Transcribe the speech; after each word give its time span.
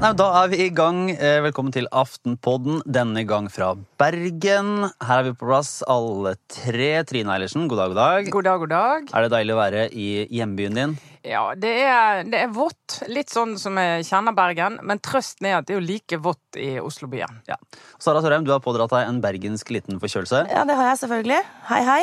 Nei, 0.00 0.10
Da 0.18 0.26
er 0.40 0.48
vi 0.50 0.58
i 0.64 0.70
gang. 0.74 1.12
Eh, 1.12 1.38
Velkommen 1.44 1.70
til 1.70 1.86
Aftenpodden, 1.94 2.80
denne 2.90 3.22
gang 3.28 3.46
fra 3.52 3.76
Bergen. 4.00 4.88
Her 4.98 5.20
er 5.20 5.28
vi 5.28 5.34
på 5.36 5.46
plass, 5.46 5.84
alle 5.86 6.34
tre. 6.50 7.04
Trine 7.06 7.30
Eilertsen, 7.36 7.68
god 7.70 7.78
dag, 7.78 7.92
god 7.92 8.00
dag. 8.00 8.30
God 8.34 8.48
dag, 8.48 8.58
god 8.64 8.72
dag. 8.74 9.14
Er 9.14 9.22
det 9.22 9.32
deilig 9.36 9.54
å 9.54 9.60
være 9.60 9.86
i 9.94 10.08
hjembyen 10.26 10.74
din? 10.74 10.98
Ja, 11.22 11.54
det 11.54 11.74
er, 11.86 12.24
det 12.26 12.40
er 12.48 12.50
vått. 12.50 12.98
Litt 13.12 13.30
sånn 13.30 13.54
som 13.62 13.78
jeg 13.78 14.08
kjenner 14.10 14.34
Bergen. 14.34 14.80
Men 14.82 14.98
trøsten 14.98 15.46
er 15.46 15.60
at 15.60 15.68
det 15.68 15.76
er 15.76 15.78
jo 15.78 15.86
like 15.86 16.18
vått 16.18 16.58
i 16.58 16.80
Oslobyen. 16.82 17.44
Ja. 17.46 17.60
Sara 18.02 18.24
Sørheim, 18.24 18.42
du 18.42 18.50
har 18.50 18.64
pådratt 18.64 18.90
deg 18.90 19.06
en 19.06 19.22
bergensk 19.22 19.70
liten 19.70 20.02
forkjølelse. 20.02 20.48
Ja, 20.50 20.64
det 20.66 20.74
har 20.80 20.90
jeg 20.90 21.04
selvfølgelig. 21.04 21.44
Hei, 21.70 21.84
hei. 21.86 22.02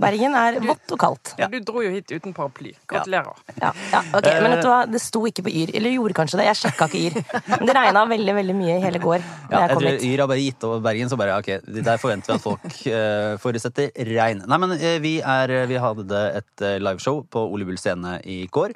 Bergen 0.00 0.36
er 0.38 0.58
vått 0.64 0.92
og 0.94 1.00
kaldt. 1.00 1.32
Ja. 1.40 1.48
Du 1.50 1.58
dro 1.66 1.82
jo 1.82 1.90
hit 1.92 2.10
uten 2.12 2.34
paraply. 2.36 2.72
Gratulerer. 2.90 3.40
Ja, 3.58 3.72
ja, 3.92 4.02
ok, 4.16 4.28
Men 4.42 4.54
vet 4.54 4.62
du 4.62 4.68
hva, 4.70 4.80
det 4.88 5.00
sto 5.02 5.24
ikke 5.28 5.44
på 5.46 5.52
Yr. 5.62 5.72
Eller 5.76 5.96
gjorde 5.96 6.16
kanskje 6.20 6.40
det. 6.40 6.46
Jeg 6.50 6.60
sjekka 6.62 6.88
ikke 6.88 7.02
Yr. 7.08 7.18
Men 7.56 7.66
det 7.68 7.76
regna 7.76 8.04
veldig 8.14 8.36
veldig 8.38 8.56
mye 8.60 8.78
i 8.78 8.84
hele 8.84 9.02
går. 9.02 9.18
Ja, 9.50 9.50
jeg 9.50 9.60
jeg 9.60 9.74
tror 9.74 9.88
hit. 9.88 10.06
Yr 10.10 10.24
har 10.24 10.30
bare 10.30 10.44
gitt 10.46 10.68
over 10.68 10.84
Bergen, 10.86 11.10
så 11.10 11.20
bare 11.20 11.36
ok, 11.42 11.50
der 11.80 12.00
forventer 12.02 12.32
vi 12.32 12.38
at 12.38 12.46
folk 12.46 12.80
uh, 12.86 13.34
forutsetter 13.42 13.92
regn. 14.10 14.44
Nei, 14.46 14.60
men 14.62 14.76
uh, 14.78 14.88
vi, 15.02 15.14
er, 15.20 15.54
vi 15.70 15.80
hadde 15.82 16.24
et 16.40 16.64
eh, 16.64 16.78
liveshow 16.82 17.22
på 17.30 17.42
Ole 17.52 17.66
Bull 17.68 17.78
scene 17.80 18.18
i 18.28 18.42
går, 18.52 18.74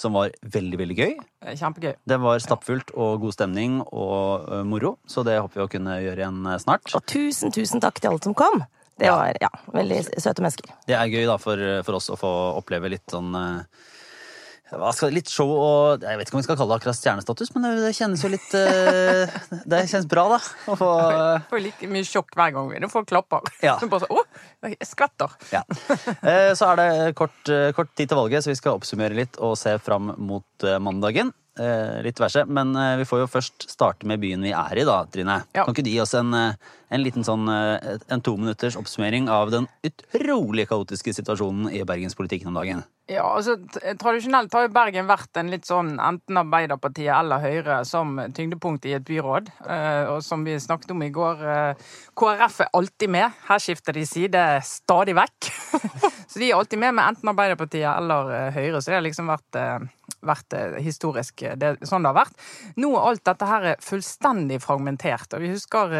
som 0.00 0.16
var 0.16 0.34
veldig, 0.42 0.78
veldig 0.80 0.96
gøy. 0.98 1.12
Eh, 1.44 1.56
Kjempegøy. 1.58 1.94
Det 2.08 2.18
var 2.22 2.42
stappfullt 2.42 2.94
og 2.94 3.20
god 3.24 3.36
stemning 3.36 3.80
og 3.84 4.48
eh, 4.48 4.64
moro, 4.68 4.96
så 5.06 5.24
det 5.26 5.38
håper 5.40 5.60
vi 5.60 5.66
å 5.66 5.72
kunne 5.76 5.98
gjøre 6.02 6.24
igjen 6.24 6.40
eh, 6.50 6.60
snart. 6.62 6.94
Og 6.96 7.04
tusen, 7.10 7.54
tusen 7.54 7.82
takk 7.84 8.00
til 8.00 8.12
alle 8.12 8.24
som 8.24 8.36
kom. 8.38 8.64
Det 9.00 9.10
var 9.10 9.34
ja, 9.42 9.50
veldig 9.74 10.02
søte 10.22 10.44
mennesker. 10.44 10.70
Det 10.86 10.94
er 10.94 11.10
gøy 11.10 11.26
da 11.26 11.34
for, 11.42 11.60
for 11.86 11.98
oss 11.98 12.12
å 12.14 12.18
få 12.20 12.30
oppleve 12.60 12.92
litt 12.92 13.10
sånn 13.10 13.34
eh, 13.34 13.82
hva 14.74 14.90
skal, 14.96 15.12
Litt 15.14 15.28
show 15.30 15.50
og 15.52 16.02
Jeg 16.02 16.18
vet 16.18 16.26
ikke 16.26 16.34
om 16.34 16.40
vi 16.40 16.46
skal 16.46 16.56
kalle 16.58 16.72
det 16.72 16.78
akkurat 16.80 16.98
stjernestatus, 16.98 17.50
men 17.54 17.66
det, 17.66 17.72
det 17.84 17.92
kjennes 17.98 18.24
jo 18.24 18.30
litt 18.32 18.54
eh, 18.58 19.34
Det 19.70 19.82
kjennes 19.90 20.08
bra, 20.10 20.24
da. 20.34 20.40
Å 20.72 20.78
få 20.80 20.90
får 21.50 21.62
like 21.66 21.90
mye 21.90 22.06
sjokk 22.08 22.34
hver 22.38 22.54
gang 22.56 22.72
vi 22.72 22.90
får 22.94 23.06
klapper. 23.10 23.52
Ja. 23.62 23.76
Så 23.82 23.88
bare 23.92 24.06
så, 24.06 24.18
Å, 24.22 24.70
jeg 24.70 24.88
skvetter. 24.88 25.38
Ja. 25.54 25.62
Eh, 26.22 26.50
Så 26.56 26.70
er 26.72 26.80
det 26.80 26.90
kort, 27.18 27.54
kort 27.76 27.94
tid 27.98 28.10
til 28.10 28.18
valget, 28.18 28.46
så 28.46 28.54
vi 28.54 28.58
skal 28.58 28.78
oppsummere 28.78 29.18
litt 29.18 29.38
og 29.42 29.56
se 29.60 29.76
fram 29.82 30.14
mot 30.22 30.70
mandagen. 30.82 31.34
Eh, 31.58 32.00
Litt 32.02 32.18
verse. 32.18 32.42
Men 32.50 32.74
eh, 32.76 32.96
vi 32.98 33.06
får 33.06 33.20
jo 33.24 33.30
først 33.30 33.68
starte 33.70 34.08
med 34.10 34.22
byen 34.22 34.42
vi 34.42 34.50
er 34.56 34.80
i, 34.80 34.86
da, 34.88 35.02
Trine. 35.06 35.36
Ja. 35.54 35.62
Kan 35.66 35.74
ikke 35.76 35.84
du 35.86 35.92
gi 35.92 36.00
oss 36.02 36.14
en, 36.18 36.32
eh, 36.34 36.72
en 36.94 37.02
liten 37.04 37.26
sånn 37.26 37.48
eh, 37.50 37.98
en 38.08 38.24
to 38.24 38.36
minutters 38.38 38.78
oppsummering 38.78 39.28
av 39.32 39.52
den 39.54 39.68
utrolig 39.86 40.68
kaotiske 40.70 41.14
situasjonen 41.16 41.72
i 41.74 41.82
bergenspolitikken 41.86 42.52
om 42.52 42.60
dagen? 42.60 42.84
Ja, 43.04 43.26
altså 43.36 43.58
Tradisjonelt 44.00 44.54
har 44.56 44.64
jo 44.64 44.70
Bergen 44.72 45.04
vært 45.04 45.36
en 45.36 45.50
litt 45.52 45.66
sånn 45.68 45.98
enten 46.00 46.38
Arbeiderpartiet 46.40 47.10
eller 47.12 47.42
Høyre 47.42 47.82
som 47.84 48.14
tyngdepunkt 48.32 48.86
i 48.88 48.94
et 48.96 49.04
byråd. 49.04 49.50
Eh, 49.60 50.08
og 50.08 50.22
som 50.24 50.46
vi 50.46 50.54
snakket 50.60 50.94
om 50.94 51.04
i 51.04 51.10
går, 51.12 51.42
eh, 51.52 51.82
KrF 52.16 52.62
er 52.64 52.70
alltid 52.80 53.12
med. 53.12 53.36
Her 53.50 53.60
skifter 53.60 53.92
de 53.92 54.06
side 54.08 54.44
stadig 54.64 55.18
vekk. 55.18 55.50
så 56.30 56.40
de 56.40 56.48
er 56.48 56.56
alltid 56.56 56.80
med 56.80 56.96
med 56.96 57.10
enten 57.10 57.32
Arbeiderpartiet 57.34 57.90
eller 57.90 58.54
Høyre. 58.56 58.80
Så 58.80 58.88
det 58.88 58.96
har 58.96 59.04
liksom 59.04 59.28
vært, 59.28 59.60
vært 60.24 60.58
historisk 60.80 61.44
det, 61.60 61.74
sånn 61.84 62.08
det 62.08 62.14
har 62.14 62.22
vært. 62.22 62.40
Nå 62.80 62.94
er 62.94 63.10
alt 63.10 63.24
dette 63.28 63.50
her 63.52 63.68
er 63.74 63.84
fullstendig 63.84 64.62
fragmentert. 64.64 65.28
Og 65.36 65.44
vi 65.44 65.52
husker 65.52 65.92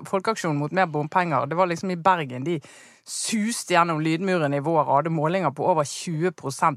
eh, 0.00 0.06
Folkeaksjonen 0.08 0.58
mot 0.58 0.72
mer 0.72 0.86
bompenger. 0.90 1.46
Det 1.46 1.58
var 1.58 1.70
liksom 1.70 1.90
i 1.90 1.96
Bergen 2.00 2.44
de 2.44 2.60
suste 3.10 3.74
gjennom 3.74 4.00
lydmuren 4.00 4.54
i 4.54 4.60
vår, 4.62 4.84
hadde 4.86 5.10
målinger 5.10 5.50
på 5.56 5.64
over 5.66 5.86
20 5.88 6.30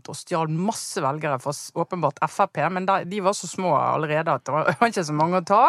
og 0.10 0.16
stjal 0.18 0.50
masse 0.50 1.02
velgere 1.04 1.40
fra 1.42 1.54
åpenbart 1.84 2.22
Frp, 2.30 2.58
men 2.72 2.88
da- 2.88 3.04
de 3.04 3.20
var 3.22 3.34
så 3.38 3.48
små 3.48 3.76
allerede 3.76 4.34
at 4.34 4.46
det 4.46 4.54
var 4.80 4.88
ikke 4.88 5.04
så 5.06 5.14
mange 5.14 5.42
å 5.42 5.46
ta. 5.46 5.64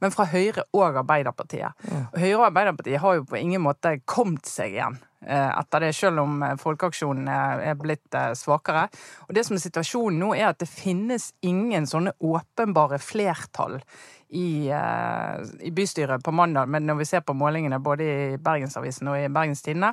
Men 0.00 0.14
fra 0.14 0.24
Høyre 0.30 0.64
og 0.72 1.02
Arbeiderpartiet. 1.02 1.74
Og 2.14 2.18
Høyre 2.22 2.38
og 2.38 2.46
Arbeiderpartiet 2.50 3.02
har 3.02 3.18
jo 3.18 3.26
på 3.28 3.36
ingen 3.40 3.64
måte 3.66 3.98
kommet 4.08 4.46
seg 4.48 4.78
igjen 4.78 4.98
eh, 5.26 5.50
etter 5.58 5.84
det, 5.84 5.92
selv 5.96 6.22
om 6.24 6.42
eh, 6.42 6.56
Folkeaksjonen 6.60 7.28
er 7.28 7.64
er 7.72 7.78
blitt 7.80 8.14
eh, 8.16 8.32
svakere. 8.38 8.86
Og 9.28 9.34
det 9.36 9.44
som 9.46 9.58
er 9.58 9.64
situasjonen 9.66 10.20
nå, 10.22 10.32
er 10.36 10.52
at 10.52 10.62
det 10.62 10.70
finnes 10.70 11.32
ingen 11.44 11.86
sånne 11.90 12.14
åpenbare 12.24 13.02
flertall 13.02 13.80
i, 14.28 14.68
eh, 14.68 15.66
i 15.66 15.70
bystyret 15.70 16.24
på 16.24 16.34
mandag, 16.34 16.68
men 16.68 16.86
når 16.86 17.00
vi 17.00 17.04
ser 17.04 17.22
på 17.26 17.36
målingene 17.36 17.78
både 17.82 18.06
i 18.06 18.36
Bergensavisen 18.42 19.08
og 19.12 19.18
i 19.20 19.28
Bergens 19.32 19.62
Tidende. 19.62 19.92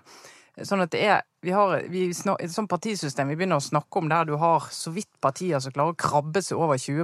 Sånn 0.53 0.83
at 0.83 0.91
det 0.93 1.01
er 1.01 1.21
vi 1.41 1.49
har 1.51 1.79
vi 1.89 2.03
Et 2.11 2.51
sånt 2.53 2.69
partisystem 2.69 3.27
vi 3.27 3.35
begynner 3.35 3.57
å 3.57 3.63
snakke 3.63 3.97
om 3.97 4.09
der 4.09 4.27
du 4.29 4.35
har 4.37 4.67
så 4.71 4.93
vidt 4.93 5.09
partier 5.19 5.59
som 5.59 5.73
klarer 5.73 5.95
å 5.95 5.97
krabbe 5.97 6.43
seg 6.45 6.61
over 6.61 6.77
20 6.77 7.01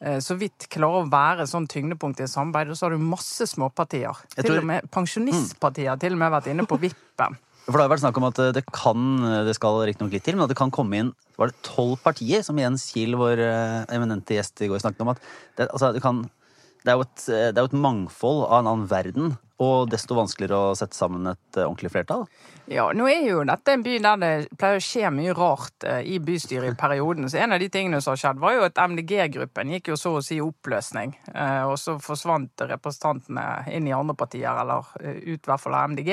eh, 0.00 0.20
så 0.22 0.36
vidt 0.38 0.68
klarer 0.70 1.02
å 1.02 1.10
være 1.10 1.46
sånn 1.46 1.66
tyngdepunkt 1.66 2.20
i 2.20 2.28
samarbeid, 2.30 2.70
og 2.70 2.78
så 2.78 2.86
har 2.86 2.94
du 2.94 3.02
masse 3.02 3.46
småpartier. 3.46 4.14
Tror... 4.36 4.44
Til 4.46 4.58
og 4.58 4.70
med 4.70 4.90
Pensjonistpartier 4.90 5.90
har 5.90 5.98
til 5.98 6.14
og 6.14 6.22
med 6.22 6.32
vært 6.32 6.50
inne 6.54 6.66
på 6.66 6.78
vippen. 6.86 7.38
For 7.68 7.76
det 7.76 7.84
har 7.84 7.92
vært 7.92 8.02
snakk 8.06 8.18
om 8.20 8.28
at 8.30 8.38
eh, 8.40 8.52
det 8.56 8.64
kan, 8.72 9.08
det 9.44 9.54
skal 9.58 9.82
riktignok 9.84 10.16
litt 10.16 10.24
til, 10.24 10.38
men 10.38 10.46
at 10.46 10.52
det 10.52 10.58
kan 10.60 10.72
komme 10.74 11.02
inn 11.02 11.14
var 11.38 11.52
det 11.52 11.60
tolv 11.66 12.00
partier, 12.02 12.42
som 12.42 12.58
Jens 12.58 12.88
Kiel, 12.90 13.14
vår 13.18 13.44
eh, 13.44 13.82
eminente 13.94 14.34
gjest 14.34 14.64
i 14.64 14.70
går, 14.70 14.80
snakket 14.82 15.04
om. 15.04 15.12
at 15.14 15.20
det, 15.60 15.68
altså, 15.68 15.92
det, 15.94 16.02
kan, 16.02 16.24
det, 16.82 16.88
er 16.90 16.96
jo 16.96 17.04
et, 17.06 17.26
eh, 17.30 17.50
er 17.52 17.60
jo 17.60 17.70
et 17.70 17.82
mangfold 17.84 18.46
av 18.48 18.62
en 18.62 18.72
annen 18.72 18.88
verden, 18.90 19.36
og 19.62 19.88
desto 19.90 20.14
vanskeligere 20.14 20.70
å 20.70 20.74
sette 20.78 20.98
sammen 20.98 21.26
et 21.30 21.58
eh, 21.58 21.66
ordentlig 21.66 21.92
flertall. 21.94 22.24
Ja, 22.70 22.88
nå 22.94 23.06
er 23.08 23.22
jo 23.24 23.44
dette 23.48 23.72
en 23.72 23.82
by 23.86 23.94
der 24.04 24.18
det 24.20 24.30
pleier 24.60 24.78
å 24.78 24.84
skje 24.84 25.08
mye 25.14 25.34
rart 25.38 25.86
eh, 25.88 26.02
i 26.10 26.18
bystyret 26.22 26.74
i 26.74 26.78
perioden. 26.78 27.30
Så 27.30 27.40
en 27.42 27.54
av 27.54 27.62
de 27.62 27.70
tingene 27.72 28.00
som 28.04 28.12
har 28.12 28.22
skjedd, 28.22 28.42
var 28.42 28.56
jo 28.56 28.66
at 28.66 28.78
MDG-gruppen 28.82 29.72
gikk 29.76 29.92
jo 29.92 29.98
så 29.98 30.16
å 30.18 30.24
si 30.24 30.40
oppløsning. 30.42 31.14
Eh, 31.32 31.62
Og 31.70 31.78
så 31.80 31.96
forsvant 32.02 32.66
representantene 32.70 33.46
inn 33.74 33.88
i 33.88 33.94
andre 33.96 34.18
partier, 34.18 34.50
eller 34.52 34.90
eh, 35.00 35.22
ut 35.22 35.38
i 35.38 35.50
hvert 35.50 35.62
fall 35.62 35.78
av 35.78 35.94
MDG. 35.94 36.12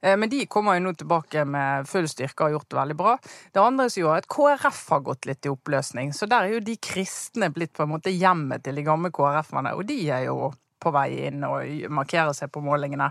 Eh, 0.00 0.16
Men 0.16 0.30
de 0.30 0.46
kommer 0.46 0.78
jo 0.78 0.84
nå 0.86 0.92
tilbake 0.98 1.44
med 1.48 1.88
full 1.88 2.08
styrke 2.10 2.42
og 2.42 2.46
har 2.46 2.56
gjort 2.56 2.70
det 2.70 2.78
veldig 2.80 2.96
bra. 2.98 3.16
Det 3.52 3.62
andre 3.62 3.88
som 3.90 4.02
gjorde 4.02 4.22
at 4.22 4.30
KrF 4.30 4.80
har 4.94 5.04
gått 5.08 5.28
litt 5.30 5.46
i 5.46 5.52
oppløsning. 5.52 6.12
Så 6.14 6.28
der 6.30 6.46
er 6.46 6.56
jo 6.56 6.64
de 6.64 6.76
kristne 6.76 7.50
blitt 7.54 7.74
på 7.76 7.86
en 7.86 7.92
måte 7.96 8.14
hjemmet 8.14 8.64
til 8.64 8.78
de 8.78 8.86
gamle 8.86 9.10
KrF-ene, 9.14 9.74
og 9.74 9.86
de 9.88 9.98
er 10.10 10.28
jo 10.28 10.52
på 10.78 10.92
vei 10.94 11.08
inn 11.26 11.42
og 11.46 11.90
markerer 11.90 12.36
seg 12.36 12.52
på 12.54 12.62
målingene. 12.62 13.10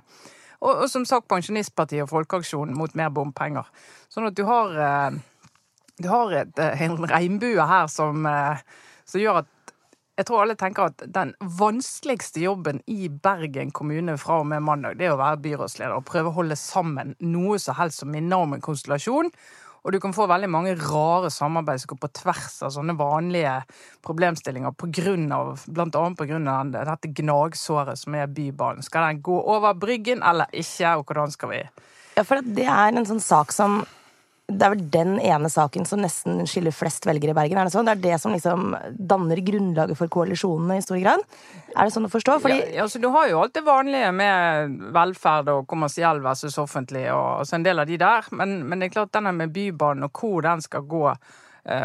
Og, 0.61 0.71
og 0.71 0.87
som 0.89 1.03
sagt 1.05 1.27
Pensjonistpartiet 1.29 2.05
og 2.05 2.09
Folkeaksjonen 2.09 2.77
mot 2.77 2.95
mer 2.97 3.11
bompenger. 3.13 3.67
Sånn 4.09 4.29
at 4.29 4.37
du 4.37 4.45
har, 4.47 4.71
eh, 4.81 5.19
du 6.01 6.07
har 6.09 6.33
et, 6.39 6.55
eh, 6.63 6.85
en 6.87 6.97
regnbue 7.11 7.67
her 7.67 7.91
som, 7.91 8.25
som 9.05 9.21
gjør 9.21 9.43
at 9.43 9.51
jeg 10.17 10.25
tror 10.25 10.41
alle 10.41 10.57
tenker 10.57 10.89
at 10.89 11.03
den 11.13 11.35
vanskeligste 11.59 12.41
jobben 12.41 12.81
i 12.89 13.05
Bergen 13.09 13.69
kommune 13.75 14.17
fra 14.17 14.39
og 14.41 14.47
med 14.49 14.65
mandag, 14.65 14.97
det 14.97 15.05
er 15.05 15.13
å 15.13 15.21
være 15.21 15.43
byrådsleder 15.43 15.93
og 15.93 16.07
prøve 16.09 16.31
å 16.31 16.37
holde 16.39 16.57
sammen 16.57 17.13
noe 17.21 17.59
så 17.61 17.75
helst 17.77 18.01
som 18.01 18.09
minner 18.13 18.41
om 18.41 18.55
en 18.57 18.63
konstellasjon. 18.65 19.29
Og 19.85 19.93
du 19.93 19.99
kan 20.03 20.11
få 20.11 20.25
veldig 20.27 20.49
mange 20.51 20.73
rare 20.81 21.29
samarbeid 21.31 21.79
som 21.79 21.93
går 21.93 21.99
på 22.01 22.09
tvers 22.19 22.55
av 22.65 22.73
sånne 22.75 22.97
vanlige 22.99 23.53
problemstillinger, 24.03 24.73
på 24.75 24.89
grunn 24.97 25.29
av, 25.31 25.61
blant 25.69 25.95
annet 25.95 26.23
av 26.25 26.73
dette 26.73 27.13
gnagsåret 27.21 28.01
som 28.01 28.17
er 28.17 28.27
Bybanen. 28.27 28.83
Skal 28.83 29.05
den 29.07 29.21
gå 29.23 29.37
over 29.37 29.77
Bryggen 29.77 30.25
eller 30.25 30.49
ikke, 30.51 30.97
og 30.97 31.05
hvordan 31.05 31.31
skal 31.31 31.53
vi 31.53 31.61
Ja, 32.17 32.25
for 32.25 32.41
det 32.41 32.65
er 32.65 32.89
en 32.89 33.05
sånn 33.05 33.21
sak 33.23 33.53
som 33.53 33.83
Det 34.47 34.63
er 34.63 34.71
vel 34.71 34.83
den 34.91 35.17
ene 35.19 35.49
saken 35.51 35.83
som 35.83 35.99
nesten 35.99 36.45
skiller 36.47 36.71
flest 36.71 37.03
velgere 37.03 37.33
i 37.33 37.35
Bergen. 37.35 37.59
Er 37.59 37.67
det 37.67 37.73
sånn? 37.73 37.87
Det 37.89 37.97
er 37.97 38.03
det 38.05 38.19
som 38.23 38.31
liksom 38.31 38.77
danner 38.95 39.41
grunnlaget 39.43 39.99
for 39.99 40.07
koalisjonene 40.11 40.77
i 40.79 40.85
stor 40.85 41.01
grad? 41.01 41.25
Er 41.73 41.81
det 41.89 41.91
sånn 41.91 42.07
å 42.07 42.11
forstå? 42.13 42.37
Fordi 42.45 42.61
ja, 42.61 42.85
altså, 42.85 43.01
Du 43.03 43.09
har 43.11 43.27
jo 43.27 43.41
alt 43.41 43.57
det 43.57 43.65
vanlige 43.67 44.13
med 44.15 44.77
velferd 44.95 45.51
og 45.51 45.67
kommersiell 45.67 46.23
versus 46.23 46.55
offentlig, 46.63 47.03
og 47.11 47.41
altså, 47.41 47.57
en 47.57 47.67
del 47.67 47.83
av 47.83 47.91
de 47.91 47.99
der. 47.99 48.31
Men, 48.39 48.61
men 48.69 48.79
det 48.79 48.87
er 48.87 48.95
klart 48.95 49.11
denne 49.17 49.35
med 49.35 49.51
Bybanen 49.51 50.07
og 50.07 50.15
hvor 50.23 50.39
den 50.47 50.63
skal 50.63 50.87
gå, 50.87 51.03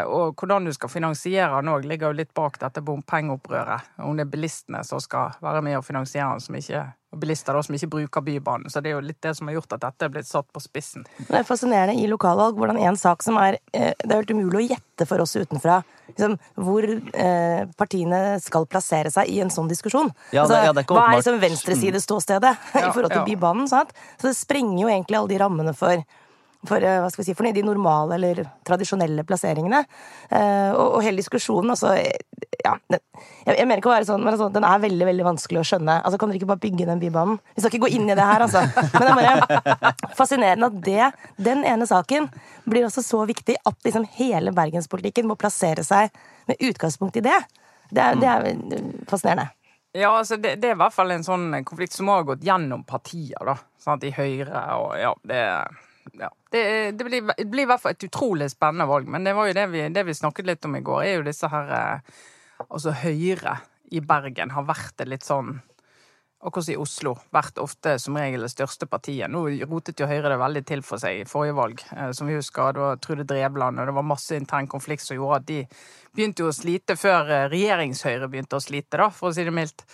og 0.07 0.35
hvordan 0.39 0.63
du 0.65 0.71
skal 0.71 0.89
finansiere 0.89 1.49
den 1.59 1.71
òg, 1.73 1.83
ligger 1.89 2.13
jo 2.13 2.19
litt 2.21 2.33
bak 2.33 2.55
dette 2.61 2.79
bompengeopprøret. 2.87 3.89
Om 3.99 4.15
det 4.15 4.23
er 4.27 4.31
bilistene 4.31 4.83
som 4.87 5.01
skal 5.03 5.33
være 5.43 5.61
med 5.65 5.75
og 5.79 5.83
finansiere 5.83 6.29
den, 6.31 6.39
som 6.45 6.55
ikke, 6.55 6.83
og 7.13 7.19
bilister 7.19 7.53
da, 7.53 7.61
som 7.67 7.75
ikke 7.75 7.89
bruker 7.91 8.23
Bybanen. 8.25 8.71
Så 8.71 8.79
det 8.81 8.89
er 8.93 8.95
jo 8.95 9.03
litt 9.05 9.19
det 9.21 9.33
som 9.37 9.49
har 9.51 9.57
gjort 9.57 9.75
at 9.75 9.83
dette 9.83 10.07
er 10.07 10.13
blitt 10.15 10.29
satt 10.29 10.47
på 10.55 10.61
spissen. 10.63 11.03
Det 11.27 11.35
er 11.41 11.43
fascinerende 11.45 11.97
i 11.99 12.07
lokalvalg 12.09 12.55
hvordan 12.57 12.79
en 12.79 12.97
sak 12.97 13.21
som 13.27 13.37
er 13.37 13.59
eh, 13.73 13.91
Det 13.99 14.09
er 14.09 14.23
helt 14.23 14.31
umulig 14.33 14.63
å 14.63 14.65
gjette 14.71 15.05
for 15.09 15.21
oss 15.21 15.35
utenfra 15.35 15.81
liksom, 16.07 16.37
hvor 16.63 16.87
eh, 16.87 17.67
partiene 17.77 18.23
skal 18.41 18.65
plassere 18.71 19.11
seg 19.13 19.29
i 19.29 19.39
en 19.43 19.51
sånn 19.53 19.69
diskusjon. 19.69 20.09
Ja, 20.31 20.47
det- 20.47 20.63
ja, 20.65 20.73
det 20.73 20.87
er 20.87 20.95
hva 20.95 21.05
er 21.11 21.19
liksom 21.19 21.39
venstresideståstedet 21.43 22.55
i 22.81 22.89
forhold 22.93 23.11
til 23.11 23.21
ja. 23.21 23.27
Bybanen? 23.29 23.67
Sant? 23.67 23.93
Så 24.17 24.31
det 24.31 24.37
sprenger 24.39 24.79
jo 24.85 24.89
egentlig 24.91 25.19
alle 25.19 25.33
de 25.35 25.41
rammene 25.43 25.75
for 25.77 26.01
for, 26.67 26.83
eh, 26.83 26.99
hva 27.01 27.09
skal 27.11 27.23
vi 27.23 27.25
si, 27.27 27.35
for 27.37 27.47
de 27.51 27.63
normale 27.65 28.15
eller 28.15 28.43
tradisjonelle 28.67 29.25
plasseringene. 29.27 29.83
Eh, 30.29 30.71
og, 30.71 30.97
og 30.97 31.03
hele 31.05 31.19
diskusjonen 31.19 31.75
eh, 31.91 32.11
ja, 32.63 32.75
jeg, 32.93 33.01
jeg 33.47 33.67
mener 33.67 33.81
ikke 33.81 33.91
å 33.91 33.95
være 33.95 34.07
sånn, 34.07 34.23
men 34.23 34.33
altså, 34.33 34.49
den 34.53 34.67
er 34.67 34.83
veldig 34.83 35.07
veldig 35.09 35.27
vanskelig 35.27 35.61
å 35.61 35.65
skjønne. 35.67 35.97
Altså, 36.01 36.19
Kan 36.21 36.31
dere 36.31 36.39
ikke 36.39 36.51
bare 36.53 36.63
bygge 36.63 36.87
den 36.89 37.01
bybanen? 37.01 37.39
Vi 37.55 37.63
skal 37.63 37.73
ikke 37.73 37.87
gå 37.87 37.93
inn 37.97 38.07
i 38.07 38.17
det 38.17 38.27
her, 38.29 38.45
altså. 38.45 38.63
Men 38.93 39.07
det 39.07 39.11
er 39.11 39.41
bare 39.41 39.93
fascinerende 40.19 40.69
at 40.71 40.79
det, 40.87 41.09
den 41.49 41.65
ene 41.67 41.89
saken 41.89 42.29
blir 42.69 42.87
også 42.87 43.03
så 43.05 43.23
viktig 43.29 43.57
at 43.59 43.89
liksom 43.89 44.07
hele 44.19 44.55
bergenspolitikken 44.55 45.27
må 45.27 45.39
plassere 45.39 45.83
seg 45.87 46.13
med 46.49 46.63
utgangspunkt 46.63 47.19
i 47.19 47.25
det. 47.25 47.41
Det 47.93 48.01
er, 48.01 48.17
det 48.17 48.29
er 48.29 48.47
fascinerende. 49.09 49.51
Ja, 49.93 50.09
altså 50.17 50.39
det, 50.41 50.55
det, 50.55 50.71
er 50.71 50.73
i 50.73 50.81
hvert 50.81 50.95
fall 50.95 51.13
en 51.13 51.25
sånn 51.25 51.51
konflikt 51.67 51.93
som 51.93 52.09
har 52.09 52.23
gått 52.25 52.41
gjennom 52.45 52.81
partier, 52.87 53.37
da. 53.45 53.59
Sant, 53.77 54.05
I 54.07 54.13
Høyre 54.15 54.63
og 54.79 54.95
ja, 54.97 55.11
det 55.27 55.41
ja. 56.11 56.29
Det, 56.51 56.63
det, 56.91 57.03
blir, 57.03 57.21
det, 57.37 57.45
blir, 57.45 57.65
i 57.65 57.69
hvert 57.69 57.81
fall 57.81 57.95
et 57.95 58.07
utrolig 58.07 58.49
spennende 58.51 58.87
valg. 58.89 59.09
Men 59.09 59.25
det 59.25 59.35
var 59.37 59.49
jo 59.49 59.57
det 59.57 59.67
vi, 59.73 59.83
det 59.93 60.05
vi 60.07 60.15
snakket 60.17 60.49
litt 60.49 60.65
om 60.67 60.77
i 60.77 60.83
går, 60.85 61.03
er 61.03 61.15
jo 61.17 61.27
disse 61.27 61.49
her 61.51 61.75
eh, 61.79 62.17
Altså 62.63 62.93
Høyre 62.95 63.57
i 63.91 63.99
Bergen 63.99 64.53
har 64.53 64.63
vært 64.63 64.93
det 65.01 65.09
litt 65.09 65.25
sånn 65.27 65.57
Akkurat 66.43 66.69
i 66.73 66.75
Oslo. 66.75 67.13
Vært 67.31 67.59
ofte 67.63 67.93
som 68.03 68.17
regel 68.19 68.43
det 68.43 68.49
største 68.51 68.83
partiet. 68.91 69.31
Nå 69.31 69.45
rotet 69.63 70.01
jo 70.01 70.09
Høyre 70.09 70.27
det 70.33 70.39
veldig 70.41 70.63
til 70.67 70.81
for 70.83 70.99
seg 70.99 71.21
i 71.21 71.27
forrige 71.27 71.55
valg, 71.55 71.83
eh, 71.95 72.09
som 72.11 72.27
vi 72.27 72.35
husker. 72.35 72.75
Det 72.75 72.83
var 72.83 72.99
Trude 72.99 73.25
Drevland, 73.29 73.79
og 73.79 73.87
det 73.87 73.95
var 73.95 74.07
masse 74.09 74.35
intern 74.35 74.67
konflikt 74.67 75.05
som 75.05 75.15
gjorde 75.15 75.37
at 75.39 75.47
de 75.47 75.61
begynte 76.11 76.43
jo 76.43 76.49
å 76.51 76.55
slite 76.55 76.97
før 76.99 77.31
eh, 77.31 77.45
regjeringshøyre 77.53 78.27
begynte 78.27 78.59
å 78.59 78.63
slite, 78.63 78.99
da, 78.99 79.07
for 79.07 79.31
å 79.31 79.37
si 79.37 79.47
det 79.47 79.55
mildt. 79.55 79.85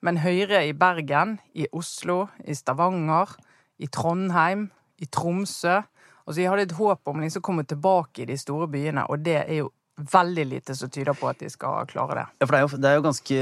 Men 0.00 0.22
Høyre 0.24 0.62
i 0.64 0.72
Bergen, 0.72 1.36
i 1.52 1.68
Oslo, 1.76 2.30
i 2.40 2.56
Stavanger, 2.56 3.36
i 3.76 3.90
Trondheim, 3.92 4.70
i 4.98 5.08
Tromsø. 5.10 5.80
Altså, 6.28 6.42
jeg 6.42 6.52
hadde 6.52 6.68
et 6.68 6.78
håp 6.78 7.10
om 7.10 7.20
liksom 7.22 7.42
å 7.42 7.48
komme 7.48 7.64
tilbake 7.68 8.24
i 8.24 8.28
de 8.28 8.36
store 8.38 8.68
byene, 8.70 9.06
og 9.08 9.22
det 9.24 9.40
er 9.44 9.60
jo 9.62 9.72
veldig 9.98 10.44
lite 10.46 10.74
som 10.78 10.90
tyder 10.90 11.16
på 11.18 11.28
at 11.30 11.40
de 11.42 11.48
skal 11.50 11.86
klare 11.90 12.20
det. 12.20 12.24
Ja, 12.38 12.46
for 12.46 12.54
det 12.54 12.58
er 12.58 12.64
jo, 12.64 12.78
det 12.78 12.90
er 12.90 12.98
jo 12.98 13.04
ganske 13.08 13.38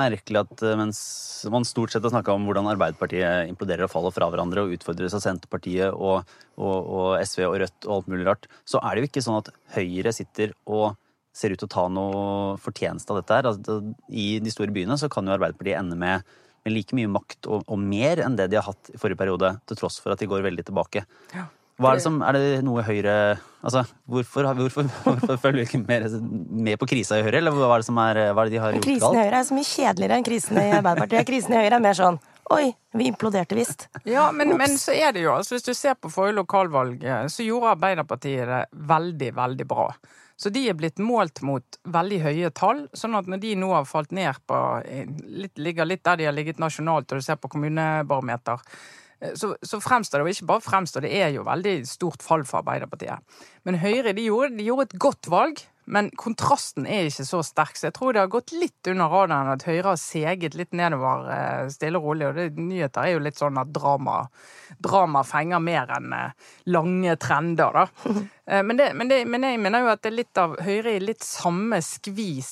merkelig 0.00 0.40
at 0.42 0.64
eh, 0.64 0.78
mens 0.80 1.00
man 1.52 1.66
stort 1.68 1.92
sett 1.92 2.06
har 2.06 2.14
snakka 2.14 2.32
om 2.32 2.46
hvordan 2.48 2.70
Arbeiderpartiet 2.72 3.50
imploderer 3.50 3.84
og 3.84 3.92
faller 3.92 4.14
fra 4.14 4.30
hverandre 4.32 4.64
og 4.64 4.74
utfordres 4.76 5.16
av 5.16 5.24
Senterpartiet 5.24 5.92
og, 5.92 6.30
og, 6.56 6.76
og, 6.78 7.10
SV 7.20 7.44
og 7.48 7.58
Rødt 7.64 7.88
og 7.88 7.94
alt 7.98 8.10
mulig 8.14 8.28
rart, 8.30 8.48
så 8.64 8.80
er 8.80 8.96
det 8.96 9.04
jo 9.04 9.10
ikke 9.10 9.24
sånn 9.26 9.40
at 9.42 9.52
Høyre 9.76 10.14
sitter 10.16 10.54
og 10.64 10.94
ser 11.36 11.52
ut 11.54 11.60
til 11.60 11.68
å 11.68 11.74
ta 11.76 11.86
noe 11.92 12.56
fortjeneste 12.60 13.12
av 13.12 13.20
dette 13.20 13.36
her. 13.36 13.50
Altså, 13.52 13.80
I 14.08 14.30
de 14.42 14.52
store 14.52 14.74
byene 14.74 14.96
så 14.98 15.10
kan 15.12 15.28
jo 15.28 15.36
Arbeiderpartiet 15.36 15.78
ende 15.78 15.98
med 16.00 16.24
med 16.66 16.74
like 16.74 16.96
mye 16.96 17.10
makt 17.10 17.48
og, 17.48 17.64
og, 17.66 17.78
mer 17.80 18.22
enn 18.24 18.36
det 18.38 18.50
de 18.52 18.58
har 18.60 18.66
hatt 18.68 18.92
i 18.92 19.00
forrige 19.00 19.20
periode, 19.20 19.54
til 19.68 19.78
tross 19.80 20.00
for 20.02 20.14
at 20.14 20.20
de 20.20 20.28
går 20.30 20.44
veldig 20.44 20.66
tilbake. 20.68 21.04
Ja. 21.34 21.46
Hva 21.80 21.94
Er 21.94 21.96
det 21.96 22.04
som, 22.04 22.18
er 22.20 22.36
det 22.36 22.60
noe 22.66 22.82
Høyre 22.84 23.12
Altså, 23.64 23.86
hvorfor, 24.08 24.46
hvorfor, 24.56 24.88
hvorfor 25.04 25.38
følger 25.40 25.62
vi 25.62 25.64
ikke 25.66 25.80
mer 25.84 26.04
med 26.20 26.80
på 26.80 26.88
krisa 26.88 27.18
i 27.20 27.24
Høyre, 27.24 27.40
eller 27.40 27.56
hva 27.56 27.70
er 27.74 27.82
det, 27.82 27.86
som 27.88 28.00
er, 28.00 28.20
hva 28.32 28.44
er 28.44 28.50
det 28.50 28.56
de 28.56 28.60
har 28.62 28.76
gjort 28.76 28.84
galt? 28.84 28.90
Krisen 28.90 29.16
i 29.16 29.22
Høyre 29.22 29.40
er 29.40 29.48
så 29.48 29.56
mye 29.56 29.68
kjedeligere 29.68 30.18
enn 30.18 30.26
krisen 30.28 30.60
i 30.60 30.68
Arbeiderpartiet. 30.78 31.26
Krisen 31.28 31.56
i 31.56 31.60
Høyre 31.60 31.80
er 31.80 31.84
mer 31.84 31.98
sånn 31.98 32.20
Oi, 32.50 32.64
vi 32.98 33.06
imploderte 33.06 33.54
visst. 33.54 33.84
Ja, 34.08 34.24
men, 34.34 34.56
men, 34.58 34.72
så 34.80 34.90
er 34.90 35.12
det 35.14 35.20
jo 35.22 35.36
altså 35.36 35.54
Hvis 35.54 35.68
du 35.68 35.70
ser 35.76 35.94
på 35.94 36.10
forrige 36.10 36.40
lokalvalg, 36.40 37.04
så 37.30 37.46
gjorde 37.46 37.76
Arbeiderpartiet 37.76 38.48
det 38.48 38.64
veldig, 38.90 39.28
veldig 39.36 39.66
bra. 39.70 39.86
Så 40.40 40.48
de 40.52 40.62
er 40.70 40.76
blitt 40.78 41.00
målt 41.04 41.42
mot 41.44 41.76
veldig 41.92 42.20
høye 42.24 42.50
tall. 42.56 42.86
sånn 42.96 43.18
at 43.18 43.28
når 43.28 43.42
de 43.42 43.52
nå 43.60 43.68
har 43.74 43.88
falt 43.88 44.14
ned 44.16 44.40
på 44.48 44.60
litt, 45.28 45.58
Ligger 45.60 45.84
litt 45.84 46.04
der 46.06 46.16
de 46.16 46.28
har 46.30 46.32
ligget 46.36 46.62
nasjonalt, 46.62 47.12
og 47.12 47.20
du 47.20 47.24
ser 47.24 47.36
på 47.36 47.50
kommunebarometer, 47.52 48.62
eh, 49.20 49.34
så, 49.36 49.52
så, 49.60 49.80
fremstår 49.84 50.20
det, 50.20 50.24
og 50.24 50.32
ikke 50.32 50.48
bare 50.48 50.64
fremstår, 50.64 51.04
det 51.04 51.12
er 51.20 51.34
jo 51.34 51.44
veldig 51.44 51.74
stort 51.88 52.24
fall 52.24 52.46
for 52.48 52.62
Arbeiderpartiet. 52.62 53.20
Men 53.68 53.80
Høyre 53.82 54.14
de 54.16 54.24
gjorde, 54.30 54.56
de 54.56 54.70
gjorde 54.70 54.88
et 54.88 54.98
godt 55.04 55.28
valg. 55.28 55.60
Men 55.90 56.10
kontrasten 56.18 56.86
er 56.86 57.08
ikke 57.08 57.26
så 57.26 57.40
sterk, 57.44 57.74
så 57.78 57.88
jeg 57.88 57.96
tror 57.96 58.14
det 58.14 58.22
har 58.22 58.30
gått 58.30 58.52
litt 58.54 58.90
under 58.92 59.10
radaren 59.10 59.50
at 59.50 59.64
Høyre 59.66 59.92
har 59.92 59.98
seget 59.98 60.54
litt 60.58 60.74
nedover 60.76 61.26
eh, 61.34 61.70
stille 61.74 61.98
og 61.98 62.06
rolig. 62.06 62.28
Og 62.28 62.38
det, 62.38 62.46
nyheter 62.58 63.06
er 63.08 63.16
jo 63.16 63.22
litt 63.24 63.40
sånn 63.40 63.58
at 63.58 63.72
drama, 63.74 64.20
drama 64.78 65.24
fenger 65.26 65.62
mer 65.64 65.90
enn 65.96 66.14
eh, 66.14 66.52
lange 66.70 67.16
trender, 67.22 67.80
da. 67.82 67.88
Eh, 68.50 68.64
men, 68.66 68.74
det, 68.80 68.88
men, 68.98 69.06
det, 69.06 69.20
men, 69.30 69.44
jeg 69.46 69.60
mener 69.62 69.84
jo 69.84 69.90
at 69.92 70.00
det 70.02 70.08
er 70.10 70.14
litt 70.16 70.38
av 70.40 70.56
Høyre 70.64 70.96
i 70.96 71.02
litt 71.02 71.22
samme 71.22 71.78
skvis 71.86 72.48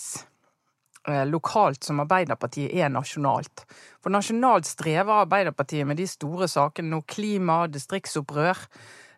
lokalt 1.27 1.89
som 1.89 2.03
Arbeiderpartiet 2.05 2.71
er 2.77 2.93
nasjonalt. 2.93 3.65
For 4.05 4.15
nasjonalt 4.15 4.69
strever 4.69 5.25
Arbeiderpartiet 5.25 5.89
med 5.89 5.99
de 5.99 6.07
store 6.07 6.47
sakene 6.53 6.93
nå. 6.93 7.01
Klima, 7.09 7.63
distriktsopprør. 7.73 8.61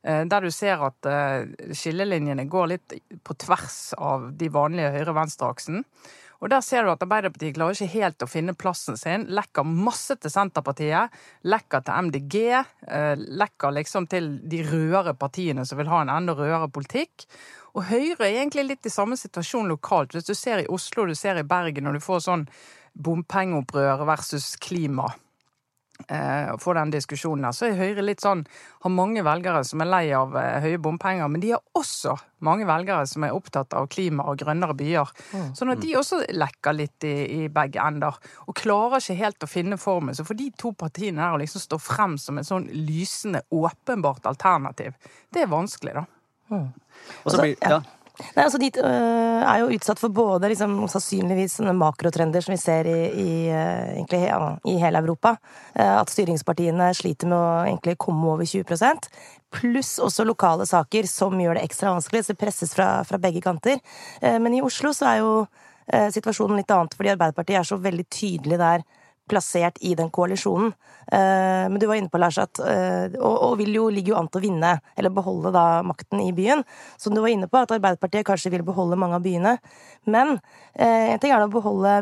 Eh, 0.03 0.25
der 0.25 0.41
du 0.41 0.51
ser 0.55 0.81
at 0.87 1.07
eh, 1.09 1.75
skillelinjene 1.77 2.47
går 2.49 2.73
litt 2.73 2.97
på 3.27 3.37
tvers 3.37 3.93
av 3.99 4.31
de 4.41 4.49
vanlige 4.53 4.95
høyre-venstre-aksen. 4.97 5.85
Og 6.41 6.49
der 6.49 6.63
ser 6.65 6.87
du 6.87 6.93
at 6.95 7.03
Arbeiderpartiet 7.05 7.53
klarer 7.59 7.77
ikke 7.77 8.01
helt 8.01 8.25
å 8.25 8.31
finne 8.31 8.57
plassen 8.57 8.97
sin. 8.97 9.27
Lekker 9.29 9.67
masse 9.69 10.17
til 10.17 10.33
Senterpartiet, 10.33 11.13
lekker 11.45 11.85
til 11.85 12.09
MDG, 12.09 12.37
eh, 12.89 13.15
lekker 13.45 13.77
liksom 13.77 14.09
til 14.09 14.33
de 14.49 14.63
rødere 14.65 15.13
partiene 15.21 15.67
som 15.69 15.77
vil 15.79 15.93
ha 15.93 16.01
en 16.01 16.15
enda 16.17 16.37
rødere 16.39 16.73
politikk. 16.73 17.29
Og 17.77 17.85
Høyre 17.93 18.25
er 18.25 18.41
egentlig 18.41 18.71
litt 18.71 18.89
i 18.89 18.93
samme 18.93 19.21
situasjon 19.21 19.69
lokalt. 19.69 20.17
Hvis 20.17 20.33
du 20.33 20.35
ser 20.35 20.65
i 20.65 20.71
Oslo, 20.73 21.05
du 21.07 21.15
ser 21.15 21.37
i 21.37 21.47
Bergen, 21.47 21.87
og 21.87 21.95
du 21.95 22.01
får 22.01 22.25
sånn 22.25 22.49
bompengeopprør 22.97 24.07
versus 24.09 24.57
klima 24.57 25.13
eh, 26.09 26.51
få 26.61 26.75
den 26.77 26.93
diskusjonen 26.95 27.47
der. 27.47 27.55
Så 27.57 27.69
er 27.69 27.79
Høyre 27.79 28.05
litt 28.05 28.23
sånn 28.23 28.45
Har 28.85 28.93
mange 28.95 29.23
velgere 29.27 29.63
som 29.67 29.83
er 29.83 29.91
lei 29.91 30.05
av 30.17 30.37
eh, 30.39 30.61
høye 30.65 30.81
bompenger, 30.83 31.29
men 31.29 31.43
de 31.43 31.53
har 31.55 31.63
også 31.77 32.17
mange 32.47 32.65
velgere 32.69 33.05
som 33.07 33.25
er 33.27 33.37
opptatt 33.37 33.75
av 33.77 33.89
klima 33.93 34.25
og 34.31 34.41
grønnere 34.41 34.77
byer. 34.79 35.13
Mm. 35.37 35.49
Sånn 35.59 35.75
at 35.75 35.83
de 35.83 35.93
også 35.99 36.23
lekker 36.33 36.77
litt 36.77 37.05
i, 37.05 37.15
i, 37.45 37.49
begge 37.53 37.83
ender. 37.85 38.17
Og 38.47 38.57
klarer 38.57 39.03
ikke 39.03 39.19
helt 39.21 39.45
å 39.45 39.51
finne 39.51 39.81
formen. 39.81 40.17
Så 40.17 40.25
for 40.29 40.39
de 40.39 40.49
to 40.57 40.73
partiene 40.73 41.21
der 41.21 41.37
å 41.37 41.41
liksom 41.43 41.65
stå 41.65 41.81
frem 41.83 42.17
som 42.21 42.41
et 42.41 42.49
sånn 42.49 42.71
lysende, 42.73 43.45
åpenbart 43.53 44.29
alternativ, 44.31 44.97
det 45.35 45.45
er 45.45 45.53
vanskelig, 45.53 45.99
da. 46.01 46.07
Mm. 46.51 46.69
Og 47.23 47.33
så 47.33 47.43
blir, 47.43 47.57
ja. 47.61 47.83
Nei, 48.37 48.45
altså 48.45 48.61
De 48.61 48.71
uh, 48.83 49.43
er 49.43 49.63
jo 49.63 49.71
utsatt 49.77 50.01
for 50.01 50.13
både 50.15 50.51
liksom, 50.53 50.77
sannsynligvis 50.91 51.59
sånne 51.59 51.75
makrotrender 51.79 52.45
som 52.45 52.55
vi 52.55 52.61
ser 52.61 52.89
i, 52.91 52.99
i, 53.09 53.33
uh, 53.53 53.97
egentlig, 53.97 54.23
ja, 54.29 54.41
i 54.69 54.77
hele 54.83 55.03
Europa. 55.03 55.35
Uh, 55.75 55.97
at 56.01 56.13
styringspartiene 56.13 56.91
sliter 56.97 57.31
med 57.31 57.39
å 57.39 57.65
egentlig 57.67 57.99
komme 58.01 58.35
over 58.35 58.49
20% 58.49 59.11
Pluss 59.51 59.97
også 59.99 60.23
lokale 60.29 60.63
saker 60.69 61.09
som 61.11 61.35
gjør 61.41 61.59
det 61.59 61.65
ekstra 61.67 61.97
vanskelig. 61.97 62.23
Så 62.23 62.35
det 62.35 62.43
presses 62.43 62.75
fra, 62.77 63.01
fra 63.07 63.19
begge 63.19 63.43
kanter. 63.43 63.81
men 64.23 64.55
i 64.55 64.61
Oslo 64.63 64.93
så 64.95 65.09
er 65.11 65.17
jo 65.25 65.33
situasjonen 66.15 66.61
litt 66.61 66.71
annet, 66.71 66.95
fordi 66.95 67.11
Arbeiderpartiet 67.11 67.59
er 67.59 67.67
så 67.67 67.81
veldig 67.83 68.05
tydelig 68.15 68.61
der 68.61 68.85
plassert 69.31 69.79
i 69.87 69.95
den 69.99 70.11
koalisjonen. 70.13 70.73
Eh, 71.13 71.67
men 71.71 71.79
du 71.81 71.87
var 71.91 71.99
inne 71.99 72.11
på, 72.11 72.19
Lars, 72.23 72.39
at 72.39 72.61
eh, 72.63 73.17
Og, 73.19 73.57
vil 73.59 73.75
jo, 73.75 73.89
ligger 73.91 74.15
jo 74.15 74.19
an 74.21 74.29
til 74.31 74.41
å 74.41 74.45
vinne, 74.45 74.73
eller 74.99 75.15
beholde 75.15 75.53
da 75.55 75.83
makten 75.87 76.23
i 76.23 76.31
byen. 76.35 76.63
Som 77.01 77.17
du 77.17 77.23
var 77.23 77.33
inne 77.33 77.49
på, 77.51 77.59
at 77.59 77.75
Arbeiderpartiet 77.75 78.27
kanskje 78.29 78.53
vil 78.55 78.65
beholde 78.67 78.99
mange 79.01 79.19
av 79.19 79.25
byene. 79.25 79.57
Men 80.11 80.37
eh, 80.75 81.13
en 81.15 81.23
ting 81.23 81.35
er 81.35 81.45
å 81.45 81.51
beholde 81.51 81.97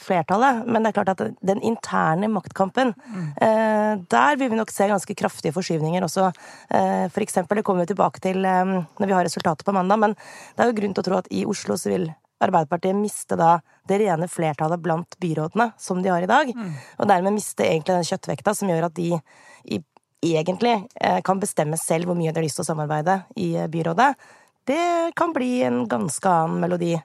flertallet, 0.00 0.62
men 0.66 0.84
det 0.84 0.90
er 0.90 0.96
klart 0.96 1.10
at 1.12 1.22
den 1.44 1.60
interne 1.64 2.28
maktkampen 2.30 2.92
Der 3.36 4.38
vil 4.38 4.50
vi 4.50 4.58
nok 4.58 4.70
se 4.72 4.86
ganske 4.88 5.16
kraftige 5.18 5.54
forskyvninger 5.54 6.04
også. 6.06 6.28
For 6.70 7.24
eksempel, 7.24 7.58
det 7.58 7.64
kommer 7.66 7.84
vi 7.84 7.92
tilbake 7.92 8.22
til 8.22 8.40
når 8.44 9.04
vi 9.04 9.16
har 9.16 9.26
resultatet 9.26 9.66
på 9.66 9.74
mandag, 9.76 10.00
men 10.02 10.14
det 10.16 10.64
er 10.64 10.70
jo 10.70 10.78
grunn 10.80 10.96
til 10.96 11.04
å 11.04 11.08
tro 11.08 11.18
at 11.18 11.30
i 11.34 11.44
Oslo 11.48 11.76
så 11.80 11.92
vil 11.92 12.08
Arbeiderpartiet 12.42 12.96
miste 12.98 13.36
da 13.38 13.56
det 13.88 14.00
rene 14.02 14.28
flertallet 14.28 14.82
blant 14.82 15.16
byrådene 15.22 15.70
som 15.80 16.02
de 16.02 16.10
har 16.12 16.24
i 16.24 16.30
dag. 16.30 16.50
Mm. 16.52 16.72
Og 16.98 17.08
dermed 17.08 17.36
miste 17.38 17.64
egentlig 17.64 17.96
den 17.96 18.08
kjøttvekta 18.10 18.54
som 18.56 18.72
gjør 18.72 18.88
at 18.90 18.96
de 18.98 19.12
i, 19.64 19.80
egentlig 20.34 20.74
eh, 21.00 21.20
kan 21.24 21.40
bestemme 21.40 21.78
selv 21.80 22.10
hvor 22.10 22.18
mye 22.18 22.32
de 22.32 22.40
har 22.40 22.46
lyst 22.46 22.60
til 22.60 22.66
å 22.66 22.70
samarbeide 22.70 23.20
i 23.40 23.52
eh, 23.56 23.70
byrådet. 23.72 24.12
Det 24.66 25.12
kan 25.16 25.32
bli 25.32 25.60
en 25.62 25.84
ganske 25.88 26.28
annen 26.28 26.60
melodi 26.60 26.96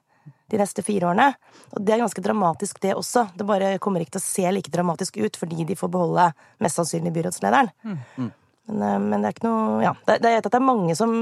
de 0.52 0.60
neste 0.60 0.84
fire 0.84 1.08
årene. 1.12 1.30
Og 1.72 1.84
det 1.86 1.96
er 1.96 2.02
ganske 2.04 2.24
dramatisk, 2.24 2.80
det 2.84 2.96
også. 2.98 3.28
Det 3.38 3.48
bare 3.48 3.78
kommer 3.84 4.04
ikke 4.04 4.18
til 4.18 4.24
å 4.24 4.28
se 4.28 4.52
like 4.52 4.74
dramatisk 4.74 5.20
ut 5.22 5.38
fordi 5.40 5.68
de 5.70 5.78
får 5.80 5.92
beholde 5.94 6.32
mest 6.64 6.80
sannsynlig 6.80 7.14
byrådslederen. 7.20 7.72
Mm. 7.84 8.00
mm. 8.18 8.32
Men, 8.72 8.82
eh, 8.88 8.98
men, 9.00 9.22
det 9.22 9.30
er 9.30 9.38
ikke 9.38 9.48
noe 9.50 9.84
Ja. 9.84 9.94
Det, 10.08 10.18
det, 10.24 10.34
er, 10.38 10.44
det 10.48 10.58
er 10.60 10.66
mange 10.66 10.96
som 10.96 11.14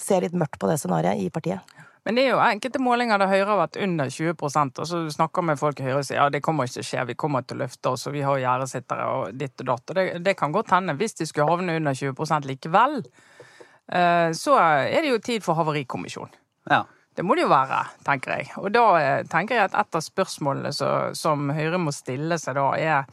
ser 0.00 0.24
litt 0.24 0.34
mørkt 0.36 0.58
på 0.60 0.68
det 0.70 0.78
scenarioet 0.80 1.20
i 1.22 1.30
partiet. 1.32 1.76
Men 2.04 2.18
det 2.18 2.24
er 2.24 2.34
jo 2.34 2.40
enkelte 2.44 2.80
målinger 2.84 3.20
der 3.20 3.30
Høyre 3.30 3.46
har 3.48 3.60
vært 3.62 3.78
under 3.80 4.10
20% 4.12 4.80
og 4.82 4.88
så 4.90 5.02
snakker 5.14 5.46
med 5.48 5.60
folk 5.60 5.78
i 5.80 5.86
Høyre 5.86 6.02
og 6.02 6.08
sier 6.08 6.20
ja, 6.20 6.26
det 6.32 6.42
kommer 6.44 6.68
ikke 6.68 6.78
til 6.78 6.84
å 6.84 6.88
skje, 6.90 7.04
vi 7.08 7.16
kommer 7.20 7.46
til 7.46 7.56
å 7.56 7.62
løfte 7.64 7.92
oss, 7.94 8.04
og 8.10 8.16
vi 8.16 8.24
har 8.26 8.42
gjerdesittere 8.42 9.06
og 9.12 9.38
ditt 9.40 9.64
og 9.64 9.70
datt. 9.70 9.84
Og 9.88 9.96
det, 9.98 10.04
det, 10.26 10.34
kan 10.40 10.52
godt 10.52 10.74
hende, 10.74 10.96
hvis 11.00 11.16
de 11.20 11.28
skulle 11.30 11.48
havne 11.48 11.78
under 11.80 11.96
20 11.96 12.44
likevel, 12.50 12.98
eh, 13.88 14.28
så 14.36 14.58
er 14.60 15.00
det 15.00 15.14
jo 15.14 15.22
tid 15.24 15.46
for 15.46 15.60
havarikommisjon. 15.60 16.36
Ja. 16.70 16.84
Det 17.14 17.22
må 17.22 17.36
det 17.38 17.44
jo 17.44 17.50
være, 17.52 17.78
tenker 18.02 18.32
jeg. 18.34 18.48
Og 18.58 18.72
da 18.74 18.84
eh, 18.98 19.20
tenker 19.30 19.54
jeg 19.54 19.68
at 19.68 19.76
et 19.78 19.96
av 19.96 20.02
spørsmålene 20.02 20.72
som 21.14 21.50
Høyre 21.54 21.78
må 21.78 21.94
stille 21.94 22.40
seg 22.42 22.58
da, 22.58 22.64
er 22.74 23.04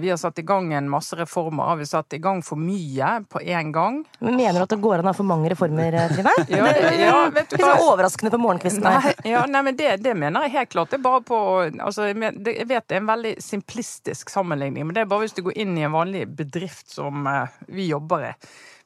vi 0.00 0.10
har 0.10 0.16
satt 0.16 0.38
i 0.38 0.42
gang 0.46 0.72
en 0.72 0.86
masse 0.90 1.16
reformer. 1.18 1.64
Har 1.64 1.76
vi 1.76 1.86
satt 1.86 2.12
i 2.12 2.18
gang 2.22 2.42
for 2.46 2.60
mye 2.60 3.08
på 3.28 3.40
én 3.42 3.72
gang? 3.74 4.04
Men 4.18 4.36
mener 4.36 4.60
du 4.60 4.66
at 4.68 4.70
det 4.70 4.78
går 4.84 5.00
an 5.02 5.08
å 5.08 5.10
ha 5.10 5.16
for 5.18 5.26
mange 5.26 5.50
reformer, 5.50 5.96
eh, 5.98 6.12
Trine? 6.14 6.34
Ja, 6.54 6.68
ja, 6.94 7.16
vet 7.34 7.50
du 7.50 7.56
Litt 7.56 7.64
hva? 7.64 7.72
Litt 7.74 7.86
overraskende 7.88 8.30
på 8.30 8.38
morgenkvisten. 8.38 8.86
Nei, 8.86 9.14
ja, 9.26 9.42
nei, 9.50 9.64
men 9.66 9.78
det, 9.78 9.96
det 10.04 10.14
mener 10.18 10.46
jeg 10.46 10.54
helt 10.54 10.72
klart. 10.76 10.92
Det 10.92 11.00
er 11.00 11.06
bare 11.08 11.24
på 11.26 11.40
altså, 11.66 12.06
Jeg 12.12 12.68
vet 12.70 12.86
det 12.86 12.94
er 12.94 13.02
en 13.02 13.10
veldig 13.10 13.34
simplistisk 13.42 14.30
sammenligning, 14.30 14.86
men 14.86 14.94
det 14.94 15.02
er 15.02 15.10
bare 15.10 15.26
hvis 15.26 15.34
du 15.34 15.42
går 15.48 15.58
inn 15.64 15.74
i 15.78 15.86
en 15.88 15.96
vanlig 15.96 16.28
bedrift 16.38 16.94
som 16.94 17.26
eh, 17.26 17.58
vi 17.74 17.88
jobber 17.90 18.30
i. 18.30 18.32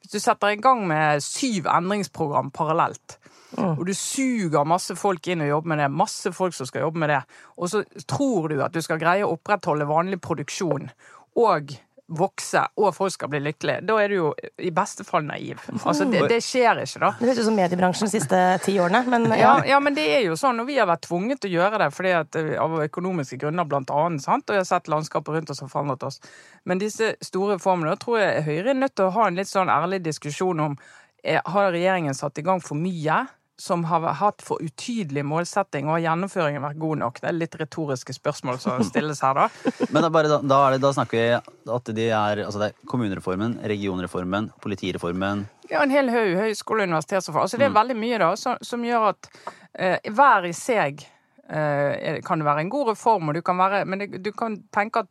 Hvis 0.00 0.16
du 0.16 0.22
setter 0.22 0.54
i 0.54 0.62
gang 0.62 0.86
med 0.88 1.20
syv 1.24 1.68
endringsprogram 1.68 2.48
parallelt, 2.54 3.18
og 3.56 3.84
du 3.88 3.94
suger 3.96 4.68
masse 4.68 4.96
folk 4.98 5.26
inn 5.30 5.44
og 5.44 5.52
jobber 5.52 5.72
med 5.72 5.82
det, 5.82 5.90
masse 5.94 6.32
folk 6.36 6.56
som 6.56 6.68
skal 6.68 6.84
jobbe 6.84 7.00
med 7.00 7.12
det, 7.14 7.22
og 7.56 7.72
så 7.72 7.82
tror 8.04 8.52
du 8.52 8.62
at 8.64 8.74
du 8.74 8.82
skal 8.84 9.00
greie 9.00 9.24
å 9.24 9.34
opprettholde 9.38 9.88
vanlig 9.88 10.20
produksjon 10.24 10.90
og 11.38 11.76
vokse, 12.08 12.62
og 12.80 12.94
folk 12.96 13.12
skal 13.12 13.28
bli 13.28 13.40
lykkelige, 13.44 13.82
da 13.84 13.96
er 14.00 14.08
du 14.08 14.14
jo 14.16 14.28
i 14.64 14.70
beste 14.72 15.04
fall 15.04 15.26
naiv. 15.28 15.60
Altså, 15.82 16.06
det, 16.08 16.22
det 16.30 16.38
skjer 16.44 16.80
ikke, 16.80 17.02
da. 17.02 17.10
Det 17.18 17.28
høres 17.28 17.40
ut 17.42 17.48
som 17.50 17.58
mediebransjen 17.58 18.08
de 18.08 18.12
siste 18.14 18.38
ti 18.64 18.78
årene, 18.80 19.02
men 19.12 19.28
ja. 19.34 19.40
Ja, 19.42 19.50
ja, 19.74 19.80
men 19.84 19.96
det 19.96 20.06
er 20.16 20.22
jo 20.24 20.36
sånn, 20.40 20.62
og 20.62 20.70
vi 20.70 20.78
har 20.80 20.88
vært 20.88 21.04
tvunget 21.04 21.42
til 21.42 21.52
å 21.52 21.58
gjøre 21.58 21.82
det 21.84 21.90
fordi 21.92 22.14
at, 22.16 22.38
eh, 22.40 22.54
av 22.60 22.78
økonomiske 22.86 23.36
grunner, 23.42 23.68
blant 23.68 23.92
annet, 23.92 24.24
sant? 24.24 24.48
og 24.48 24.56
jeg 24.56 24.64
har 24.64 24.70
sett 24.70 24.88
landskapet 24.88 25.36
rundt 25.36 25.52
oss 25.52 25.60
har 25.64 25.72
forandret 25.72 26.08
oss. 26.08 26.22
Men 26.64 26.80
disse 26.80 27.12
store 27.28 27.58
reformene, 27.58 27.92
da 27.92 28.00
tror 28.00 28.22
jeg 28.22 28.46
Høyre 28.48 28.72
er 28.72 28.80
nødt 28.80 28.96
til 28.96 29.10
å 29.10 29.16
ha 29.18 29.28
en 29.28 29.42
litt 29.42 29.52
sånn 29.52 29.72
ærlig 29.72 30.00
diskusjon 30.08 30.64
om 30.64 30.78
eh, 31.20 31.42
har 31.44 31.72
regjeringen 31.76 32.16
satt 32.16 32.40
i 32.40 32.46
gang 32.46 32.64
for 32.64 32.80
mye 32.80 33.26
som 33.58 33.84
har 33.84 34.04
hatt 34.20 34.42
for 34.44 34.62
utydelig 34.62 35.24
målsetting, 35.26 35.88
og 35.88 35.96
har 35.96 36.04
gjennomføringen 36.04 36.62
vært 36.62 36.78
god 36.78 37.00
nok? 37.02 37.20
Det 37.20 37.28
er 37.30 37.36
litt 37.36 37.56
retoriske 37.58 38.14
spørsmål 38.14 38.60
som 38.62 38.84
stilles 38.90 39.20
her, 39.24 39.34
da. 39.34 39.74
Men 39.90 40.06
da, 40.06 40.22
da, 40.38 40.60
det, 40.72 40.80
da 40.84 40.92
snakker 40.94 41.18
vi 41.18 41.74
at 41.74 41.92
de 41.98 42.06
er, 42.06 42.44
altså 42.46 42.62
det 42.62 42.70
er 42.70 42.88
kommunereformen, 42.88 43.58
regionreformen, 43.74 44.52
politireformen 44.62 45.46
Ja, 45.68 45.82
en 45.82 45.92
hel 45.92 46.08
haug 46.12 46.38
høyskole- 46.38 46.86
og 46.86 46.92
universitetsreform. 46.92 47.44
Altså, 47.44 47.58
det 47.60 47.66
er 47.68 47.76
veldig 47.76 47.98
mye 47.98 48.22
da, 48.22 48.32
som, 48.40 48.62
som 48.64 48.86
gjør 48.86 49.10
at 49.10 49.30
eh, 49.74 50.10
hver 50.14 50.46
i 50.48 50.54
seg 50.56 51.02
eh, 51.50 52.22
kan 52.24 52.40
det 52.40 52.46
være 52.46 52.64
en 52.64 52.72
god 52.72 52.92
reform, 52.94 53.28
og 53.28 53.36
du 53.36 53.42
kan 53.44 53.58
være, 53.58 53.82
men 53.90 54.04
det, 54.04 54.22
du 54.24 54.30
kan 54.32 54.62
tenke 54.74 55.02
at 55.02 55.10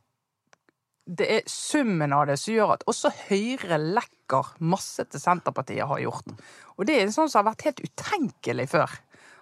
det 1.07 1.27
er 1.31 1.45
summen 1.47 2.11
av 2.13 2.25
det 2.27 2.35
som 2.41 2.53
gjør 2.53 2.73
at 2.75 2.83
også 2.89 3.11
Høyre 3.29 3.79
lekker 3.79 4.57
masse 4.67 5.05
til 5.07 5.21
Senterpartiet 5.21 5.87
har 5.87 6.01
gjort. 6.03 6.33
Og 6.75 6.87
det 6.87 6.97
er 6.99 7.13
sånn 7.13 7.31
som 7.31 7.41
har 7.41 7.53
vært 7.53 7.67
helt 7.69 7.83
utenkelig 7.85 8.67
før. 8.73 8.97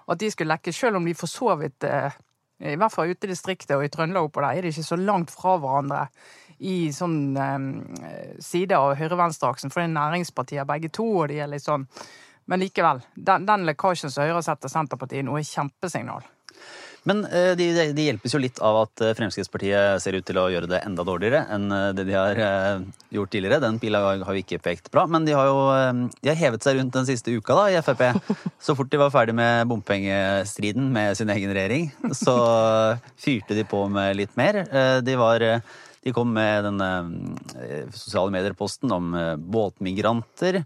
At 0.05 0.21
de 0.21 0.29
skulle 0.29 0.53
lekke, 0.53 0.73
selv 0.75 0.99
om 0.99 1.07
de 1.09 1.15
for 1.17 1.31
så 1.31 1.55
vidt 1.57 1.87
eh, 1.89 2.13
I 2.61 2.75
hvert 2.77 2.93
fall 2.93 3.09
ute 3.09 3.25
i 3.25 3.31
distriktet 3.31 3.73
og 3.73 3.85
i 3.87 3.89
Trøndelag 3.89 4.29
oppå 4.29 4.43
der, 4.43 4.59
er 4.59 4.67
de 4.67 4.73
ikke 4.73 4.85
så 4.85 4.99
langt 4.99 5.33
fra 5.33 5.55
hverandre 5.57 6.05
i 6.69 6.91
sånn 6.95 7.17
eh, 7.33 8.37
side 8.43 8.77
av 8.77 8.93
høyre-venstre-aksen, 8.99 9.73
for 9.73 9.81
det 9.81 9.89
er 9.89 9.97
næringspartier 9.97 10.69
begge 10.69 10.93
to, 10.93 11.07
og 11.23 11.33
de 11.33 11.41
er 11.41 11.51
litt 11.51 11.65
sånn 11.65 11.89
Men 12.45 12.61
likevel. 12.61 12.99
Den, 13.17 13.47
den 13.47 13.63
lekkasjen 13.65 14.11
som 14.13 14.21
Høyre 14.21 14.43
setter 14.45 14.69
Senterpartiet 14.69 15.23
i 15.23 15.25
nå, 15.25 15.33
er 15.39 15.47
kjempesignal. 15.49 16.27
Men 17.05 17.21
eh, 17.29 17.53
de, 17.57 17.67
de, 17.93 18.05
hjelpes 18.07 18.33
jo 18.33 18.41
litt 18.41 18.59
av 18.65 18.79
at 18.81 19.03
eh, 19.05 19.13
Fremskrittspartiet 19.17 20.01
ser 20.01 20.17
ut 20.17 20.25
til 20.25 20.39
å 20.41 20.47
gjøre 20.49 20.69
det 20.71 20.81
enda 20.87 21.05
dårligere 21.05 21.43
enn 21.53 21.69
eh, 21.69 21.91
det 21.97 22.07
de 22.07 22.17
har 22.17 22.41
gjort 23.13 23.31
tidligere. 23.33 23.61
Den 23.61 23.77
pila 23.81 24.01
har 24.09 24.33
jo 24.33 24.41
ikke 24.41 24.61
pekt 24.63 24.89
bra, 24.93 25.05
men 25.09 25.27
de 25.27 25.35
har 25.37 25.49
jo 25.51 25.59
de 26.09 26.31
har 26.31 26.39
hevet 26.39 26.65
seg 26.65 26.79
rundt 26.79 26.95
den 26.97 27.07
siste 27.07 27.33
uka 27.35 27.57
da, 27.59 27.67
i 27.69 27.81
Frp. 27.85 28.03
Så 28.65 28.73
fort 28.77 28.89
de 28.89 28.99
var 28.99 29.13
ferdig 29.13 29.37
med 29.37 29.69
bompengestriden 29.69 30.89
med 30.95 31.13
sin 31.19 31.29
egen 31.29 31.53
regjering, 31.53 31.91
så 32.17 32.35
fyrte 33.21 33.57
de 33.57 33.65
på 33.69 33.83
med 33.91 34.15
litt 34.17 34.33
mer. 34.39 34.63
De 35.05 35.17
var 35.19 35.43
de 36.05 36.13
kom 36.13 36.33
med 36.33 36.65
eh, 36.65 37.85
sosiale 37.93 38.33
medier-posten 38.33 38.93
om 38.93 39.13
båtmigranter. 39.53 40.63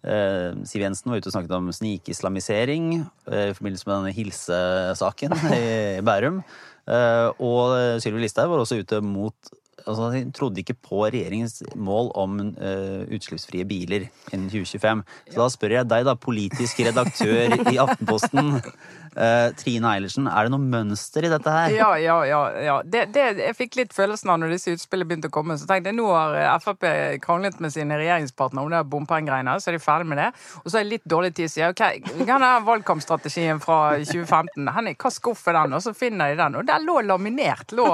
Eh, 0.00 0.56
Siv 0.64 0.80
Jensen 0.84 1.12
var 1.12 1.20
ute 1.20 1.28
og 1.28 1.34
snakket 1.34 1.54
om 1.58 1.68
snikislamisering 1.76 2.86
eh, 3.28 3.50
i 3.50 3.56
forbindelse 3.56 3.88
med 3.88 3.96
denne 3.98 4.14
hilsesaken 4.16 5.34
i 5.56 5.64
Bærum. 6.06 6.40
Eh, 6.90 7.28
og 7.36 8.00
Sylvi 8.02 8.24
Listhaug 8.24 8.52
var 8.54 8.62
også 8.64 8.80
ute 8.80 9.02
mot 9.04 9.52
altså 9.86 10.10
de 10.14 10.22
trodde 10.36 10.62
ikke 10.62 10.76
på 10.76 11.04
regjeringens 11.06 11.60
mål 11.78 12.10
om 12.18 12.38
uh, 12.56 13.02
utslippsfrie 13.12 13.66
biler 13.68 14.08
innen 14.32 14.48
2025. 14.52 15.02
Så 15.30 15.38
da 15.38 15.48
spør 15.52 15.76
jeg 15.78 15.90
deg, 15.90 16.06
da, 16.08 16.16
politisk 16.18 16.82
redaktør 16.86 17.56
i 17.72 17.78
Aftenposten. 17.80 18.60
Uh, 19.16 19.50
Trine 19.60 19.94
Eilertsen, 19.94 20.28
er 20.30 20.46
det 20.46 20.54
noe 20.54 20.62
mønster 20.62 21.26
i 21.26 21.32
dette 21.32 21.54
her? 21.54 21.74
Ja, 21.74 21.90
ja, 22.00 22.18
ja. 22.28 22.40
ja. 22.62 22.76
Det, 22.84 23.06
det, 23.14 23.26
jeg 23.40 23.56
fikk 23.58 23.78
litt 23.80 23.96
følelsen 23.96 24.30
av 24.32 24.40
når 24.42 24.54
disse 24.54 24.74
utspillene 24.76 25.08
begynte 25.10 25.30
å 25.32 25.34
komme. 25.34 25.58
Så 25.58 25.68
tenkte 25.70 25.92
jeg 25.92 25.98
nå 25.98 26.08
har 26.12 26.36
eh, 26.38 26.50
Frp 26.60 26.86
kranglet 27.24 27.60
med 27.62 27.74
sine 27.74 27.98
regjeringspartnere 28.00 28.66
om 28.66 28.72
det 28.74 28.82
bompengegreiene, 28.92 29.56
så 29.60 29.72
er 29.72 29.78
de 29.78 29.82
ferdig 29.82 30.10
med 30.12 30.20
det. 30.22 30.28
Og 30.62 30.68
så 30.68 30.80
er 30.80 30.86
det 30.86 30.94
litt 30.94 31.08
dårlig 31.08 31.32
tid, 31.38 31.52
sier 31.52 31.70
jeg. 31.70 31.74
Ok, 31.74 32.22
hva 32.28 32.38
er 32.38 32.66
valgkampstrategien 32.68 33.62
fra 33.62 33.80
2015? 34.02 34.70
Henning, 34.76 34.98
hva 35.00 35.12
skuff 35.14 35.46
er 35.50 35.58
den? 35.58 35.76
Og 35.78 35.84
så 35.84 35.94
finner 35.96 36.32
de 36.32 36.40
den. 36.40 36.60
Og 36.60 36.68
der 36.68 36.84
lå 36.84 37.00
laminert 37.06 37.74
lå, 37.76 37.88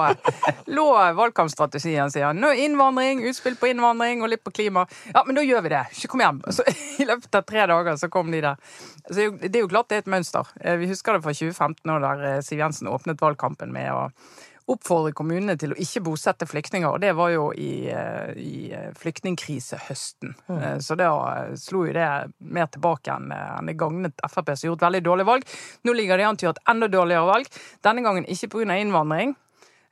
lå 0.66 0.86
valgkampstrategien, 1.16 1.75
sier 1.82 2.24
han. 2.28 2.40
Nå 2.42 2.52
innvandring, 2.64 3.22
utspill 3.28 3.56
på 3.60 3.70
innvandring 3.72 4.22
og 4.22 4.30
litt 4.32 4.44
på 4.44 4.52
klima. 4.54 4.86
Ja, 5.14 5.22
men 5.26 5.36
da 5.38 5.42
gjør 5.46 5.62
vi 5.66 5.74
det. 5.74 5.84
Ikke 5.96 6.08
Kom 6.16 6.20
hjem. 6.24 6.42
Så 6.54 6.66
I 7.02 7.06
løpet 7.08 7.34
av 7.34 7.46
tre 7.48 7.66
dager 7.66 7.96
så 8.00 8.08
kom 8.12 8.30
de 8.32 8.40
der. 8.40 8.56
Så 9.10 9.30
det 9.40 9.54
er 9.54 9.60
jo- 9.64 9.68
klart 9.68 9.88
det 9.88 9.96
er 9.96 10.04
et 10.06 10.12
mønster. 10.16 10.46
Eh, 10.60 10.76
Vi 10.76 10.86
husker 10.90 11.12
det 11.14 11.22
fra 11.22 11.32
2015, 11.32 11.90
og 11.90 12.00
der 12.02 12.24
eh, 12.36 12.40
Siv 12.40 12.58
Jensen 12.58 12.88
åpnet 12.88 13.20
valgkampen 13.20 13.72
med 13.72 13.90
å 13.92 14.10
oppfordre 14.66 15.12
kommunene 15.14 15.54
til 15.58 15.70
å 15.70 15.78
ikke 15.78 16.02
bosette 16.02 16.46
flyktninger. 16.50 16.88
Og 16.90 17.00
det 17.00 17.12
var 17.14 17.30
jo 17.30 17.52
i, 17.54 17.86
eh, 17.86 18.32
i 18.34 18.72
eh, 18.74 18.88
flyktningkrisehøsten. 18.98 20.34
Mm. 20.48 20.80
Så 20.82 20.96
da 20.98 21.10
slo 21.56 21.84
jo 21.86 21.92
det 21.94 22.08
mer 22.40 22.66
tilbake 22.66 23.14
enn 23.14 23.30
en 23.30 23.58
enn 23.60 23.70
det 23.70 23.76
gagnet 23.78 24.24
Frp, 24.26 24.50
som 24.56 24.70
gjorde 24.70 24.82
et 24.82 24.86
veldig 24.88 25.04
dårlig 25.06 25.26
valg. 25.28 25.46
Nå 25.86 25.94
ligger 25.94 26.18
det 26.18 26.26
an 26.26 26.36
til 26.36 26.48
å 26.48 26.50
gjøre 26.50 26.58
et 26.58 26.70
enda 26.74 26.88
dårligere 26.90 27.30
valg. 27.30 27.46
Denne 27.86 28.02
gangen 28.02 28.26
ikke 28.26 28.50
pga. 28.50 28.76
innvandring. 28.80 29.36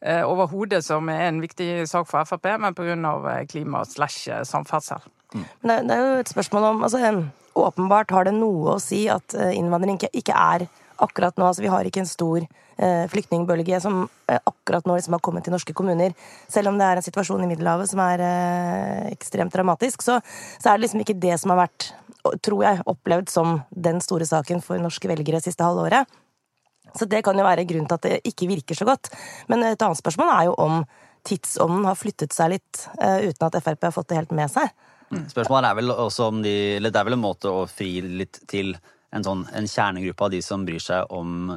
Eh, 0.04 0.22
Overhodet, 0.28 0.84
som 0.84 1.08
er 1.12 1.28
en 1.28 1.40
viktig 1.42 1.88
sak 1.90 2.08
for 2.10 2.28
Frp, 2.28 2.52
men 2.60 2.76
pga. 2.76 3.40
klima 3.50 3.84
slash 3.88 4.28
eh, 4.28 4.44
samferdsel. 4.44 5.02
Mm. 5.34 5.44
det, 5.66 5.78
det 5.88 5.94
er 5.94 6.04
jo 6.04 6.20
et 6.22 6.30
spørsmål 6.30 6.64
om 6.68 6.84
altså, 6.86 7.00
Åpenbart 7.54 8.10
har 8.14 8.26
det 8.26 8.34
noe 8.36 8.76
å 8.76 8.82
si 8.82 9.04
at 9.10 9.34
eh, 9.34 9.54
innvandring 9.58 9.98
ikke 10.12 10.34
er 10.34 10.66
akkurat 11.02 11.36
nå 11.38 11.48
altså 11.48 11.64
Vi 11.64 11.72
har 11.72 11.86
ikke 11.86 12.02
en 12.02 12.10
stor 12.10 12.44
eh, 12.44 13.04
flyktningbølge 13.10 13.80
som 13.82 14.04
eh, 14.30 14.38
akkurat 14.38 14.86
nå 14.86 14.96
liksom 14.98 15.16
har 15.16 15.22
kommet 15.24 15.46
til 15.46 15.54
norske 15.54 15.74
kommuner. 15.76 16.14
Selv 16.50 16.70
om 16.70 16.78
det 16.78 16.86
er 16.86 17.00
en 17.00 17.06
situasjon 17.06 17.44
i 17.44 17.50
Middelhavet 17.50 17.90
som 17.90 18.02
er 18.04 18.22
eh, 18.24 19.12
ekstremt 19.12 19.54
dramatisk, 19.54 20.02
så, 20.06 20.20
så 20.58 20.70
er 20.70 20.78
det 20.78 20.86
liksom 20.86 21.04
ikke 21.04 21.18
det 21.22 21.38
som 21.42 21.54
har 21.54 21.64
vært, 21.64 21.90
tror 22.44 22.66
jeg, 22.66 22.84
opplevd 22.90 23.32
som 23.32 23.58
den 23.70 24.02
store 24.04 24.28
saken 24.28 24.62
for 24.64 24.82
norske 24.82 25.10
velgere 25.10 25.42
siste 25.44 25.66
halvåret. 25.66 26.10
Så 26.94 27.08
det 27.10 27.24
kan 27.26 27.38
jo 27.38 27.46
være 27.46 27.66
grunnen 27.68 27.88
til 27.90 27.98
at 27.98 28.06
det 28.06 28.20
ikke 28.30 28.48
virker 28.50 28.78
så 28.78 28.86
godt. 28.88 29.10
Men 29.50 29.64
et 29.66 29.82
annet 29.82 30.00
spørsmål 30.00 30.32
er 30.34 30.48
jo 30.48 30.56
om 30.62 30.80
tidsånden 31.24 31.86
har 31.88 31.98
flyttet 31.98 32.34
seg 32.36 32.54
litt 32.54 32.84
eh, 33.00 33.30
uten 33.30 33.46
at 33.48 33.60
Frp 33.64 33.88
har 33.88 33.94
fått 33.94 34.10
det 34.12 34.20
helt 34.20 34.34
med 34.36 34.52
seg. 34.52 34.70
Spørsmålet 35.30 35.70
er 35.70 35.78
vel 35.78 35.92
også 35.92 36.30
om 36.32 36.40
de 36.42 36.52
Eller 36.78 36.90
det 36.90 36.98
er 36.98 37.06
vel 37.06 37.14
en 37.14 37.22
måte 37.22 37.50
å 37.50 37.66
fri 37.70 38.00
litt 38.02 38.40
til 38.50 38.72
en 39.14 39.22
sånn 39.22 39.44
en 39.54 39.68
kjernegruppe 39.70 40.26
av 40.26 40.32
de 40.32 40.40
som 40.42 40.64
bryr 40.66 40.82
seg 40.82 41.12
om 41.14 41.52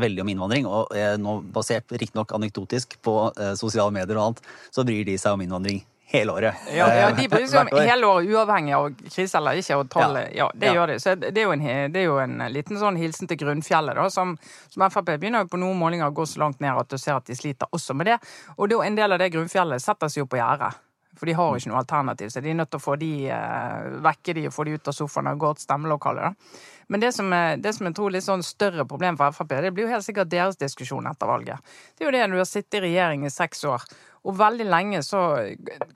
veldig 0.00 0.22
om 0.22 0.30
innvandring. 0.32 0.68
Og 0.70 0.94
eh, 0.96 1.16
nå 1.20 1.40
basert 1.54 1.90
riktignok 1.92 2.32
anekdotisk 2.36 2.96
på 3.04 3.16
eh, 3.34 3.54
sosiale 3.58 3.92
medier 3.94 4.18
og 4.18 4.30
annet, 4.30 4.44
så 4.72 4.86
bryr 4.86 5.04
de 5.08 5.16
seg 5.20 5.36
om 5.36 5.42
innvandring 5.44 5.82
hele 6.10 6.32
året. 6.34 6.54
Ja, 6.74 6.86
ja, 6.94 7.08
Eh, 7.08 7.16
De 7.16 7.28
bryr 7.30 7.46
seg 7.46 7.60
om 7.72 7.78
hele 7.78 8.06
året, 8.06 8.28
uavhengig 8.34 8.74
av 8.74 8.88
krise 9.14 9.38
eller 9.38 9.60
ikke. 9.60 9.76
Og 9.78 9.88
tallet, 9.92 10.32
ja. 10.34 10.50
det 10.54 10.66
Ja. 10.66 10.74
gjør 10.74 10.86
de. 10.92 10.98
Så 11.00 11.14
det 11.20 11.38
er, 11.38 11.52
en, 11.52 11.92
det 11.92 12.00
er 12.02 12.04
jo 12.08 12.18
en 12.18 12.38
liten 12.50 12.76
sånn 12.80 12.98
hilsen 12.98 13.28
til 13.30 13.38
grunnfjellet, 13.38 13.94
da, 13.94 14.08
som, 14.10 14.36
som 14.68 14.90
Frp 14.90 15.12
begynner 15.16 15.44
jo 15.46 15.52
på 15.54 15.60
noen 15.62 15.78
målinger 15.78 16.10
å 16.10 16.14
gå 16.14 16.26
så 16.26 16.42
langt 16.42 16.60
ned 16.60 16.74
at 16.76 16.88
du 16.90 16.98
ser 16.98 17.14
at 17.16 17.26
de 17.30 17.34
sliter 17.38 17.66
også 17.72 17.94
med 17.94 18.06
det. 18.10 18.18
Og 18.58 18.68
da 18.70 18.82
en 18.82 18.96
del 18.98 19.12
av 19.12 19.18
det 19.22 19.30
grunnfjellet 19.32 19.80
setter 19.82 20.08
seg 20.08 20.24
jo 20.24 20.26
på 20.26 20.40
gjerdet. 20.42 20.74
For 21.20 21.28
de 21.28 21.36
har 21.36 21.52
jo 21.52 21.60
ikke 21.60 21.68
noe 21.68 21.80
alternativ, 21.82 22.30
så 22.32 22.40
de 22.40 22.48
er 22.48 22.56
nødt 22.56 22.70
til 22.72 22.80
å 22.80 22.84
få 22.84 22.94
de 23.00 23.12
eh, 23.28 23.88
vekke 24.06 24.34
de 24.38 24.46
og 24.48 24.54
få 24.56 24.64
de 24.64 24.76
ut 24.78 24.88
av 24.88 24.96
sofaen 24.96 25.28
og 25.28 25.42
gå 25.42 25.50
til 25.56 25.66
stemmelokalet. 25.66 26.30
da. 26.30 26.60
Men 26.90 27.04
det 27.04 27.12
som, 27.12 27.28
er, 27.36 27.60
det 27.60 27.74
som 27.76 27.86
jeg 27.86 27.98
tror 27.98 28.08
er 28.08 28.16
litt 28.16 28.26
sånn 28.26 28.44
større 28.46 28.86
problem 28.88 29.20
for 29.20 29.36
Frp, 29.36 29.52
det 29.60 29.74
blir 29.76 29.84
jo 29.84 29.92
helt 29.92 30.06
sikkert 30.06 30.32
deres 30.32 30.56
diskusjon 30.58 31.06
etter 31.12 31.28
valget. 31.28 31.72
Det 31.92 32.06
er 32.06 32.08
jo 32.08 32.14
det 32.16 32.22
når 32.24 32.40
du 32.40 32.42
har 32.42 32.48
sittet 32.48 32.80
i 32.80 32.86
regjering 32.88 33.28
i 33.28 33.34
seks 33.34 33.66
år, 33.68 33.84
og 34.24 34.40
veldig 34.40 34.66
lenge 34.68 35.02
så 35.04 35.20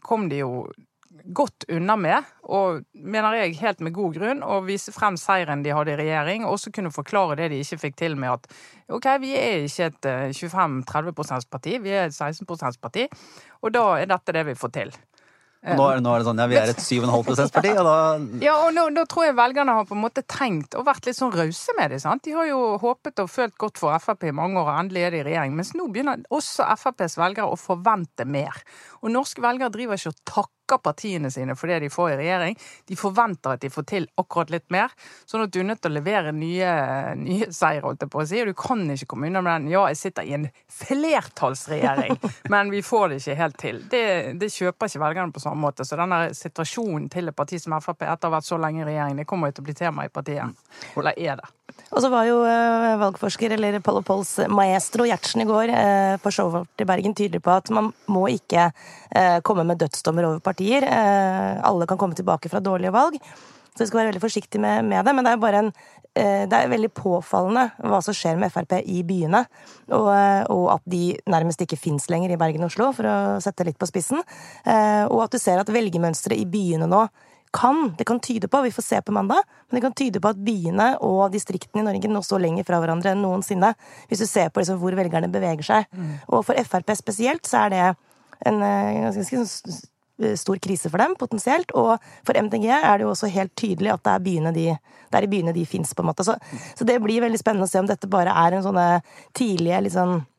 kom 0.05 0.29
de 0.29 0.45
jo 0.45 0.53
godt 1.25 1.65
unna 1.69 1.97
med, 1.97 2.27
og 2.43 2.83
mener 2.93 3.39
jeg 3.39 3.57
helt 3.61 3.81
med 3.85 3.95
god 3.97 4.17
grunn, 4.19 4.43
å 4.43 4.59
vise 4.67 4.93
frem 4.93 5.17
seieren 5.21 5.63
de 5.65 5.73
hadde 5.73 5.95
i 5.95 5.99
regjering, 6.01 6.45
og 6.45 6.59
også 6.59 6.73
kunne 6.75 6.93
forklare 6.95 7.39
det 7.39 7.51
de 7.53 7.61
ikke 7.63 7.81
fikk 7.87 7.99
til 8.01 8.19
med 8.21 8.35
at 8.35 8.49
OK, 8.93 9.09
vi 9.23 9.33
er 9.39 9.65
ikke 9.65 9.89
et 9.89 10.11
eh, 10.11 10.25
25-30 10.35 11.15
%-parti, 11.15 11.79
vi 11.85 11.95
er 11.95 12.09
et 12.09 12.17
16 12.17 12.45
%-parti, 12.45 13.07
og 13.63 13.75
da 13.75 13.87
er 14.03 14.11
dette 14.11 14.37
det 14.37 14.45
vi 14.51 14.59
får 14.59 14.75
til. 14.75 14.95
Nå 15.65 15.85
er, 15.89 16.01
nå 16.05 16.13
er 16.13 16.21
det 16.21 16.27
sånn, 16.29 16.41
ja, 16.43 16.47
vi 16.51 16.57
er 16.61 16.71
et 16.75 16.81
7,5 16.85 17.53
parti, 17.55 17.71
og 17.73 17.87
da 17.87 17.97
Ja, 18.45 18.59
og 18.67 18.75
nå, 18.77 18.83
nå 18.93 19.07
tror 19.09 19.29
jeg 19.31 19.37
velgerne 19.39 19.77
har 19.79 19.87
på 19.89 19.97
en 19.97 20.03
måte 20.03 20.25
tenkt 20.29 20.77
og 20.77 20.85
vært 20.85 21.09
litt 21.09 21.17
sånn 21.17 21.33
rause 21.33 21.77
med 21.79 21.95
det. 21.95 22.03
sant? 22.05 22.25
De 22.27 22.35
har 22.37 22.51
jo 22.51 22.61
håpet 22.83 23.23
og 23.25 23.31
følt 23.33 23.57
godt 23.61 23.81
for 23.81 23.97
Frp 24.05 24.29
i 24.29 24.35
mange 24.37 24.61
år, 24.61 24.69
og 24.69 24.81
endelig 24.83 25.07
er 25.07 25.15
de 25.15 25.23
i 25.23 25.27
regjering. 25.31 25.57
Mens 25.57 25.73
nå 25.79 25.89
begynner 25.93 26.21
også 26.29 26.69
FrPs 26.77 27.17
velgere 27.17 27.49
å 27.49 27.57
forvente 27.61 28.29
mer. 28.29 28.61
Og 29.01 29.15
norske 29.15 29.45
velgere 29.45 29.73
driver 29.73 29.97
ikke 30.01 30.13
og 30.13 30.21
takker 30.29 30.53
partiene 30.67 31.31
sine 31.31 31.57
for 31.57 31.71
det 31.71 31.81
de 31.85 31.91
får 31.93 32.15
i 32.15 32.17
regjering. 32.17 32.59
De 32.89 32.97
forventer 32.97 33.55
at 33.55 33.63
de 33.63 33.71
får 33.73 33.87
til 33.91 34.09
akkurat 34.21 34.53
litt 34.55 34.67
mer. 34.75 34.93
Sånn 35.29 35.45
at 35.45 35.53
du 35.53 35.61
er 35.61 35.69
nødt 35.69 35.83
til 35.85 35.93
å 35.93 35.99
levere 35.99 36.33
nye, 36.35 36.71
nye 37.21 37.51
seier, 37.53 37.85
holdt 37.85 38.05
jeg 38.05 38.13
på 38.13 38.23
å 38.23 38.27
si. 38.29 38.41
Og 38.43 38.51
du 38.51 38.57
kan 38.59 38.85
ikke 38.95 39.11
komme 39.15 39.31
unna 39.31 39.45
med 39.45 39.65
den. 39.65 39.73
Ja, 39.75 39.87
jeg 39.93 40.01
sitter 40.01 40.29
i 40.29 40.37
en 40.39 40.49
flertallsregjering, 40.81 42.19
men 42.55 42.73
vi 42.75 42.83
får 42.85 43.13
det 43.13 43.21
ikke 43.23 43.41
helt 43.41 43.61
til. 43.61 43.83
Det, 43.91 44.05
det 44.41 44.53
kjøper 44.55 44.91
ikke 44.91 45.05
velgerne 45.05 45.35
på 45.35 45.45
samme 45.45 45.65
måte. 45.65 45.87
Så 45.87 45.99
denne 46.01 46.23
situasjonen 46.37 47.11
til 47.13 47.31
et 47.31 47.37
parti 47.37 47.61
som 47.63 47.77
Frp 47.85 48.07
etter 48.07 48.29
å 48.29 48.33
ha 48.33 48.39
vært 48.39 48.49
så 48.49 48.61
lenge 48.61 48.85
i 48.85 48.89
regjering, 48.89 49.21
det 49.21 49.29
kommer 49.29 49.51
jo 49.51 49.59
til 49.59 49.67
å 49.67 49.69
bli 49.71 49.79
tema 49.79 50.07
i 50.07 50.13
partiet. 50.13 50.65
Eller 50.97 51.19
er 51.19 51.43
det? 51.43 51.53
Og 51.95 52.03
så 52.03 52.11
var 52.11 52.27
jo 52.27 52.41
uh, 52.43 52.99
valgforsker, 53.01 53.55
eller 53.55 53.79
Palo 53.85 54.03
Pols 54.05 54.37
maestro 54.51 55.07
Gjertsen 55.07 55.45
i 55.45 55.49
går 55.49 55.71
uh, 55.71 56.15
på 56.23 56.33
showet 56.35 56.83
i 56.83 56.87
Bergen 56.89 57.15
tydelig 57.17 57.41
på 57.45 57.55
at 57.55 57.71
man 57.75 57.93
må 58.11 58.27
ikke 58.35 58.69
uh, 58.71 59.39
komme 59.47 59.67
med 59.69 59.79
dødsdommer 59.83 60.27
over 60.29 60.43
partier. 60.45 60.85
alle 60.85 61.87
kan 61.87 61.99
komme 61.99 62.15
tilbake 62.15 62.51
fra 62.51 62.61
dårlige 62.61 62.93
valg. 62.93 63.19
Så 63.75 63.83
vi 63.83 63.87
skal 63.87 64.01
være 64.01 64.13
veldig 64.13 64.23
forsiktige 64.23 64.63
med, 64.63 64.85
med 64.85 65.05
det. 65.07 65.15
Men 65.15 65.27
det 65.27 65.35
er 65.35 65.45
bare 65.45 65.67
en 65.67 65.77
det 66.15 66.55
er 66.55 66.69
veldig 66.71 66.93
påfallende 66.95 67.65
hva 67.91 67.99
som 68.07 68.15
skjer 68.15 68.37
med 68.39 68.53
Frp 68.55 68.77
i 68.87 69.01
byene. 69.03 69.41
Og, 69.97 70.07
og 70.55 70.69
at 70.77 70.85
de 70.87 71.17
nærmest 71.27 71.65
ikke 71.65 71.81
fins 71.81 72.07
lenger 72.07 72.31
i 72.31 72.39
Bergen 72.39 72.63
og 72.63 72.71
Oslo, 72.71 72.93
for 72.95 73.09
å 73.11 73.15
sette 73.43 73.67
litt 73.67 73.81
på 73.81 73.89
spissen. 73.91 74.23
Og 74.63 75.25
at 75.25 75.35
du 75.35 75.41
ser 75.43 75.59
at 75.59 75.73
velgermønsteret 75.75 76.39
i 76.39 76.47
byene 76.47 76.87
nå 76.87 77.03
kan, 77.55 77.95
det 77.99 78.07
kan 78.09 78.21
tyde 78.21 78.49
på, 78.51 78.63
vi 78.65 78.73
får 78.75 78.83
se 78.83 79.01
på 79.03 79.13
mandag, 79.15 79.47
men 79.69 79.79
det 79.79 79.85
kan 79.85 79.95
tyde 79.97 80.21
på 80.21 80.33
at 80.33 80.41
byene 80.43 80.89
og 81.07 81.33
distriktene 81.33 81.85
i 81.85 81.87
Norge 81.87 82.11
nå 82.11 82.23
står 82.25 82.43
lenger 82.43 82.67
fra 82.67 82.81
hverandre 82.83 83.15
enn 83.15 83.23
noensinne. 83.23 83.73
Hvis 84.11 84.25
du 84.25 84.27
ser 84.29 84.51
på 84.51 84.63
liksom 84.63 84.81
hvor 84.83 84.97
velgerne 84.99 85.31
beveger 85.33 85.67
seg. 85.67 85.89
Mm. 85.95 86.13
Og 86.35 86.45
for 86.47 86.59
Frp 86.69 86.95
spesielt 86.99 87.47
så 87.47 87.65
er 87.65 87.75
det 87.75 87.85
en 88.51 88.61
eh, 88.67 89.05
ganske 89.07 89.45
stor 90.39 90.61
krise 90.63 90.91
for 90.91 91.03
dem, 91.03 91.15
potensielt. 91.19 91.71
Og 91.79 91.95
for 92.27 92.39
MDG 92.39 92.69
er 92.75 92.99
det 92.99 93.07
jo 93.07 93.15
også 93.15 93.31
helt 93.35 93.55
tydelig 93.59 93.95
at 93.95 94.05
det 94.05 94.13
er, 94.15 94.27
byene 94.29 94.55
de, 94.55 94.69
det 95.11 95.21
er 95.21 95.27
i 95.27 95.31
byene 95.31 95.55
de 95.55 95.67
fins, 95.67 95.95
på 95.95 96.03
en 96.03 96.11
måte. 96.11 96.27
Så, 96.27 96.37
så, 96.75 96.87
det 96.87 97.01
blir 97.03 97.23
veldig 97.25 97.41
spennende 97.41 97.71
å 97.71 97.71
se 97.71 97.83
om 97.83 97.91
dette 97.91 98.11
bare 98.11 98.35
er 98.45 98.59
en 98.59 98.67
sånne 98.67 98.89
tidlige 99.35 99.83
liksom 99.89 100.23
Eh, 100.23 100.34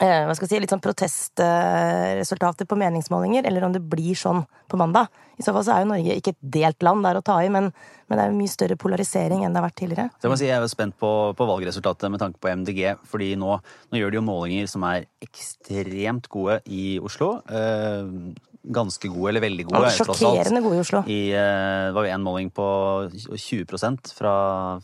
hva 0.00 0.34
skal 0.34 0.46
jeg 0.46 0.50
si, 0.50 0.60
litt 0.62 0.72
sånn 0.72 0.82
protestresultater 0.82 2.66
på 2.68 2.78
meningsmålinger, 2.80 3.44
eller 3.46 3.66
om 3.66 3.74
det 3.74 3.82
blir 3.84 4.16
sånn 4.18 4.42
på 4.70 4.78
mandag. 4.80 5.12
I 5.38 5.44
så 5.44 5.52
fall 5.54 5.64
så 5.66 5.74
er 5.74 5.84
jo 5.84 5.90
Norge 5.90 6.16
ikke 6.18 6.34
et 6.34 6.40
delt 6.54 6.84
land 6.86 7.04
der 7.06 7.18
å 7.18 7.24
ta 7.24 7.36
i, 7.44 7.50
men, 7.52 7.70
men 8.08 8.18
det 8.18 8.24
er 8.24 8.30
jo 8.32 8.38
mye 8.38 8.52
større 8.52 8.78
polarisering 8.80 9.44
enn 9.44 9.54
det 9.54 9.60
har 9.60 9.68
vært 9.68 9.78
tidligere. 9.82 10.08
Så 10.16 10.28
jeg 10.28 10.32
må 10.32 10.38
si 10.40 10.48
jeg 10.48 10.58
er 10.58 10.72
spent 10.72 10.96
på, 11.00 11.10
på 11.38 11.48
valgresultatet 11.48 12.12
med 12.12 12.22
tanke 12.22 12.40
på 12.42 12.52
MDG, 12.62 12.82
fordi 13.08 13.32
nå, 13.40 13.58
nå, 13.58 14.00
gjør 14.00 14.14
de 14.14 14.20
jo 14.20 14.24
målinger 14.26 14.70
som 14.70 14.86
er 14.88 15.08
ekstremt 15.24 16.28
gode 16.32 16.60
i 16.72 16.96
Oslo. 17.02 17.34
Eh, 17.48 18.16
ganske 18.62 19.08
gode, 19.10 19.32
eller 19.32 19.42
veldig 19.42 19.64
gode. 19.66 19.90
Sjokkerende 19.96 20.62
gode 20.62 20.78
i 20.78 20.82
Oslo. 20.82 21.02
I, 21.10 21.18
eh, 21.34 21.88
det 21.88 21.94
var 21.96 22.06
jo 22.06 22.14
en 22.14 22.24
måling 22.24 22.50
på 22.54 22.66
20% 23.10 24.12
fra, 24.14 24.34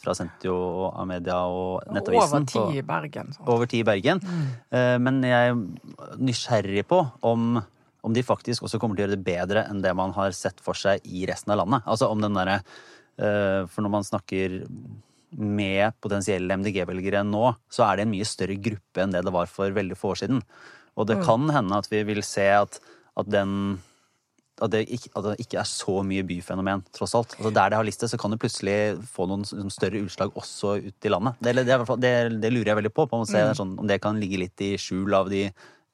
fra 0.01 0.15
Sentio 0.19 0.55
og 0.57 0.99
Amedia 0.99 1.39
og 1.47 1.87
Nettavisen. 1.95 2.43
Over 2.43 2.71
ti 2.73 2.81
i 2.81 2.83
Bergen. 2.83 3.33
Så. 3.37 3.47
Over 3.47 3.71
ti 3.71 3.83
i 3.83 3.87
Bergen. 3.87 4.23
Mm. 4.23 4.47
Eh, 4.75 4.99
men 4.99 5.21
jeg 5.23 5.53
er 5.53 6.19
nysgjerrig 6.19 6.87
på 6.91 7.05
om, 7.23 7.61
om 8.03 8.17
de 8.17 8.27
faktisk 8.27 8.67
også 8.67 8.83
kommer 8.83 8.99
til 8.99 9.05
å 9.05 9.09
gjøre 9.09 9.19
det 9.19 9.27
bedre 9.31 9.67
enn 9.71 9.83
det 9.85 9.95
man 9.95 10.15
har 10.19 10.35
sett 10.35 10.59
for 10.65 10.79
seg 10.79 11.05
i 11.07 11.27
resten 11.31 11.55
av 11.55 11.63
landet. 11.63 11.87
Altså 11.87 12.11
om 12.11 12.25
den 12.25 12.35
derre 12.35 12.59
eh, 12.59 13.63
For 13.71 13.85
når 13.85 13.95
man 13.95 14.11
snakker 14.11 14.65
med 15.39 15.95
potensielle 16.03 16.57
MDG-velgere 16.57 17.23
nå, 17.27 17.53
så 17.71 17.87
er 17.87 17.99
det 17.99 18.07
en 18.07 18.15
mye 18.17 18.27
større 18.27 18.57
gruppe 18.59 19.03
enn 19.05 19.13
det 19.15 19.23
det 19.27 19.35
var 19.35 19.51
for 19.51 19.71
veldig 19.71 19.99
få 19.99 20.15
år 20.17 20.23
siden. 20.25 20.43
Og 20.99 21.07
det 21.07 21.21
mm. 21.21 21.27
kan 21.29 21.51
hende 21.55 21.79
at 21.79 21.87
vi 21.93 22.03
vil 22.09 22.25
se 22.27 22.49
at 22.51 22.81
at 23.19 23.31
den 23.31 23.79
at 24.59 24.73
det, 24.73 24.81
ikke, 24.91 25.11
at 25.15 25.27
det, 25.27 25.33
ikke, 25.45 25.61
er 25.61 25.69
så 25.71 26.01
mye 26.07 26.25
byfenomen, 26.27 26.83
tross 26.95 27.15
alt. 27.15 27.35
Altså 27.39 27.53
Der 27.55 27.71
det 27.71 27.79
har 27.79 27.87
liste, 27.87 28.09
så 28.11 28.19
kan 28.19 28.33
du 28.33 28.39
plutselig 28.41 28.99
få 29.07 29.29
noen, 29.31 29.45
noen 29.55 29.71
større 29.71 30.03
utslag 30.03 30.35
også 30.35 30.79
ute 30.89 31.07
i 31.07 31.13
landet. 31.13 31.39
Det, 31.39 31.55
det, 31.63 32.13
det, 32.43 32.51
lurer 32.51 32.73
jeg 32.73 32.81
veldig 32.81 32.95
på, 32.95 33.07
på 33.07 33.23
se, 33.29 33.39
mm. 33.39 33.59
sånn, 33.59 33.77
om 33.79 33.87
det 33.87 34.01
kan 34.03 34.19
ligge 34.19 34.41
litt 34.43 34.65
i 34.67 34.73
skjul 34.81 35.15
av 35.15 35.31
de 35.31 35.47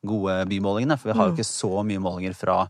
gode 0.04 0.38
bymålingene. 0.49 0.97
For 1.00 1.12
vi 1.12 1.19
har 1.19 1.28
jo 1.28 1.35
mm. 1.35 1.38
ikke 1.38 1.50
så 1.50 1.85
mye 1.87 2.04
målinger 2.09 2.37
fra 2.38 2.62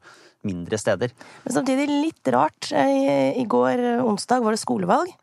mindre 0.44 0.78
steder. 0.82 1.14
Men 1.46 1.56
samtidig 1.56 1.86
litt 1.88 2.32
rart. 2.34 2.72
I, 2.74 3.38
i 3.40 3.46
går 3.48 3.84
onsdag 4.04 4.42
var 4.44 4.56
det 4.56 4.64
skolevalg. 4.64 5.14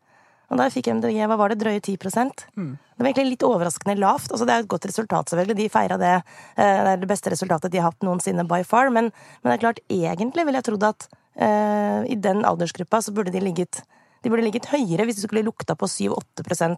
Og 0.52 0.60
der 0.60 0.72
fikk 0.72 0.90
MDG 0.92 1.22
hva 1.24 1.38
var 1.40 1.52
det, 1.52 1.62
drøye 1.62 1.80
10 1.80 1.96
mm. 1.96 2.72
Det 2.92 3.00
var 3.00 3.08
egentlig 3.08 3.30
litt 3.30 3.46
overraskende 3.48 3.96
lavt. 3.96 4.28
Altså, 4.30 4.44
det 4.44 4.54
er 4.54 4.64
et 4.64 4.68
godt 4.68 4.86
resultat, 4.90 5.32
selvfølgelig. 5.32 5.56
De 5.62 5.68
feira 5.72 5.96
det. 6.00 6.12
Eh, 6.60 6.80
det 6.84 6.90
er 6.92 7.00
det 7.00 7.08
beste 7.08 7.32
resultatet 7.32 7.72
de 7.72 7.80
har 7.80 7.88
hatt 7.88 8.04
noensinne 8.04 8.44
by 8.48 8.60
far. 8.68 8.92
Men, 8.92 9.08
men 9.40 9.50
det 9.50 9.56
er 9.56 9.64
klart, 9.64 9.80
egentlig 9.88 10.44
ville 10.44 10.60
jeg 10.60 10.68
trodd 10.68 10.84
at 10.90 11.08
uh, 11.40 12.04
i 12.04 12.18
den 12.20 12.44
aldersgruppa 12.44 13.00
så 13.00 13.14
burde 13.16 13.32
de 13.32 13.40
ligget 13.40 13.80
de 14.22 14.30
burde 14.30 14.44
ligget 14.46 14.68
høyere 14.70 15.06
hvis 15.08 15.18
de 15.18 15.24
skulle 15.24 15.42
lukta 15.42 15.74
på 15.74 15.88
7-8 15.90 16.76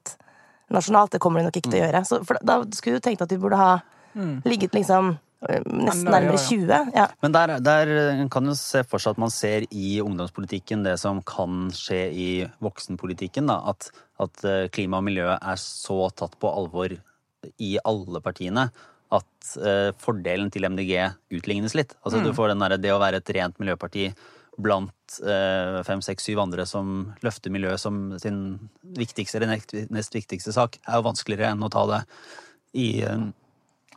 nasjonalt. 0.72 1.12
Det 1.12 1.20
kommer 1.20 1.40
de 1.40 1.48
nok 1.48 1.58
ikke 1.58 1.68
til 1.68 1.80
å 1.80 1.82
mm. 1.82 1.84
gjøre. 1.84 2.04
Så, 2.08 2.20
da 2.40 2.60
skulle 2.72 3.00
du 3.00 3.04
tenkt 3.04 3.24
at 3.24 3.32
de 3.32 3.40
burde 3.40 3.58
ha 3.60 3.72
mm. 4.14 4.46
ligget 4.48 4.76
liksom 4.76 5.16
nesten 5.68 6.08
nærmere 6.08 6.38
20. 6.40 6.94
Ja. 6.96 7.08
Men 7.24 7.34
der, 7.34 7.56
der 7.64 7.92
kan 8.32 8.48
jo 8.48 8.54
se 8.58 8.84
for 8.88 9.02
seg 9.02 9.14
at 9.14 9.20
man 9.22 9.32
ser 9.32 9.66
i 9.70 9.98
ungdomspolitikken 10.04 10.84
det 10.86 10.96
som 11.02 11.20
kan 11.26 11.68
skje 11.74 12.00
i 12.10 12.28
voksenpolitikken. 12.64 13.50
Da, 13.50 13.60
at, 13.74 13.90
at 14.24 14.46
eh, 14.48 14.64
klima 14.74 15.02
og 15.02 15.08
miljø 15.08 15.28
er 15.34 15.60
så 15.60 16.08
tatt 16.16 16.38
på 16.40 16.52
alvor 16.52 16.96
i 17.60 17.74
alle 17.84 18.24
partiene 18.24 18.70
at 19.14 19.50
uh, 19.60 19.90
fordelen 20.00 20.48
til 20.50 20.66
MDG 20.66 20.94
utlignes 21.36 21.74
litt. 21.76 21.92
Altså 22.02 22.20
mm. 22.20 22.24
Du 22.24 22.32
får 22.36 22.50
den 22.50 22.64
der, 22.64 22.76
det 22.80 22.94
å 22.94 23.02
være 23.02 23.20
et 23.20 23.34
rent 23.36 23.60
miljøparti 23.62 24.08
blant 24.64 25.18
uh, 25.26 25.82
fem, 25.86 26.02
seks, 26.04 26.26
syv 26.26 26.40
andre 26.44 26.66
som 26.66 27.12
løfter 27.26 27.52
miljøet 27.54 27.82
som 27.82 28.14
sin 28.22 28.40
viktigste 28.98 29.40
eller 29.40 29.58
nest 29.94 30.14
viktigste 30.14 30.54
sak, 30.54 30.80
er 30.86 30.98
jo 30.98 31.08
vanskeligere 31.08 31.52
enn 31.52 31.66
å 31.66 31.72
ta 31.72 31.84
det 31.90 32.02
i 32.80 32.88
uh, 33.06 33.28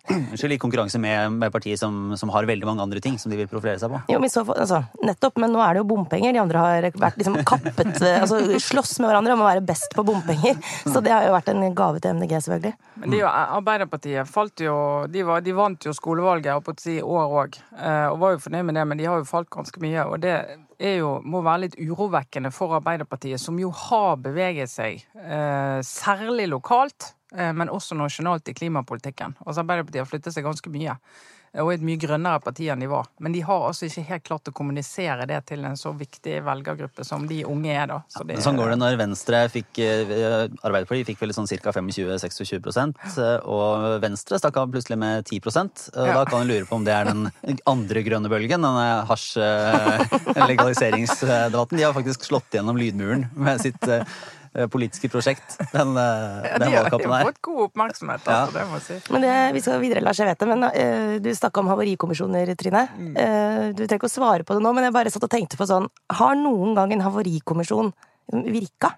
Unnskyld, 0.08 0.56
i 0.56 0.60
konkurranse 0.62 1.00
med, 1.02 1.32
med 1.32 1.52
partier 1.52 1.78
som, 1.80 2.15
som, 2.17 2.32
har 2.34 2.48
veldig 2.48 2.67
mange 2.67 2.84
andre 2.84 3.02
ting 3.04 3.17
som 3.20 3.32
de 3.32 3.39
vil 3.39 3.50
profilere 3.52 3.80
seg 3.82 3.91
på. 3.91 4.02
Jo, 4.13 4.20
men 4.24 4.32
så, 4.32 4.43
altså, 4.54 4.82
nettopp, 5.04 5.39
men 5.43 5.52
nå 5.54 5.62
er 5.63 5.76
det 5.76 5.84
jo 5.84 5.89
bompenger. 5.89 6.36
De 6.36 6.41
andre 6.41 6.63
har 6.63 6.88
vært 6.96 7.20
liksom 7.20 7.39
kappet 7.48 8.00
eh, 8.02 8.22
altså 8.22 8.60
slåss 8.70 8.98
med 9.02 9.12
hverandre 9.12 9.36
om 9.36 9.43
å 9.43 9.50
være 9.50 9.65
best 9.67 9.96
på 9.98 10.06
bompenger. 10.08 10.60
Så 10.88 11.02
det 11.04 11.13
har 11.13 11.28
jo 11.28 11.36
vært 11.36 11.52
en 11.52 11.65
gave 11.78 12.04
til 12.04 12.15
MDG, 12.17 12.38
selvfølgelig. 12.46 12.74
Men 13.02 13.15
de, 13.15 13.24
Arbeiderpartiet 13.28 14.32
falt 14.32 14.63
jo 14.63 14.78
de, 15.12 15.26
var, 15.28 15.43
de, 15.46 15.56
vant 15.58 15.89
jo 15.89 15.96
skolevalget 15.96 16.63
på 16.63 16.78
i 16.93 17.00
år 17.02 17.36
òg, 17.41 17.60
eh, 17.76 18.08
og 18.08 18.22
var 18.22 18.36
jo 18.36 18.46
fornøyd 18.46 18.70
med 18.70 18.80
det, 18.80 18.88
men 18.88 19.02
de 19.02 19.10
har 19.10 19.20
jo 19.20 19.28
falt 19.28 19.52
ganske 19.54 19.84
mye. 19.84 20.08
og 20.08 20.22
det 20.24 20.38
jo, 20.78 21.17
må 21.26 21.41
være 21.46 21.65
litt 21.65 21.78
urovekkende 21.82 22.52
for 22.54 22.76
Arbeiderpartiet, 22.78 23.41
som 23.41 23.58
jo 23.60 23.72
har 23.74 24.17
beveget 24.22 24.70
seg, 24.70 25.02
eh, 25.17 25.80
særlig 25.86 26.48
lokalt, 26.52 27.13
men 27.32 27.68
også 27.68 27.96
nasjonalt 28.00 28.48
i 28.48 28.54
klimapolitikken. 28.56 29.34
Altså 29.44 29.63
Arbeiderpartiet 29.63 30.00
har 30.00 30.08
flyttet 30.08 30.36
seg 30.36 30.46
ganske 30.48 30.72
mye. 30.72 30.96
Og 31.56 31.70
er 31.72 31.78
et 31.78 31.84
mye 31.86 32.00
grønnere 32.00 32.40
parti 32.44 32.66
enn 32.70 32.82
de 32.84 32.88
var. 32.92 33.06
Men 33.24 33.32
de 33.34 33.40
har 33.46 33.68
altså 33.70 33.86
ikke 33.88 34.02
helt 34.10 34.26
klart 34.28 34.50
å 34.52 34.54
kommunisere 34.56 35.26
det 35.30 35.40
til 35.50 35.66
en 35.66 35.78
så 35.80 35.92
viktig 35.96 36.36
velgergruppe 36.46 37.04
som 37.08 37.28
de 37.30 37.46
unge 37.48 37.72
er. 37.74 37.88
da. 37.90 37.98
Så 38.13 38.24
det, 38.28 38.42
sånn 38.44 38.58
går 38.60 38.70
det 38.74 38.80
når 38.82 38.98
Venstre 39.00 39.38
fikk 39.54 39.72
eh, 39.82 40.12
Arbeiderpartiet 40.62 41.08
fikk 41.10 41.20
vel 41.24 41.34
sånn 41.38 41.50
ca. 41.50 41.72
25-26 41.74 43.18
og 43.48 43.70
Venstre 44.04 44.36
stakk 44.42 44.56
av 44.60 44.66
plutselig 44.74 44.98
med 45.02 45.16
10% 45.26 45.76
og 45.98 46.08
Da 46.18 46.24
kan 46.28 46.40
du 46.44 46.48
lure 46.52 46.68
på 46.68 46.76
om 46.78 46.86
det 46.86 46.94
er 46.94 47.06
den 47.10 47.22
andre 47.70 48.00
grønne 48.06 48.30
bølgen, 48.32 48.66
denne 48.68 48.88
hasj-legaliseringsdebatten. 49.10 51.76
Eh, 51.78 51.78
de 51.80 51.84
har 51.88 51.98
faktisk 51.98 52.20
slått 52.28 52.50
gjennom 52.54 52.78
lydmuren 52.80 53.24
med 53.34 53.62
sitt 53.63 53.84
Eh, 53.88 54.04
politiske 54.65 55.10
prosjekt, 55.13 55.58
den, 55.76 55.93
eh, 56.02 56.48
den 56.58 56.74
valgkampen 56.74 57.13
her. 57.13 57.22
De 57.22 57.28
har 57.28 57.30
fått 57.30 57.41
god 57.46 57.63
oppmerksomhet, 57.67 58.24
altså, 58.26 58.34
ja. 58.34 58.46
det 58.56 58.65
må 58.70 58.80
jeg 58.80 58.86
si. 58.88 59.13
Men 59.13 59.26
det, 59.28 59.36
vi 59.54 59.63
skal 59.63 59.82
videre, 59.84 60.04
Lars, 60.06 60.22
jeg 60.22 60.30
vet 60.32 60.41
det, 60.41 60.50
men 60.50 60.65
uh, 60.67 61.15
du 61.22 61.30
snakka 61.38 61.62
om 61.62 61.72
havarikommisjoner, 61.72 62.54
Trine. 62.60 62.86
Mm. 62.98 63.12
Uh, 63.13 63.65
du 63.78 63.84
trenger 63.84 64.00
ikke 64.02 64.10
å 64.10 64.15
svare 64.17 64.48
på 64.48 64.58
det 64.58 64.65
nå, 64.65 64.74
men 64.74 64.88
jeg 64.88 64.96
bare 64.98 65.13
satt 65.13 65.28
og 65.28 65.34
tenkte 65.34 65.60
på 65.60 65.67
sånn 65.70 65.86
Har 66.17 66.38
noen 66.39 66.74
gang 66.78 66.96
en 66.96 67.06
havarikommisjon 67.06 67.93
virka? 68.48 68.96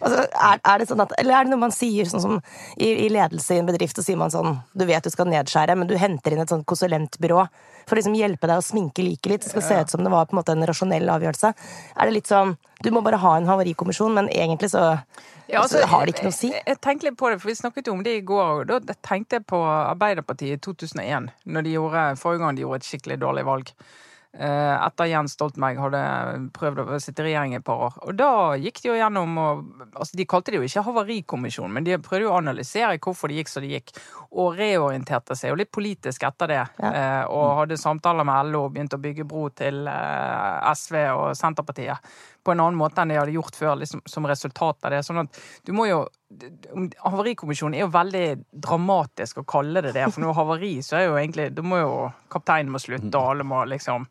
Altså, 0.00 0.24
er, 0.24 0.60
er, 0.64 0.80
det 0.80 0.88
sånn 0.88 1.02
at, 1.04 1.12
eller 1.20 1.36
er 1.36 1.46
det 1.46 1.52
noe 1.52 1.64
man 1.66 1.74
sier 1.74 2.08
sånn 2.08 2.22
som 2.24 2.38
i, 2.76 2.88
i, 2.88 3.08
ledelse 3.12 3.56
i 3.56 3.60
en 3.60 3.68
bedrift, 3.68 3.98
så 3.98 4.04
sier 4.04 4.16
man 4.20 4.32
sånn 4.32 4.56
Du 4.72 4.86
vet 4.88 5.04
du 5.04 5.12
skal 5.12 5.28
nedskjære, 5.28 5.76
men 5.76 5.90
du 5.90 5.96
henter 6.00 6.34
inn 6.34 6.40
et 6.44 6.52
sånt 6.52 6.66
konsulentbyrå 6.68 7.44
for 7.84 7.96
å 7.96 8.00
liksom 8.00 8.16
hjelpe 8.16 8.48
deg 8.48 8.60
å 8.60 8.64
sminke 8.64 9.04
liket 9.04 9.32
litt. 9.32 9.44
Det 9.44 9.52
skal 9.52 9.66
se 9.66 9.80
ut 9.82 9.92
som 9.92 10.04
det 10.06 10.12
var 10.12 10.28
på 10.28 10.36
en 10.36 10.40
måte 10.40 10.54
en 10.54 10.66
rasjonell 10.68 11.08
avgjørelse. 11.10 11.52
Er 11.96 12.08
det 12.08 12.16
litt 12.16 12.30
sånn 12.30 12.56
Du 12.80 12.88
må 12.94 13.02
bare 13.04 13.18
ha 13.20 13.34
en 13.36 13.48
havarikommisjon, 13.48 14.14
men 14.16 14.30
egentlig 14.32 14.70
så 14.72 14.82
ja, 15.50 15.60
altså, 15.60 15.82
har 15.84 16.06
det 16.06 16.14
ikke 16.14 16.28
noe 16.28 16.32
å 16.32 16.38
si. 16.38 16.48
Jeg, 16.54 16.62
jeg 16.64 16.78
tenkte 16.80 17.08
litt 17.08 17.18
på 17.20 17.28
det, 17.28 17.40
for 17.42 17.50
vi 17.50 17.58
snakket 17.58 17.90
jo 17.90 17.96
om 17.96 18.04
det 18.06 18.14
i 18.16 18.22
går. 18.24 18.62
og 18.62 18.86
Da 18.86 18.94
tenkte 19.04 19.36
jeg 19.36 19.44
på 19.50 19.58
Arbeiderpartiet 19.60 20.56
i 20.56 20.62
2001, 20.64 21.28
når 21.44 21.66
de 21.66 21.74
gjorde, 21.74 22.04
forrige 22.22 22.44
gang 22.44 22.56
de 22.56 22.64
gjorde 22.64 22.80
et 22.80 22.88
skikkelig 22.88 23.18
dårlig 23.20 23.44
valg. 23.50 23.74
Eh, 24.38 24.74
etter 24.86 25.08
Jens 25.10 25.34
Stoltenberg 25.36 25.80
hadde 25.82 26.02
prøvd 26.56 26.82
å 26.84 26.98
sitte 27.02 27.24
i 27.24 27.30
regjering 27.30 27.56
et 27.58 27.64
par 27.66 27.84
år. 27.88 27.98
Og 28.06 28.16
da 28.18 28.30
gikk 28.60 28.82
de 28.82 28.90
jo 28.90 28.98
gjennom 28.98 29.38
og, 29.42 29.64
altså 29.90 30.18
De 30.18 30.26
kalte 30.30 30.52
det 30.52 30.60
jo 30.60 30.68
ikke 30.68 30.84
havarikommisjon, 30.86 31.72
men 31.74 31.86
de 31.86 31.98
prøvde 32.02 32.26
jo 32.26 32.32
å 32.32 32.38
analysere 32.38 32.98
hvorfor 33.02 33.30
det 33.30 33.40
gikk 33.40 33.52
som 33.52 33.66
det 33.66 33.72
gikk. 33.74 33.94
Og 34.30 34.58
reorienterte 34.58 35.36
seg 35.38 35.52
jo 35.52 35.58
litt 35.60 35.72
politisk 35.74 36.26
etter 36.28 36.54
det. 36.54 36.62
Ja. 36.82 36.90
Eh, 36.90 37.24
og 37.32 37.56
hadde 37.62 37.80
samtaler 37.80 38.26
med 38.28 38.52
LO 38.52 38.66
og 38.68 38.74
begynte 38.76 39.00
å 39.00 39.02
bygge 39.02 39.26
bro 39.28 39.48
til 39.56 39.82
eh, 39.90 40.72
SV 40.74 41.00
og 41.10 41.26
Senterpartiet 41.38 42.12
på 42.44 42.54
en 42.54 42.62
annen 42.62 42.78
måte 42.78 43.02
enn 43.02 43.12
de 43.12 43.18
hadde 43.20 43.34
gjort 43.36 43.56
før, 43.58 43.74
liksom, 43.82 44.00
som 44.08 44.26
resultat 44.28 44.86
av 44.86 44.94
det. 44.94 45.02
Sånn 45.04 45.24
at 45.24 45.42
du 45.66 45.74
må 45.76 45.90
jo 45.90 46.04
Havarikommisjonen 46.30 47.74
er 47.74 47.82
jo 47.84 47.94
veldig 47.94 48.26
dramatisk 48.66 49.40
å 49.42 49.48
kalle 49.50 49.82
det 49.82 49.96
det. 49.96 50.04
For 50.12 50.22
når 50.22 50.36
havari, 50.38 50.76
så 50.86 51.00
er 51.00 51.08
jo 51.08 51.16
egentlig 51.18 51.48
Da 51.56 51.64
må 51.66 51.80
jo 51.80 51.96
kapteinen 52.30 52.70
må 52.70 52.78
slutte, 52.82 53.10
og 53.18 53.32
alle 53.32 53.46
må 53.46 53.64
liksom 53.66 54.06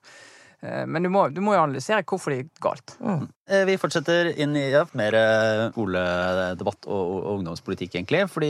Men 0.61 1.05
du 1.05 1.07
må, 1.07 1.21
du 1.31 1.39
må 1.39 1.53
jo 1.55 1.61
analysere 1.63 2.03
hvorfor 2.03 2.33
det 2.33 2.41
gikk 2.41 2.57
galt. 2.65 2.93
Mm. 2.99 3.21
Vi 3.69 3.75
fortsetter 3.81 4.27
inn 4.43 4.51
i 4.59 4.65
ja, 4.73 4.81
mer 4.99 5.15
eh, 5.17 5.61
skoledebatt 5.71 6.85
og, 6.85 6.97
og, 6.99 7.13
og 7.23 7.29
ungdomspolitikk, 7.39 7.95
egentlig. 7.95 8.25
Fordi 8.29 8.49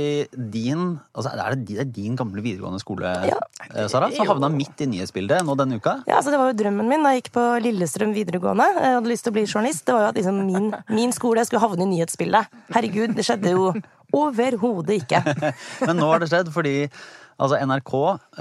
din 0.52 0.82
altså 1.14 1.32
er 1.36 1.54
det, 1.56 1.68
det 1.70 1.78
er 1.86 1.92
din 1.96 2.18
gamle 2.20 2.42
videregående 2.44 2.82
skole, 2.82 3.12
Ja. 3.30 3.38
eh, 3.70 3.86
Sara, 3.92 4.10
som 4.12 4.28
havna 4.28 4.50
midt 4.52 4.82
i 4.84 4.90
nyhetsbildet 4.90 5.46
nå 5.48 5.56
denne 5.60 5.78
uka. 5.80 6.00
Ja, 6.10 6.18
altså 6.18 6.34
Det 6.34 6.42
var 6.42 6.50
jo 6.52 6.58
drømmen 6.64 6.90
min 6.90 7.06
da 7.06 7.14
jeg 7.14 7.24
gikk 7.24 7.32
på 7.38 7.46
Lillestrøm 7.68 8.16
videregående. 8.18 8.68
Jeg 8.80 8.98
hadde 8.98 9.14
lyst 9.14 9.28
til 9.28 9.32
å 9.36 9.38
bli 9.38 9.46
journalist. 9.46 9.86
Det 9.88 9.96
var 9.96 10.08
jo 10.08 10.10
at 10.12 10.20
liksom 10.20 10.42
min, 10.50 10.70
min 11.00 11.16
skole 11.16 11.46
skulle 11.48 11.64
havne 11.64 11.86
i 11.86 11.92
nyhetsbildet. 11.94 12.60
Herregud, 12.74 13.16
det 13.16 13.28
skjedde 13.30 13.54
jo 13.56 13.70
overhodet 14.24 15.04
ikke. 15.04 15.22
Men 15.86 16.00
nå 16.02 16.10
har 16.12 16.24
det 16.26 16.32
skjedd 16.34 16.50
fordi 16.54 16.76
altså 17.40 17.60
NRK 17.64 17.94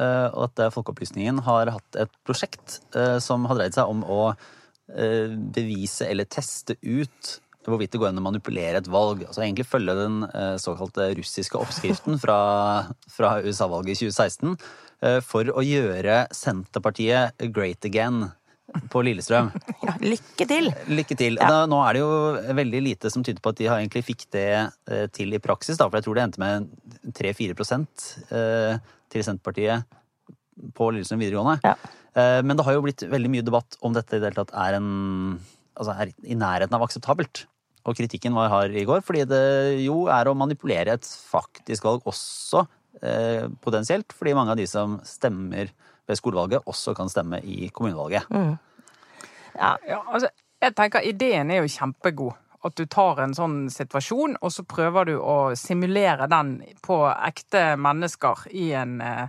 eh, 0.03 0.29
og 0.35 0.49
dette 0.49 0.71
Folkeopplysningen 0.75 1.43
har 1.47 1.73
hatt 1.75 1.99
et 2.05 2.15
prosjekt 2.27 2.81
eh, 2.99 3.19
som 3.23 3.47
har 3.49 3.59
dreid 3.59 3.77
seg 3.77 3.91
om 3.91 4.03
å 4.05 4.23
eh, 4.33 5.35
bevise 5.35 6.09
eller 6.09 6.29
teste 6.29 6.79
ut 6.83 7.39
hvorvidt 7.69 7.93
det 7.93 8.01
går 8.01 8.09
an 8.15 8.21
å 8.23 8.25
manipulere 8.25 8.81
et 8.81 8.87
valg. 8.89 9.27
Altså 9.27 9.43
egentlig 9.45 9.67
følge 9.69 9.93
den 9.99 10.23
såkalte 10.57 11.11
russiske 11.19 11.59
oppskriften 11.61 12.17
fra, 12.23 12.39
fra 13.13 13.35
USA-valget 13.45 13.93
i 13.93 14.09
2016 14.09 14.55
eh, 15.05 15.19
for 15.21 15.53
å 15.53 15.65
gjøre 15.67 16.23
Senterpartiet 16.33 17.37
great 17.53 17.85
again 17.85 18.31
på 18.93 19.03
Lillestrøm. 19.07 19.51
Ja, 19.89 19.95
lykke 20.03 20.45
til! 20.51 20.69
Lykke 20.91 21.17
til. 21.17 21.39
Ja. 21.41 21.49
Da, 21.49 21.61
nå 21.71 21.79
er 21.87 21.97
det 21.97 22.03
jo 22.03 22.11
veldig 22.59 22.81
lite 22.85 23.13
som 23.13 23.23
tyder 23.25 23.41
på 23.45 23.53
at 23.55 23.61
de 23.61 23.69
har 23.71 23.81
egentlig 23.81 24.03
fikk 24.05 24.27
det 24.35 24.49
eh, 24.91 25.07
til 25.15 25.33
i 25.33 25.41
praksis, 25.43 25.79
da, 25.81 25.87
for 25.89 25.99
jeg 25.99 26.07
tror 26.07 26.19
det 26.19 26.25
endte 26.27 26.43
med 26.43 26.67
3-4 27.17 27.55
eh, 27.55 28.83
til 29.09 29.25
Senterpartiet 29.25 29.87
på 30.77 30.91
Lillestrøm 30.93 31.23
videregående. 31.23 31.61
Ja. 31.65 31.77
Eh, 32.19 32.41
men 32.45 32.59
det 32.59 32.67
har 32.67 32.77
jo 32.77 32.85
blitt 32.85 33.07
veldig 33.09 33.31
mye 33.33 33.47
debatt 33.47 33.79
om 33.85 33.95
dette 33.97 34.19
i 34.19 34.23
det 34.23 34.31
hele 34.31 34.43
tatt 34.43 34.55
er, 34.57 34.79
en, 34.81 35.39
altså 35.79 35.95
er 35.95 36.13
i 36.27 36.39
nærheten 36.39 36.77
av 36.77 36.85
akseptabelt. 36.87 37.47
Og 37.89 37.97
kritikken 37.97 38.35
var 38.37 38.51
hard 38.53 38.75
i 38.77 38.85
går, 38.89 39.01
fordi 39.07 39.25
det 39.31 39.45
jo 39.85 40.07
er 40.13 40.29
å 40.29 40.37
manipulere 40.37 40.99
et 40.99 41.07
faktisk 41.07 41.87
valg 41.89 42.05
også 42.09 42.67
eh, 43.01 43.47
potensielt, 43.65 44.13
fordi 44.17 44.37
mange 44.37 44.53
av 44.53 44.61
de 44.61 44.67
som 44.69 44.99
stemmer 45.09 45.73
ved 46.09 46.19
skolevalget, 46.19 46.67
også 46.67 46.97
kan 46.97 47.13
stemme 47.13 47.43
i 47.45 47.69
kommunevalget. 47.69 48.27
Ja, 49.59 49.77
Ja, 49.89 50.03
altså, 50.07 50.29
jeg 50.63 50.75
tenker 50.79 51.07
Ideen 51.07 51.51
er 51.51 51.63
jo 51.63 51.73
kjempegod. 51.73 52.37
At 52.67 52.75
du 52.75 52.89
tar 52.91 53.21
en 53.23 53.37
sånn 53.39 53.69
situasjon, 53.71 54.35
og 54.43 54.51
så 54.51 54.65
prøver 54.67 55.07
du 55.07 55.13
å 55.23 55.55
simulere 55.55 56.27
den 56.27 56.57
på 56.83 56.97
ekte 57.07 57.77
mennesker 57.79 58.49
i, 58.51 58.73
en, 58.75 58.97
eh, 59.01 59.29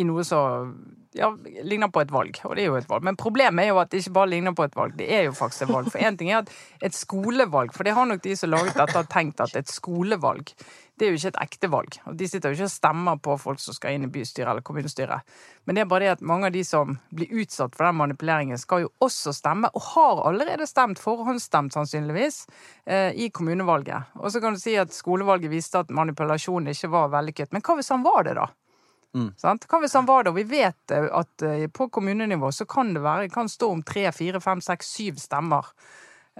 i 0.00 0.06
noe 0.08 0.24
som 0.24 0.72
ja, 1.12 1.28
ligner 1.60 1.90
på 1.92 2.00
et 2.00 2.14
valg. 2.14 2.40
Og 2.48 2.56
det 2.56 2.64
er 2.64 2.70
jo 2.70 2.78
et 2.78 2.88
valg. 2.88 3.04
Men 3.04 3.18
problemet 3.20 3.66
er 3.66 3.74
jo 3.74 3.82
at 3.82 3.92
det 3.92 4.00
ikke 4.00 4.14
bare 4.16 4.32
ligner 4.32 4.56
på 4.56 4.64
et 4.64 4.78
valg, 4.80 4.96
det 4.96 5.10
er 5.12 5.26
jo 5.28 5.36
faktisk 5.36 5.66
et 5.66 5.74
valg. 5.74 5.90
For 5.92 6.00
én 6.00 6.16
ting 6.16 6.32
er 6.32 6.40
at 6.40 6.54
et 6.88 6.96
skolevalg, 6.96 7.76
for 7.76 7.84
det 7.84 7.94
har 7.98 8.08
nok 8.08 8.24
de 8.24 8.36
som 8.40 8.52
laget 8.54 8.80
dette, 8.80 9.04
tenkt 9.12 9.44
at 9.44 9.60
et 9.60 9.68
skolevalg 9.68 10.54
det 11.00 11.06
er 11.06 11.14
jo 11.14 11.18
ikke 11.18 11.30
et 11.32 11.40
ekte 11.40 11.68
valg. 11.72 11.96
Og 12.10 12.16
De 12.20 12.26
sitter 12.28 12.52
jo 12.52 12.58
ikke 12.58 12.68
og 12.68 12.72
stemmer 12.74 13.20
på 13.24 13.36
folk 13.40 13.60
som 13.62 13.76
skal 13.76 13.96
inn 13.96 14.04
i 14.04 14.10
bystyret 14.12 14.50
eller 14.52 14.64
kommunestyret. 14.66 15.24
Men 15.64 15.76
det 15.76 15.82
er 15.82 15.88
bare 15.88 16.04
det 16.04 16.12
at 16.18 16.24
mange 16.28 16.50
av 16.50 16.52
de 16.52 16.64
som 16.66 16.98
blir 17.16 17.32
utsatt 17.40 17.76
for 17.78 17.88
den 17.88 17.96
manipuleringen, 17.96 18.60
skal 18.60 18.84
jo 18.84 18.92
også 19.00 19.32
stemme, 19.36 19.70
og 19.72 19.86
har 19.94 20.20
allerede 20.28 20.68
stemt, 20.68 21.00
forhåndsstemt 21.00 21.72
sannsynligvis, 21.76 22.42
eh, 22.84 23.16
i 23.16 23.30
kommunevalget. 23.32 24.12
Og 24.20 24.32
så 24.32 24.44
kan 24.44 24.54
du 24.54 24.60
si 24.60 24.76
at 24.76 24.92
skolevalget 24.92 25.50
viste 25.50 25.80
at 25.80 25.90
manipulasjonen 25.90 26.74
ikke 26.74 26.92
var 26.92 27.08
vellykket. 27.16 27.52
Men 27.52 27.64
hva 27.64 27.78
hvis 27.80 27.92
han 27.94 28.04
var 28.04 28.28
det, 28.28 28.36
da? 28.36 28.50
Sant? 29.40 29.64
Hva 29.66 29.80
hvis 29.82 29.96
han 29.98 30.06
var 30.06 30.24
det? 30.24 30.34
Og 30.34 30.38
vi 30.38 30.46
vet 30.52 30.94
eh, 30.94 31.08
at 31.08 31.46
eh, 31.46 31.66
på 31.72 31.88
kommunenivå 31.88 32.52
så 32.52 32.68
kan 32.68 32.92
det 32.94 33.02
være, 33.02 33.32
kan 33.32 33.48
stå 33.48 33.72
om 33.72 33.82
tre, 33.82 34.06
fire, 34.12 34.40
fem, 34.44 34.60
seks, 34.60 34.92
syv 34.98 35.18
stemmer. 35.24 35.72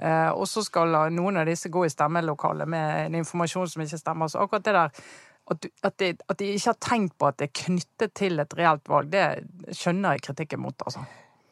Eh, 0.01 0.31
og 0.33 0.49
så 0.49 0.65
skal 0.65 0.97
noen 1.13 1.43
av 1.43 1.49
disse 1.49 1.69
gå 1.73 1.85
i 1.85 1.93
stemmelokalet 1.93 2.69
med 2.69 3.07
en 3.07 3.19
informasjon 3.21 3.69
som 3.69 3.85
ikke 3.85 4.01
stemmer. 4.01 4.33
Så 4.33 4.41
akkurat 4.41 4.65
det 4.65 4.77
der 4.77 5.03
at, 5.51 5.63
du, 5.63 5.69
at, 5.83 5.97
de, 5.99 6.13
at 6.31 6.39
de 6.39 6.53
ikke 6.55 6.71
har 6.71 6.79
tenkt 6.85 7.17
på 7.19 7.29
at 7.29 7.41
det 7.41 7.49
er 7.49 7.57
knyttet 7.65 8.15
til 8.19 8.39
et 8.39 8.55
reelt 8.59 8.87
valg, 8.89 9.11
det 9.11 9.75
skjønner 9.77 10.17
jeg 10.17 10.29
kritikken 10.29 10.63
mot. 10.63 10.87
altså. 10.87 11.03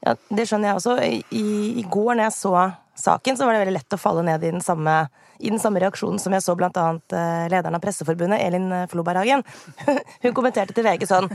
Ja, 0.07 0.15
Det 0.31 0.45
skjønner 0.47 0.71
jeg 0.71 0.79
også. 0.79 0.99
I, 1.35 1.47
I 1.83 1.85
går 1.91 2.13
når 2.15 2.29
jeg 2.29 2.37
så 2.37 2.53
saken, 2.99 3.37
så 3.37 3.47
var 3.47 3.57
det 3.57 3.65
veldig 3.65 3.75
lett 3.75 3.97
å 3.97 4.01
falle 4.01 4.23
ned 4.27 4.45
i 4.47 4.53
den 4.55 4.63
samme, 4.63 4.95
i 5.39 5.51
den 5.51 5.61
samme 5.63 5.83
reaksjonen 5.83 6.23
som 6.23 6.35
jeg 6.35 6.45
så 6.47 6.55
annet 6.55 7.15
eh, 7.19 7.45
lederen 7.51 7.79
av 7.79 7.83
Presseforbundet, 7.83 8.41
Elin 8.43 8.71
Floberhagen. 8.91 9.43
Hun 10.25 10.35
kommenterte 10.35 10.75
til 10.77 10.87
VG 10.87 11.07
sånn 11.11 11.29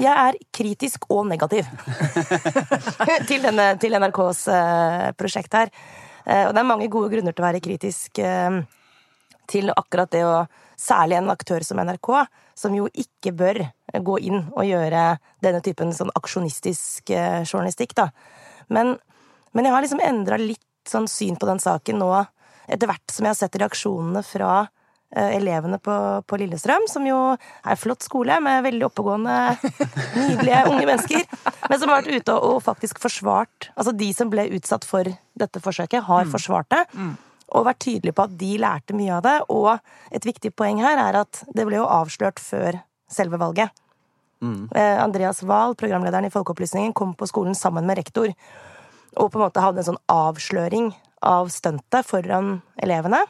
Jeg 0.00 0.12
er 0.12 0.38
kritisk 0.52 1.08
og 1.08 1.26
negativ 1.28 1.68
til, 3.28 3.44
denne, 3.44 3.74
til 3.80 3.96
NRKs 3.96 4.46
eh, 4.52 5.12
prosjekt 5.16 5.56
her. 5.56 5.72
Eh, 6.24 6.46
og 6.48 6.54
det 6.54 6.62
er 6.62 6.68
mange 6.68 6.90
gode 6.92 7.12
grunner 7.12 7.34
til 7.34 7.44
å 7.44 7.48
være 7.48 7.62
kritisk 7.64 8.20
eh, 8.24 8.60
til 9.50 9.72
akkurat 9.74 10.12
det 10.14 10.26
å 10.26 10.36
Særlig 10.74 11.14
en 11.20 11.30
aktør 11.30 11.62
som 11.62 11.78
NRK, 11.78 12.08
som 12.58 12.72
jo 12.74 12.88
ikke 12.98 13.30
bør 13.38 13.60
gå 14.02 14.16
inn 14.26 14.40
og 14.56 14.66
gjøre 14.66 15.04
denne 15.44 15.60
typen 15.62 15.92
sånn 15.94 16.10
aksjonistisk 16.18 17.12
eh, 17.14 17.44
journalistikk, 17.46 17.94
da. 17.94 18.08
Men, 18.74 18.96
men 19.54 19.68
jeg 19.68 19.74
har 19.76 19.84
liksom 19.84 20.02
endra 20.02 20.38
litt 20.40 20.90
sånn 20.90 21.06
syn 21.08 21.38
på 21.38 21.46
den 21.46 21.62
saken 21.62 22.02
nå, 22.02 22.10
etter 22.66 22.90
hvert 22.90 23.14
som 23.14 23.22
jeg 23.22 23.36
har 23.36 23.38
sett 23.38 23.60
reaksjonene 23.62 24.24
fra 24.26 24.64
elevene 25.14 25.78
på, 25.82 25.96
på 26.26 26.38
Lillestrøm, 26.40 26.88
som 26.90 27.06
jo 27.06 27.18
er 27.34 27.74
en 27.74 27.80
flott 27.80 28.02
skole 28.06 28.38
med 28.42 28.64
veldig 28.66 28.88
oppegående, 28.88 29.36
nydelige 30.16 30.62
unge 30.72 30.88
mennesker, 30.88 31.22
men 31.70 31.78
som 31.78 31.92
har 31.92 32.00
vært 32.00 32.10
ute 32.24 32.34
og, 32.34 32.48
og 32.56 32.64
faktisk 32.64 32.98
forsvart 33.02 33.70
Altså 33.74 33.94
de 33.96 34.08
som 34.16 34.30
ble 34.32 34.48
utsatt 34.56 34.84
for 34.86 35.08
dette 35.38 35.62
forsøket, 35.62 36.04
har 36.08 36.26
forsvart 36.30 36.68
det 36.74 36.82
og 37.54 37.66
vært 37.68 37.80
tydelige 37.84 38.16
på 38.16 38.24
at 38.24 38.34
de 38.40 38.50
lærte 38.58 38.96
mye 38.96 39.14
av 39.14 39.22
det. 39.22 39.34
Og 39.52 40.14
et 40.16 40.26
viktig 40.26 40.50
poeng 40.56 40.80
her 40.82 40.98
er 40.98 41.20
at 41.20 41.42
det 41.54 41.66
ble 41.68 41.78
jo 41.78 41.86
avslørt 41.86 42.40
før 42.42 42.80
selve 43.10 43.38
valget. 43.38 43.70
Mm. 44.42 44.72
Andreas 44.74 45.42
Wahl, 45.46 45.76
programlederen 45.78 46.26
i 46.26 46.32
Folkeopplysningen, 46.34 46.94
kom 46.96 47.12
på 47.14 47.28
skolen 47.30 47.54
sammen 47.54 47.86
med 47.86 48.00
rektor 48.00 48.32
og 49.14 49.30
på 49.30 49.38
en 49.38 49.44
måte 49.44 49.62
hadde 49.62 49.82
en 49.82 49.88
sånn 49.92 50.02
avsløring 50.10 50.92
av 51.24 51.50
stuntet 51.52 52.06
foran 52.06 52.58
elevene. 52.82 53.20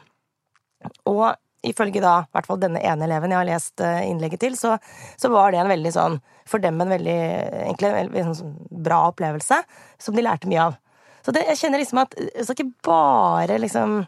Og 1.09 1.27
ifølge 1.69 2.01
da, 2.03 2.15
i 2.25 2.33
hvert 2.35 2.47
fall 2.49 2.59
denne 2.61 2.81
ene 2.85 3.05
eleven 3.07 3.33
jeg 3.33 3.39
har 3.41 3.49
lest 3.49 3.81
eh, 3.83 4.03
innlegget 4.09 4.41
til, 4.45 4.55
så, 4.59 4.75
så 5.17 5.31
var 5.33 5.51
det 5.53 5.59
en 5.63 5.71
veldig 5.71 5.91
sånn, 5.95 6.17
for 6.47 6.63
dem 6.63 6.79
en 6.83 6.91
veldig, 6.93 7.19
egentlig 7.65 7.91
en 7.91 7.97
veldig 8.13 8.25
sånn 8.41 8.55
bra 8.85 9.01
opplevelse, 9.11 9.61
som 10.01 10.15
de 10.17 10.25
lærte 10.25 10.49
mye 10.51 10.67
av. 10.69 10.77
Så 11.25 11.33
det, 11.33 11.45
jeg 11.49 11.57
kjenner 11.63 11.81
liksom 11.81 12.03
at 12.03 12.13
vi 12.19 12.43
skal 12.45 12.55
ikke 12.59 12.71
bare 12.85 13.57
liksom 13.63 14.03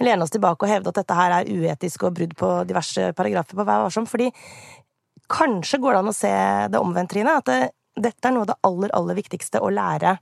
lene 0.00 0.24
oss 0.24 0.32
tilbake 0.32 0.64
og 0.64 0.70
hevde 0.72 0.92
at 0.92 0.98
dette 1.02 1.16
her 1.16 1.32
er 1.38 1.48
uetisk 1.48 2.04
og 2.08 2.14
brudd 2.16 2.34
på 2.40 2.50
diverse 2.68 3.10
paragrafer 3.16 3.56
på 3.56 3.64
Vær 3.68 3.82
varsom, 3.86 4.06
fordi 4.08 4.30
kanskje 5.30 5.78
går 5.80 5.94
det 5.96 6.00
an 6.02 6.10
å 6.10 6.16
se 6.16 6.32
det 6.72 6.80
omvendt, 6.80 7.12
Trine, 7.12 7.36
at 7.40 7.48
det, 7.48 7.60
dette 8.00 8.28
er 8.28 8.34
noe 8.34 8.46
av 8.46 8.50
det 8.52 8.58
aller, 8.66 8.92
aller 8.96 9.18
viktigste 9.18 9.60
å 9.62 9.70
lære 9.72 10.14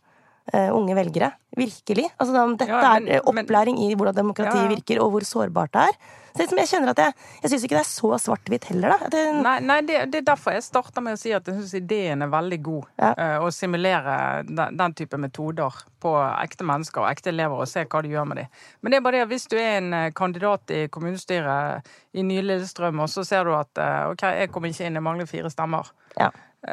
eh, 0.53 0.69
unge 0.75 0.97
velgere. 0.99 1.31
Virkelig. 1.59 2.09
Altså, 2.19 2.35
dette 2.55 2.69
Ja, 2.69 2.81
men- 2.99 3.09
er 3.09 3.19
eh, 3.19 3.23
opplæring 3.25 3.79
i 3.87 3.95
hvordan 3.95 4.19
demokratiet 4.19 4.63
Ja, 4.63 4.69
ja. 4.69 4.75
virker, 4.77 5.03
og 5.05 5.13
hvor 5.15 5.27
sårbart 5.27 5.73
det 5.73 5.87
er. 5.89 5.99
Liksom, 6.39 6.59
jeg 6.63 6.69
kjenner 6.71 6.93
at 6.95 7.01
jeg, 7.03 7.15
jeg 7.43 7.51
syns 7.53 7.65
ikke 7.67 7.77
det 7.77 7.83
er 7.83 7.89
så 7.91 8.11
svart-hvitt 8.23 8.69
heller, 8.71 8.95
da. 8.95 9.09
Det, 9.13 9.23
Nei, 9.43 9.55
nei 9.67 9.79
det, 9.87 9.99
det 10.13 10.21
er 10.23 10.27
derfor 10.31 10.55
jeg 10.57 10.65
starter 10.67 11.05
med 11.05 11.19
å 11.19 11.21
si 11.21 11.33
at 11.37 11.47
jeg 11.51 11.59
syns 11.59 11.75
ideen 11.79 12.23
er 12.25 12.31
veldig 12.33 12.59
god. 12.69 12.89
Ja. 13.01 13.11
eh, 13.15 13.37
Å 13.43 13.51
simulere 13.55 14.17
den, 14.49 14.79
den 14.79 14.95
type 14.99 15.19
metoder 15.21 15.79
på 16.01 16.13
ekte 16.39 16.65
mennesker 16.69 17.03
og 17.03 17.11
ekte 17.11 17.33
elever, 17.35 17.59
og 17.65 17.69
se 17.71 17.83
hva 17.85 18.03
de 18.07 18.13
gjør 18.15 18.29
med 18.31 18.43
dem. 18.43 18.53
Men 18.81 18.95
det 18.95 19.01
er 19.01 19.07
bare 19.09 19.19
det 19.19 19.27
at 19.27 19.33
hvis 19.35 19.49
du 19.51 19.57
er 19.59 19.79
en 19.81 19.93
eh, 19.99 20.11
kandidat 20.15 20.71
i 20.75 20.83
kommunestyret 20.95 21.89
i 22.15 22.23
nye 22.27 22.43
Lillestrøm, 22.47 23.01
og 23.05 23.11
så 23.13 23.25
ser 23.27 23.45
du 23.49 23.55
at 23.59 23.83
eh, 23.83 24.05
OK, 24.13 24.23
jeg 24.43 24.53
kommer 24.55 24.71
ikke 24.73 24.87
inn, 24.87 24.99
jeg 25.01 25.05
mangler 25.09 25.27
fire 25.31 25.51
stemmer. 25.55 25.91
ja. 26.19 26.31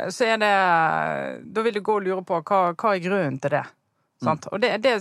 Så 0.10 0.26
er 0.26 0.40
det 0.42 0.48
Da 1.54 1.62
vil 1.62 1.76
du 1.76 1.82
gå 1.86 2.00
og 2.00 2.06
lure 2.08 2.24
på 2.26 2.40
hva, 2.42 2.60
hva 2.74 2.94
er 2.96 3.04
grunnen 3.04 3.36
til 3.40 3.52
det. 3.54 3.62
Sant? 4.24 4.46
Og, 4.56 4.62
det, 4.64 4.70
det, 4.80 4.94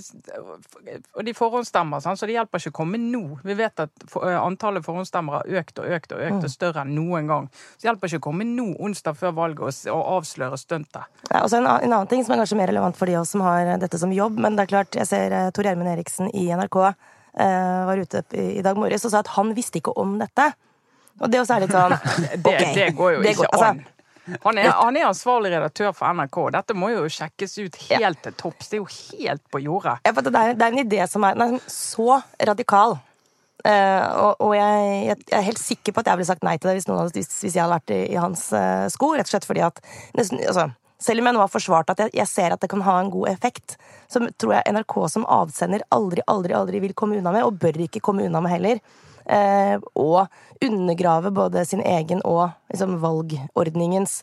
og 1.14 1.22
de 1.24 1.34
forhåndsstemmer, 1.38 2.00
sant? 2.02 2.18
så 2.18 2.26
det 2.26 2.34
hjelper 2.34 2.58
ikke 2.58 2.72
å 2.72 2.76
komme 2.80 2.98
nå. 2.98 3.20
Vi 3.46 3.54
vet 3.56 3.84
at 3.84 4.06
for, 4.10 4.26
antallet 4.26 4.84
forhåndsstemmer 4.84 5.38
har 5.38 5.52
økt 5.60 5.78
og 5.78 5.86
økt 5.96 6.14
og 6.16 6.24
økt 6.26 6.48
og 6.48 6.50
større 6.50 6.82
enn 6.82 6.90
noen 6.96 7.30
gang. 7.30 7.46
Så 7.76 7.84
det 7.84 7.90
hjelper 7.92 8.10
ikke 8.10 8.22
å 8.24 8.26
komme 8.26 8.46
nå 8.48 8.66
onsdag 8.82 9.16
før 9.20 9.36
valget 9.38 9.84
og, 9.92 10.02
avsløre 10.18 10.58
stuntet. 10.58 11.06
Ja, 11.30 11.44
og 11.44 11.48
så 11.52 11.60
en, 11.60 11.68
en 11.70 11.92
annen 11.92 12.10
ting 12.10 12.26
som 12.26 12.34
er 12.34 12.42
kanskje 12.42 12.58
mer 12.58 12.72
relevant 12.72 12.98
for 12.98 13.06
de 13.10 13.14
av 13.14 13.22
oss 13.22 13.32
som 13.36 13.44
har 13.46 13.70
dette 13.80 14.00
som 14.02 14.12
jobb, 14.14 14.40
men 14.42 14.58
det 14.58 14.66
er 14.66 14.72
klart, 14.74 14.98
jeg 14.98 15.08
ser 15.10 15.32
eh, 15.32 15.48
Tor 15.54 15.70
Gjermund 15.70 15.92
Eriksen 15.94 16.30
i 16.34 16.48
NRK 16.50 16.80
eh, 16.82 17.80
var 17.88 18.02
ute 18.02 18.24
i, 18.34 18.50
i 18.58 18.66
dag 18.66 18.78
morges 18.82 19.06
og 19.06 19.14
sa 19.14 19.22
at 19.22 19.32
han 19.38 19.54
visste 19.56 19.78
ikke 19.78 19.94
om 20.00 20.18
dette. 20.20 20.50
Og 21.22 21.30
det 21.30 21.38
også 21.38 21.54
er 21.60 21.62
litt 21.68 21.74
sånn 21.74 21.94
ok, 22.50 22.62
det 22.74 22.88
går 22.98 23.16
jo 23.20 23.22
det 23.22 23.36
ikke 23.36 23.44
går- 23.46 23.52
altså, 23.54 23.70
an. 23.76 23.84
Han 24.42 24.58
er, 24.58 24.70
han 24.72 24.96
er 24.96 25.08
ansvarlig 25.10 25.50
redaktør 25.52 25.92
for 25.96 26.12
NRK. 26.16 26.38
Dette 26.54 26.76
må 26.78 26.90
jo 26.94 27.08
sjekkes 27.12 27.58
ut 27.60 27.80
helt 27.90 28.22
til 28.24 28.36
topps. 28.40 28.70
Det 28.70 28.78
er 28.78 28.84
jo 28.84 28.92
helt 28.92 29.42
på 29.52 29.60
jordet. 29.60 29.98
Ja, 30.06 30.14
det, 30.16 30.32
er, 30.32 30.54
det 30.56 30.64
er 30.64 30.76
en 30.76 30.84
idé 30.84 31.08
som 31.10 31.26
er, 31.28 31.36
er 31.36 31.58
så 31.68 32.22
radikal. 32.40 32.96
Uh, 33.64 34.08
og 34.20 34.42
og 34.44 34.50
jeg, 34.58 34.88
jeg, 35.06 35.18
er 35.32 35.44
helt 35.46 35.60
sikker 35.60 35.94
på 35.94 36.02
at 36.02 36.08
jeg 36.10 36.20
ville 36.20 36.28
sagt 36.28 36.42
nei 36.44 36.58
til 36.58 36.68
det 36.68 36.74
hvis, 36.76 36.88
hadde, 36.90 37.14
hvis, 37.16 37.30
hvis 37.40 37.54
jeg 37.54 37.62
hadde 37.62 37.76
vært 37.78 37.92
i, 37.94 38.00
i 38.12 38.18
hans 38.20 38.48
uh, 38.52 38.88
sko. 38.92 39.14
Rett 39.16 39.28
og 39.28 39.32
slett 39.32 39.48
fordi 39.48 39.62
at 39.64 39.80
nesten, 40.18 40.42
altså, 40.44 40.70
Selv 41.04 41.20
om 41.20 41.28
jeg 41.28 41.36
nå 41.36 41.40
har 41.42 41.52
forsvart 41.52 41.90
at 41.92 42.02
jeg, 42.04 42.12
jeg 42.16 42.30
ser 42.30 42.54
at 42.54 42.60
det 42.62 42.70
kan 42.72 42.84
ha 42.86 42.98
en 43.00 43.10
god 43.12 43.28
effekt, 43.28 43.74
så 44.08 44.22
tror 44.40 44.54
jeg 44.54 44.72
NRK 44.72 44.94
som 45.12 45.26
avsender 45.28 45.82
aldri, 45.92 46.22
aldri, 46.30 46.54
aldri 46.56 46.80
vil 46.80 46.94
komme 46.96 47.18
unna 47.18 47.32
med, 47.34 47.44
og 47.44 47.58
bør 47.60 47.82
ikke 47.84 48.00
komme 48.04 48.24
unna 48.24 48.40
med 48.40 48.54
heller. 48.54 48.80
Eh, 49.26 49.78
og 49.96 50.28
undergrave 50.64 51.30
både 51.32 51.64
sin 51.66 51.80
egen 51.80 52.20
og 52.24 52.50
liksom, 52.72 52.98
valgordningens 53.00 54.22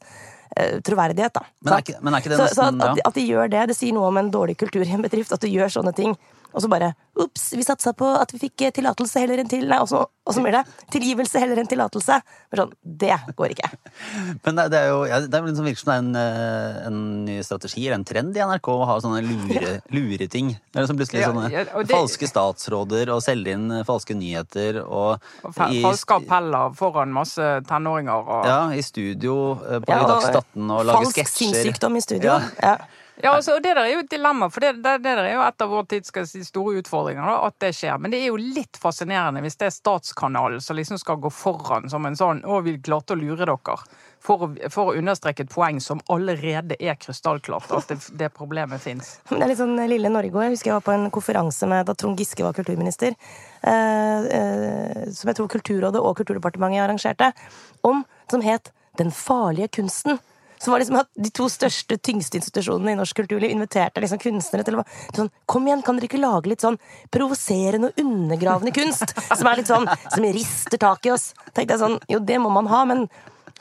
eh, 0.57 0.79
troverdighet. 0.85 1.33
Da. 1.33 1.41
Men 1.63 1.73
er 1.73 1.81
ikke- 1.81 2.01
men 2.01 2.13
er 2.13 2.17
ikke 2.21 2.29
det 2.29 2.37
så, 2.37 2.47
så 2.55 2.67
at, 2.67 2.73
nesten- 2.75 3.01
at 3.07 3.13
de 3.13 3.27
gjør 3.27 3.49
det, 3.49 3.67
det 3.69 3.77
sier 3.77 3.93
noe 3.93 4.07
om 4.07 4.17
en 4.17 4.31
dårlig 4.31 4.57
kultur 4.57 4.85
i 4.85 4.91
en 4.93 5.01
bedrift. 5.01 5.31
At 5.31 5.39
du 5.41 5.47
gjør 5.47 5.69
sånne 5.71 5.95
ting. 5.95 6.17
Og 6.53 6.61
så 6.65 6.69
bare 6.71 6.93
Ops, 7.21 7.49
vi 7.53 7.61
satsa 7.61 7.91
på 7.93 8.07
at 8.17 8.31
vi 8.33 8.39
fikk 8.39 8.61
eh, 8.65 8.71
tillatelse 8.73 9.19
heller 9.19 9.41
enn 9.41 9.49
til 9.51 9.65
Nei, 9.67 9.77
og 9.83 9.87
så, 9.91 9.99
og 10.07 10.33
så 10.33 10.41
blir 10.41 10.55
det 10.55 10.61
tilgivelse 10.93 11.41
heller 11.43 11.59
enn 11.59 11.67
tillatelse. 11.69 12.15
Men 12.49 12.61
sånn, 12.61 12.71
det 13.03 13.17
går 13.37 13.51
ikke. 13.53 13.67
Men 14.45 14.55
det, 14.57 14.65
det 14.71 14.79
er 14.79 14.87
jo 14.93 15.01
ja, 15.09 15.19
det 15.27 15.35
er 15.37 15.45
liksom 15.49 15.67
virker 15.67 15.81
som 15.83 15.91
det 15.91 15.97
er 15.97 16.05
en, 16.05 16.15
eh, 16.21 16.79
en 16.87 17.01
ny 17.27 17.35
strategi 17.45 17.83
eller 17.83 17.99
en 17.99 18.05
trend 18.07 18.39
i 18.39 18.43
NRK 18.47 18.71
å 18.73 18.87
ha 18.89 18.95
sånne 19.03 19.19
lure, 19.27 19.73
lureting. 19.93 20.53
Det 20.71 20.79
er 20.79 20.85
liksom 20.87 21.01
plutselig 21.01 21.21
Ja, 21.25 21.29
sånne 21.33 21.51
ja, 21.51 21.65
det- 21.67 21.91
falske 21.91 22.31
statsråder 22.31 23.11
og 23.13 23.21
selge 23.27 23.57
inn 23.59 23.67
eh, 23.81 23.83
falske 23.91 24.15
nyheter 24.17 24.81
og 24.85 25.19
Og 25.43 25.53
fa- 25.59 25.67
i- 25.69 25.83
Falske 25.83 26.15
appeller 26.23 26.73
foran 26.79 27.11
masse 27.13 27.51
tenåringer. 27.69 28.23
Og, 28.23 28.47
Ja, 28.49 28.61
i 28.71 28.81
studio 28.87 29.37
på 29.59 29.83
Ja, 29.91 30.01
Dagsnytt 30.07 30.41
18 30.45 30.71
og 30.71 30.85
lage 30.89 30.97
Falsk 31.03 31.35
sinnssykdom 31.35 31.99
i 31.99 32.01
studio. 32.07 32.39
Ja. 32.63 32.77
Ja. 33.23 33.35
Altså, 33.35 33.55
og 33.55 33.63
Det 33.63 33.75
der 33.75 33.83
er 33.83 33.93
jo 33.93 34.03
et 34.03 34.09
dilemma, 34.11 34.49
for 34.49 34.63
det, 34.63 34.73
det, 34.83 34.97
det 35.03 35.15
der 35.17 35.23
er 35.27 35.35
jo 35.35 35.43
et 35.45 35.63
av 35.63 35.71
vår 35.71 35.87
tids 35.91 36.13
si, 36.31 36.43
store 36.45 36.81
utfordringer. 36.81 37.25
Da, 37.27 37.35
at 37.47 37.57
det 37.63 37.73
skjer. 37.77 37.99
Men 38.01 38.13
det 38.13 38.21
er 38.21 38.31
jo 38.31 38.39
litt 38.41 38.79
fascinerende 38.81 39.43
hvis 39.45 39.59
det 39.61 39.69
er 39.69 39.75
statskanalen 39.75 40.63
som 40.63 40.79
liksom 40.79 40.99
skal 41.01 41.19
gå 41.21 41.29
foran 41.33 41.89
som 41.89 42.05
en 42.05 42.17
sånn 42.17 42.41
'Å, 42.41 42.61
vi 42.65 42.77
klarte 42.79 43.13
å 43.13 43.19
lure 43.19 43.45
dere'. 43.45 43.77
For 44.21 44.53
for 44.69 44.91
å 44.91 44.97
understreke 44.97 45.43
et 45.43 45.49
poeng 45.49 45.79
som 45.81 46.01
allerede 46.09 46.75
er 46.79 46.95
krystallklart, 46.95 47.71
at 47.73 47.87
det, 47.87 47.97
det 48.17 48.29
problemet 48.33 48.81
fins. 48.81 49.19
Det 49.29 49.41
er 49.41 49.49
litt 49.49 49.57
sånn 49.57 49.77
lille 49.89 50.09
Norge 50.09 50.33
òg. 50.33 50.43
Jeg 50.45 50.57
husker 50.57 50.69
jeg 50.69 50.77
var 50.77 50.85
på 50.85 50.93
en 50.93 51.09
konferanse 51.09 51.67
med 51.67 51.85
da 51.89 51.95
Trond 51.97 52.19
Giske 52.19 52.45
var 52.45 52.53
kulturminister. 52.53 53.15
Eh, 53.61 54.19
eh, 54.37 55.09
som 55.09 55.29
jeg 55.29 55.37
tror 55.37 55.49
Kulturrådet 55.49 56.01
og 56.01 56.17
Kulturdepartementet 56.17 56.85
arrangerte. 56.85 57.33
Om 57.81 58.05
som 58.29 58.41
het 58.41 58.71
Den 58.97 59.11
farlige 59.11 59.69
kunsten. 59.71 60.19
Som 60.61 60.75
var 60.75 60.83
liksom 60.83 60.99
at 61.01 61.09
De 61.17 61.31
to 61.33 61.47
største, 61.49 61.97
tyngste 61.97 62.37
institusjonene 62.37 62.93
i 62.93 62.99
norsk 62.99 63.17
kulturliv 63.17 63.49
inviterte 63.55 64.03
liksom 64.03 64.21
kunstnere 64.21 64.67
til 64.67 64.77
å 64.77 64.85
sånn, 65.17 65.31
Kom 65.49 65.65
igjen, 65.67 65.81
kan 65.85 65.97
dere 65.97 66.09
ikke 66.09 66.21
lage 66.21 66.51
litt 66.51 66.61
sånn 66.65 66.77
provoserende 67.13 67.89
og 67.91 68.01
undergravende 68.05 68.73
kunst? 68.75 69.15
Som 69.33 69.49
er 69.49 69.61
litt 69.61 69.71
sånn 69.71 69.89
Som 70.13 70.29
rister 70.37 70.81
tak 70.81 71.05
i 71.09 71.15
oss. 71.15 71.31
tenkte 71.55 71.75
jeg 71.75 71.83
sånn, 71.83 71.99
Jo, 72.11 72.21
det 72.21 72.39
må 72.43 72.53
man 72.53 72.69
ha, 72.71 72.85
men 72.85 73.07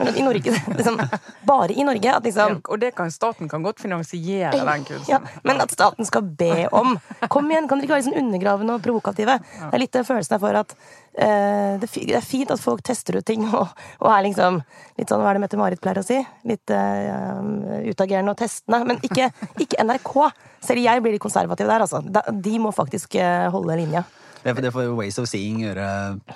i 0.01 0.23
Norge, 0.25 0.53
liksom, 0.79 0.97
bare 1.45 1.75
i 1.77 1.85
Norge 1.85 2.13
at 2.15 2.25
liksom 2.25 2.61
Og 2.73 2.79
det 2.81 2.95
kan, 2.97 3.11
staten 3.13 3.51
kan 3.51 3.63
godt 3.63 3.83
finansiere 3.83 4.53
den 4.57 4.85
kunsten. 4.89 5.11
ja, 5.11 5.19
men 5.45 5.61
at 5.61 5.75
staten 5.75 6.09
skal 6.09 6.23
be 6.25 6.69
om 6.73 6.95
Kom 7.29 7.51
igjen, 7.51 7.69
kan 7.69 7.79
dere 7.81 7.89
ikke 7.89 7.99
være 7.99 8.07
sånn 8.09 8.21
undergravende 8.23 8.79
og 8.79 8.85
provokative? 8.87 9.37
Det 9.43 9.75
er 9.77 9.83
litt 9.83 9.93
den 9.93 10.07
følelsen 10.09 10.37
jeg 10.39 10.45
får 10.47 10.61
at 10.63 10.75
fi- 11.15 12.07
det 12.07 12.15
er 12.17 12.25
fint 12.25 12.51
at 12.55 12.61
folk 12.63 12.83
tester 12.87 13.19
ut 13.19 13.27
ting 13.27 13.43
og, 13.51 13.73
og 14.01 14.09
er 14.13 14.27
liksom 14.29 14.61
litt 15.01 15.11
sånn, 15.11 15.23
hva 15.25 15.33
er 15.33 15.39
det 15.39 15.45
Mette-Marit 15.47 15.83
pleier 15.83 16.01
å 16.03 16.07
si? 16.07 16.21
Litt 16.49 16.71
uh, 16.75 17.41
utagerende 17.89 18.35
og 18.35 18.39
testende. 18.41 18.83
Men 18.87 19.03
ikke, 19.07 19.31
ikke 19.61 19.83
NRK. 19.85 20.15
Selv 20.65 20.85
jeg 20.85 21.03
blir 21.03 21.17
litt 21.17 21.25
konservativ 21.25 21.71
der, 21.71 21.87
altså. 21.87 22.03
De 22.31 22.57
må 22.63 22.73
faktisk 22.77 23.17
eh, 23.19 23.49
holde 23.53 23.79
linja. 23.81 24.05
Det 24.43 24.55
får- 24.55 24.63
det 24.63 24.73
får 24.73 24.97
Ways 24.97 25.19
of 25.19 25.29
Seeing 25.29 25.61
gjøre 25.61 25.87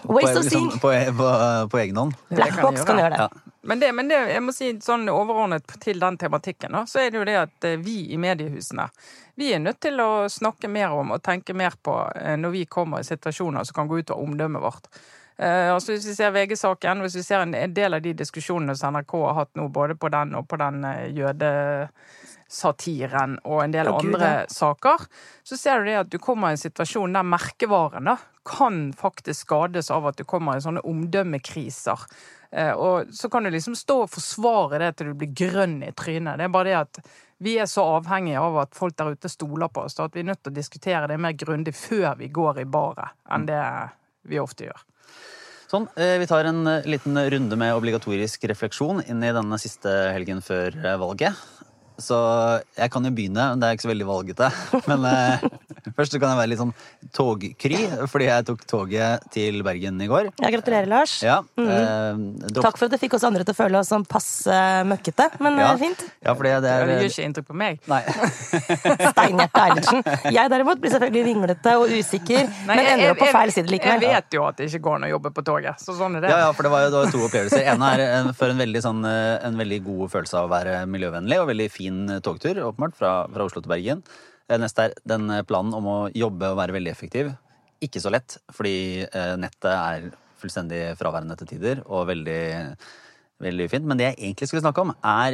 på, 0.03 0.13
of 0.19 0.45
Seeing. 0.45 0.71
på, 0.81 0.93
på, 1.17 1.29
på 1.73 1.79
egen 1.79 1.97
hånd. 1.97 2.15
Black 2.29 2.55
kan 2.55 2.63
Box 2.67 2.85
kan 2.85 2.99
gjøre. 2.99 3.11
det. 3.11 3.19
Ja. 3.19 3.51
Men, 3.65 3.81
det, 3.81 3.93
men 3.97 4.09
det, 4.09 4.19
jeg 4.29 4.43
må 4.45 4.53
si 4.53 4.73
sånn 4.85 5.07
overordnet 5.09 5.65
til 5.81 6.01
den 6.03 6.19
tematikken, 6.21 6.73
da, 6.77 6.83
så 6.85 7.01
er 7.01 7.11
det 7.11 7.17
jo 7.23 7.25
det 7.25 7.37
at 7.47 7.65
eh, 7.65 7.79
vi 7.81 7.95
i 8.13 8.19
mediehusene 8.21 8.91
vi 9.41 9.49
er 9.57 9.59
nødt 9.59 9.81
til 9.83 9.97
å 10.05 10.29
snakke 10.31 10.69
mer 10.71 10.93
om 10.95 11.11
og 11.17 11.23
tenke 11.25 11.55
mer 11.57 11.73
på 11.83 11.95
eh, 12.15 12.37
når 12.39 12.53
vi 12.55 12.65
kommer 12.71 13.01
i 13.01 13.09
situasjoner 13.09 13.65
som 13.65 13.75
kan 13.81 13.89
gå 13.89 13.99
ut 14.03 14.11
over 14.13 14.23
omdømmet 14.29 14.63
vårt. 14.63 14.87
Eh, 15.37 15.75
altså 15.75 15.93
Hvis 15.93 16.07
vi 16.07 16.15
ser 16.15 16.31
VG-saken, 16.31 17.01
hvis 17.03 17.17
vi 17.19 17.23
ser 17.27 17.41
en, 17.43 17.75
del 17.75 17.95
av 17.95 18.03
de 18.03 18.13
diskusjonene 18.15 18.77
som 18.79 18.95
NRK 18.95 19.13
har 19.25 19.35
hatt 19.41 19.55
nå, 19.59 19.69
både 19.75 19.95
på 19.99 20.09
den 20.15 20.35
og 20.39 20.47
på 20.49 20.57
den 20.61 20.85
eh, 20.87 21.11
jødesatiren 21.17 23.39
og 23.43 23.65
en 23.65 23.73
del 23.75 23.87
Gud, 23.91 23.99
andre 24.05 24.29
ja. 24.29 24.47
saker, 24.51 24.99
så 25.43 25.57
ser 25.59 25.79
du 25.79 25.85
det 25.91 26.03
at 26.05 26.13
du 26.13 26.19
kommer 26.23 26.49
i 26.49 26.51
en 26.55 26.63
situasjon 26.63 27.17
der 27.19 27.25
merkevaren 27.27 28.05
da, 28.13 28.17
kan 28.47 28.93
faktisk 28.95 29.41
skades 29.49 29.91
av 29.91 30.07
at 30.07 30.17
du 30.21 30.25
kommer 30.29 30.53
i 30.55 30.61
sånne 30.63 30.87
omdømmekriser. 30.87 31.99
Eh, 32.55 32.73
Og 32.73 33.07
så 33.11 33.29
kan 33.33 33.43
du 33.43 33.51
liksom 33.51 33.75
stå 33.75 34.03
og 34.05 34.11
forsvare 34.15 34.79
det 34.85 34.93
til 34.97 35.07
du 35.11 35.15
blir 35.19 35.35
grønn 35.35 35.83
i 35.83 35.93
trynet. 35.97 36.39
Det 36.39 36.45
er 36.47 36.55
bare 36.55 36.69
det 36.71 36.79
at 36.79 36.95
vi 37.43 37.59
er 37.59 37.67
så 37.67 37.83
avhengige 37.97 38.39
av 38.39 38.59
at 38.63 38.77
folk 38.79 38.97
der 38.97 39.11
ute 39.17 39.29
stoler 39.29 39.69
på 39.69 39.81
oss, 39.89 39.99
at 39.99 40.15
vi 40.15 40.21
er 40.23 40.31
nødt 40.31 40.43
til 40.47 40.53
å 40.53 40.59
diskutere 40.61 41.09
det 41.11 41.19
mer 41.19 41.35
grundig 41.35 41.75
før 41.75 42.15
vi 42.23 42.29
går 42.31 42.59
i 42.63 42.71
baret, 42.71 43.09
enn 43.35 43.47
det 43.51 43.59
vi 44.29 44.41
ofte 44.43 44.69
gjør. 44.69 44.83
Sånn, 45.71 45.89
eh, 45.99 46.19
Vi 46.21 46.29
tar 46.31 46.47
en 46.47 46.67
eh, 46.71 46.87
liten 46.87 47.19
runde 47.19 47.57
med 47.59 47.75
obligatorisk 47.75 48.45
refleksjon 48.51 49.03
inn 49.09 49.23
i 49.25 49.33
denne 49.35 49.59
siste 49.59 49.91
helgen 50.15 50.43
før 50.45 50.77
eh, 50.77 50.99
valget. 51.01 51.35
Så 51.99 52.17
jeg 52.75 52.91
kan 52.91 53.07
jo 53.07 53.13
begynne, 53.15 53.53
det 53.59 53.67
er 53.67 53.77
ikke 53.77 53.87
så 53.87 53.93
veldig 53.93 54.07
valgete. 54.09 54.51
Men 54.91 55.07
først 55.99 56.17
kan 56.19 56.33
jeg 56.33 56.39
være 56.41 56.51
litt 56.53 56.61
sånn 56.61 56.73
togkry, 57.17 57.81
fordi 58.11 58.29
jeg 58.29 58.47
tok 58.49 58.65
toget 58.71 59.27
til 59.35 59.61
Bergen 59.67 60.01
i 60.03 60.09
går. 60.11 60.31
Ja, 60.43 60.51
gratulerer, 60.55 60.89
Lars. 60.91 61.17
Ja, 61.25 61.41
eh, 61.61 62.23
Takk 62.55 62.79
for 62.79 62.89
at 62.89 62.95
du 62.95 62.99
fikk 63.01 63.17
oss 63.19 63.27
andre 63.27 63.45
til 63.47 63.55
å 63.55 63.59
føle 63.59 63.81
oss 63.81 63.91
som 63.93 64.05
passe 64.09 64.59
møkkete, 64.89 65.29
men 65.45 65.59
ja, 65.61 65.73
eh, 65.73 65.81
fint. 65.83 66.05
Ja, 66.25 66.35
fordi 66.35 66.55
det 66.55 66.63
Det 66.65 66.73
er 66.75 66.93
gjør 66.95 67.11
ikke 67.11 67.29
inntrykk 67.29 67.49
på 67.51 67.59
meg. 67.63 67.81
Nei. 67.91 68.03
Steinhjerte 69.15 69.65
Eilertsen. 69.65 70.03
Jeg 70.35 70.53
derimot 70.53 70.83
blir 70.83 70.95
selvfølgelig 70.95 71.25
vinglete 71.31 71.77
og 71.81 71.95
usikker, 71.95 72.51
Nei, 72.69 72.77
men 72.77 72.91
ender 72.95 73.15
opp 73.15 73.23
på 73.23 73.31
feil 73.35 73.55
side 73.55 73.81
Jeg 73.81 74.03
vet 74.03 74.39
jo 74.39 74.45
at 74.49 74.59
det 74.59 74.69
ikke 74.71 74.83
går 74.89 75.01
an 75.01 75.09
å 75.09 75.13
jobbe 75.15 75.35
på 75.37 75.45
toget, 75.47 75.81
så 75.83 75.97
sånn 75.97 76.19
er 76.19 76.27
det. 76.27 76.35
Ja, 76.35 76.43
ja, 76.47 76.53
for 76.57 76.67
det 76.67 76.75
var 76.75 76.87
jo 76.87 76.93
da 76.95 77.05
to 77.13 77.25
opplevelser. 77.29 77.65
En 77.75 77.83
er 77.87 78.33
for 78.37 78.53
en 78.53 78.61
veldig, 78.61 78.83
sånn, 78.85 79.03
eh, 79.09 79.47
en 79.47 79.59
veldig 79.61 79.81
god 79.87 80.13
følelse 80.15 80.39
av 80.41 80.49
å 80.49 80.53
være 80.53 80.85
miljøvennlig 80.91 81.41
og 81.41 81.51
veldig 81.53 81.71
fin 81.73 82.05
eh, 82.17 82.23
togtur, 82.25 82.61
åpenbart, 82.71 82.97
fra, 82.99 83.17
fra 83.33 83.49
Oslo 83.49 83.63
til 83.65 83.73
Bergen. 83.75 84.05
Eh, 84.51 84.59
Neste 84.61 84.83
er 84.89 84.93
den 85.09 85.31
eh, 85.33 85.45
planen 85.47 85.75
om 85.77 85.87
å 85.89 86.09
jobbe 86.13 86.51
og 86.53 86.59
være 86.61 86.75
veldig 86.77 86.93
effektiv. 86.93 87.33
Ikke 87.85 88.01
så 88.03 88.11
lett, 88.13 88.31
fordi 88.55 88.77
eh, 89.07 89.35
nettet 89.41 89.73
er 89.73 90.11
fullstendig 90.41 90.83
fraværende 91.01 91.37
til 91.41 91.49
tider 91.55 91.77
og 91.87 92.09
veldig, 92.11 92.45
veldig 93.45 93.67
fint. 93.73 93.87
Men 93.89 93.99
det 94.01 94.07
jeg 94.11 94.19
egentlig 94.21 94.49
skulle 94.51 94.65
snakke 94.65 94.83
om, 94.85 94.91
er 95.01 95.33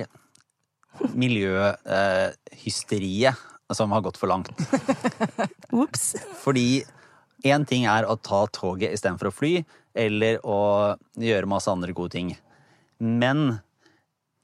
miljøhysteriet 1.15 3.37
som 3.75 3.93
har 3.95 4.03
gått 4.03 4.19
for 4.19 4.29
langt. 4.31 4.51
Ops. 5.83 6.05
Fordi 6.43 6.85
én 7.47 7.65
ting 7.67 7.87
er 7.91 8.05
å 8.07 8.17
ta 8.19 8.47
toget 8.55 8.93
istedenfor 8.95 9.27
å 9.31 9.35
fly, 9.35 9.65
eller 9.99 10.39
å 10.47 10.59
gjøre 11.19 11.47
masse 11.51 11.71
andre 11.71 11.93
gode 11.95 12.11
ting. 12.15 12.39
Men 12.99 13.59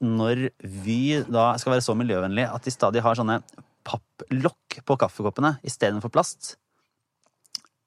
når 0.03 0.51
Vy 0.61 1.23
da 1.31 1.59
skal 1.61 1.73
være 1.75 1.85
så 1.87 1.95
miljøvennlig 1.99 2.47
at 2.51 2.65
de 2.67 2.71
stadig 2.75 3.03
har 3.05 3.15
sånne 3.19 3.41
papplokk 3.87 4.81
på 4.87 4.99
kaffekoppene 5.01 5.57
istedenfor 5.67 6.13
plast, 6.13 6.57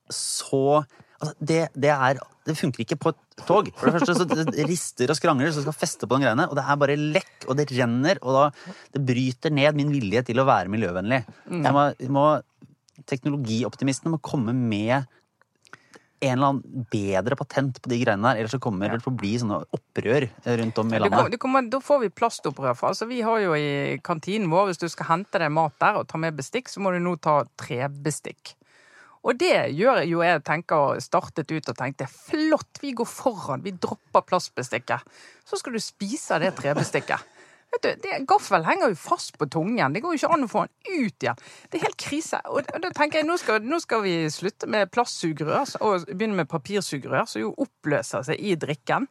så 0.10 0.82
altså 1.20 1.34
det, 1.38 1.64
det 1.78 1.92
er 1.94 2.20
Det 2.50 2.56
funker 2.58 2.82
ikke 2.82 2.98
på 2.98 3.12
et 3.14 3.44
tog. 3.46 3.68
For 3.78 3.86
det 3.86 4.00
første 4.00 4.16
så 4.18 4.26
det 4.26 4.64
rister 4.66 5.12
og 5.12 5.18
skrangler, 5.20 5.52
så 5.54 5.62
skal 5.62 5.76
feste 5.76 6.08
på 6.08 6.18
den 6.18 6.24
greiene. 6.26 6.48
Og 6.50 6.56
det 6.58 6.64
er 6.66 6.80
bare 6.82 6.96
lekk, 6.98 7.46
og 7.46 7.60
det 7.60 7.68
renner, 7.70 8.18
og 8.24 8.34
da 8.34 8.74
Det 8.96 9.04
bryter 9.06 9.54
ned 9.54 9.78
min 9.78 9.92
vilje 9.94 10.24
til 10.32 10.42
å 10.42 10.48
være 10.50 10.72
miljøvennlig. 10.74 11.20
Jeg 11.52 11.76
må, 11.76 11.84
må, 12.16 12.26
teknologioptimistene 13.06 14.16
må 14.16 14.22
komme 14.26 14.56
med 14.58 15.06
en 16.20 16.34
eller 16.36 16.50
annen 16.52 16.86
bedre 16.92 17.36
patent 17.40 17.80
på 17.82 17.92
de 17.92 18.00
greiene 18.02 18.28
der. 18.28 18.42
Ellers 18.42 18.52
så 18.56 18.60
kommer 18.62 18.92
det 18.92 19.02
til 19.04 19.14
å 19.14 19.18
bli 19.20 19.32
sånne 19.40 19.60
opprør 19.76 20.28
rundt 20.60 20.82
om 20.82 20.92
i 20.92 20.98
Det 20.98 21.02
kommer, 21.06 21.24
landet. 21.24 21.40
kommer, 21.40 21.70
da 21.72 21.80
får 21.84 22.00
vi 22.04 22.10
plastopprør. 22.12 22.76
For 22.76 22.92
altså, 22.92 23.08
vi 23.10 23.22
har 23.24 23.40
jo 23.44 23.56
i 23.56 24.00
kantinen 24.04 24.52
vår, 24.52 24.72
hvis 24.72 24.82
du 24.84 24.88
skal 24.92 25.14
hente 25.14 25.40
deg 25.40 25.52
mat 25.56 25.76
der 25.80 26.02
og 26.02 26.08
ta 26.12 26.20
med 26.22 26.36
bestikk, 26.36 26.72
så 26.72 26.84
må 26.84 26.92
du 26.92 27.00
nå 27.04 27.16
ta 27.24 27.42
trebestikk. 27.60 28.56
Og 29.28 29.36
det 29.36 29.72
gjør 29.76 30.06
jo 30.08 30.22
jeg 30.24 30.44
tenker 30.48 31.00
startet 31.04 31.52
ut 31.52 31.68
og 31.72 31.76
tenkte 31.76 32.08
flott, 32.08 32.80
vi 32.80 32.94
går 32.96 33.08
foran, 33.08 33.64
vi 33.66 33.74
dropper 33.76 34.24
plastbestikket. 34.30 35.04
Så 35.48 35.60
skal 35.60 35.76
du 35.76 35.82
spise 35.84 36.40
det 36.40 36.54
trebestikket. 36.60 37.20
Vet 37.72 37.84
du, 37.86 37.90
det, 38.02 38.16
Gaffel 38.28 38.64
henger 38.66 38.90
jo 38.90 38.96
fast 38.98 39.36
på 39.38 39.46
tungen. 39.54 39.94
Det 39.94 40.02
går 40.02 40.16
jo 40.16 40.20
ikke 40.24 40.34
an 40.34 40.46
å 40.48 40.50
få 40.50 40.64
den 40.66 41.04
ut 41.06 41.26
igjen. 41.26 41.38
Det 41.70 41.78
er 41.78 41.84
helt 41.86 42.00
krise. 42.02 42.40
Og 42.50 42.66
da, 42.66 42.90
tenker 42.98 43.20
jeg, 43.22 43.28
nå 43.30 43.36
skal, 43.38 43.60
nå 43.62 43.78
skal 43.84 44.02
vi 44.02 44.16
slutte 44.34 44.66
med 44.68 44.90
plastsugerør 44.92 45.76
og 45.86 46.08
begynne 46.10 46.40
med 46.42 46.50
papirsugerør, 46.50 47.28
som 47.30 47.42
jo 47.44 47.52
oppløser 47.62 48.26
seg 48.26 48.42
i 48.42 48.56
drikken. 48.58 49.06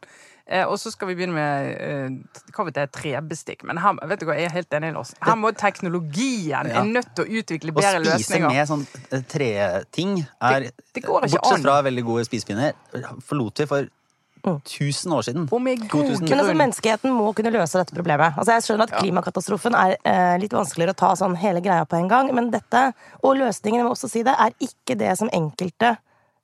Eh, 0.48 0.64
og 0.64 0.78
så 0.80 0.90
skal 0.90 1.10
vi 1.10 1.14
begynne 1.18 1.36
med 1.36 1.66
eh, 1.76 2.42
hva 2.56 2.64
vet 2.66 2.80
jeg, 2.80 2.90
trebestikk. 2.96 3.62
Men 3.68 3.78
her, 3.84 3.98
vet 4.08 4.22
du 4.22 4.26
hva, 4.26 4.34
jeg 4.40 4.48
er 4.48 4.54
helt 4.56 4.72
enig, 4.78 4.94
Lars. 4.96 5.12
Her 5.22 5.36
må 5.36 5.52
teknologien 5.54 6.70
Ja. 6.72 6.80
er 6.82 6.88
nødt 6.88 7.14
til 7.14 7.26
å 7.26 7.42
utvikle 7.42 7.70
Å 7.74 7.78
bedre 7.78 8.00
spise 8.16 8.40
løsninger. 8.40 8.48
med 8.56 8.68
sånn 8.70 8.86
eh, 9.12 9.22
treting 9.28 10.26
er 10.40 10.60
Det- 10.60 10.74
det 10.94 11.04
Bortsett 11.04 11.52
an. 11.52 11.62
fra 11.62 11.82
veldig 11.82 12.04
gode 12.04 12.24
spisepinner, 12.24 12.72
forlot 13.22 13.58
vi 13.58 13.66
for 13.66 13.88
1000 14.56 15.14
år 15.14 15.26
siden. 15.26 15.46
2000. 15.48 16.28
Men 16.28 16.40
altså, 16.40 16.56
menneskeheten 16.58 17.14
må 17.14 17.30
kunne 17.36 17.52
løse 17.54 17.80
dette 17.80 17.96
problemet. 17.96 18.36
Altså, 18.36 18.56
jeg 18.56 18.66
skjønner 18.66 18.88
at 18.88 18.96
klimakatastrofen 18.98 19.76
er 19.78 19.96
eh, 20.02 20.34
litt 20.42 20.56
vanskeligere 20.56 20.96
å 20.96 21.00
ta 21.04 21.14
sånn 21.18 21.36
hele 21.40 21.62
greia 21.64 21.86
på 21.88 21.98
en 22.00 22.10
gang, 22.10 22.32
men 22.36 22.52
dette, 22.54 22.90
og 23.22 23.38
løsningen, 23.40 23.82
jeg 23.82 23.88
må 23.88 23.94
også 23.96 24.10
si 24.12 24.24
det, 24.26 24.34
er 24.34 24.56
ikke 24.64 24.98
det 25.00 25.14
som 25.20 25.32
enkelte 25.34 25.96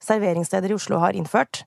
serveringssteder 0.05 0.71
i 0.71 0.77
Oslo 0.77 1.01
har 1.03 1.17
innført. 1.17 1.65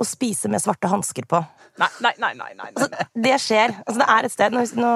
Å 0.00 0.06
spise 0.08 0.48
med 0.48 0.62
svarte 0.62 0.88
hansker 0.88 1.26
på. 1.28 1.42
Nei, 1.80 1.88
nei, 2.04 2.12
nei. 2.20 2.32
nei, 2.34 2.50
nei. 2.56 2.68
Altså, 2.74 3.06
det 3.26 3.36
skjer. 3.40 3.74
Altså, 3.84 3.98
det 4.00 4.08
er 4.12 4.26
et 4.26 4.34
sted 4.34 4.54
nå, 4.56 4.64
nå, 4.80 4.90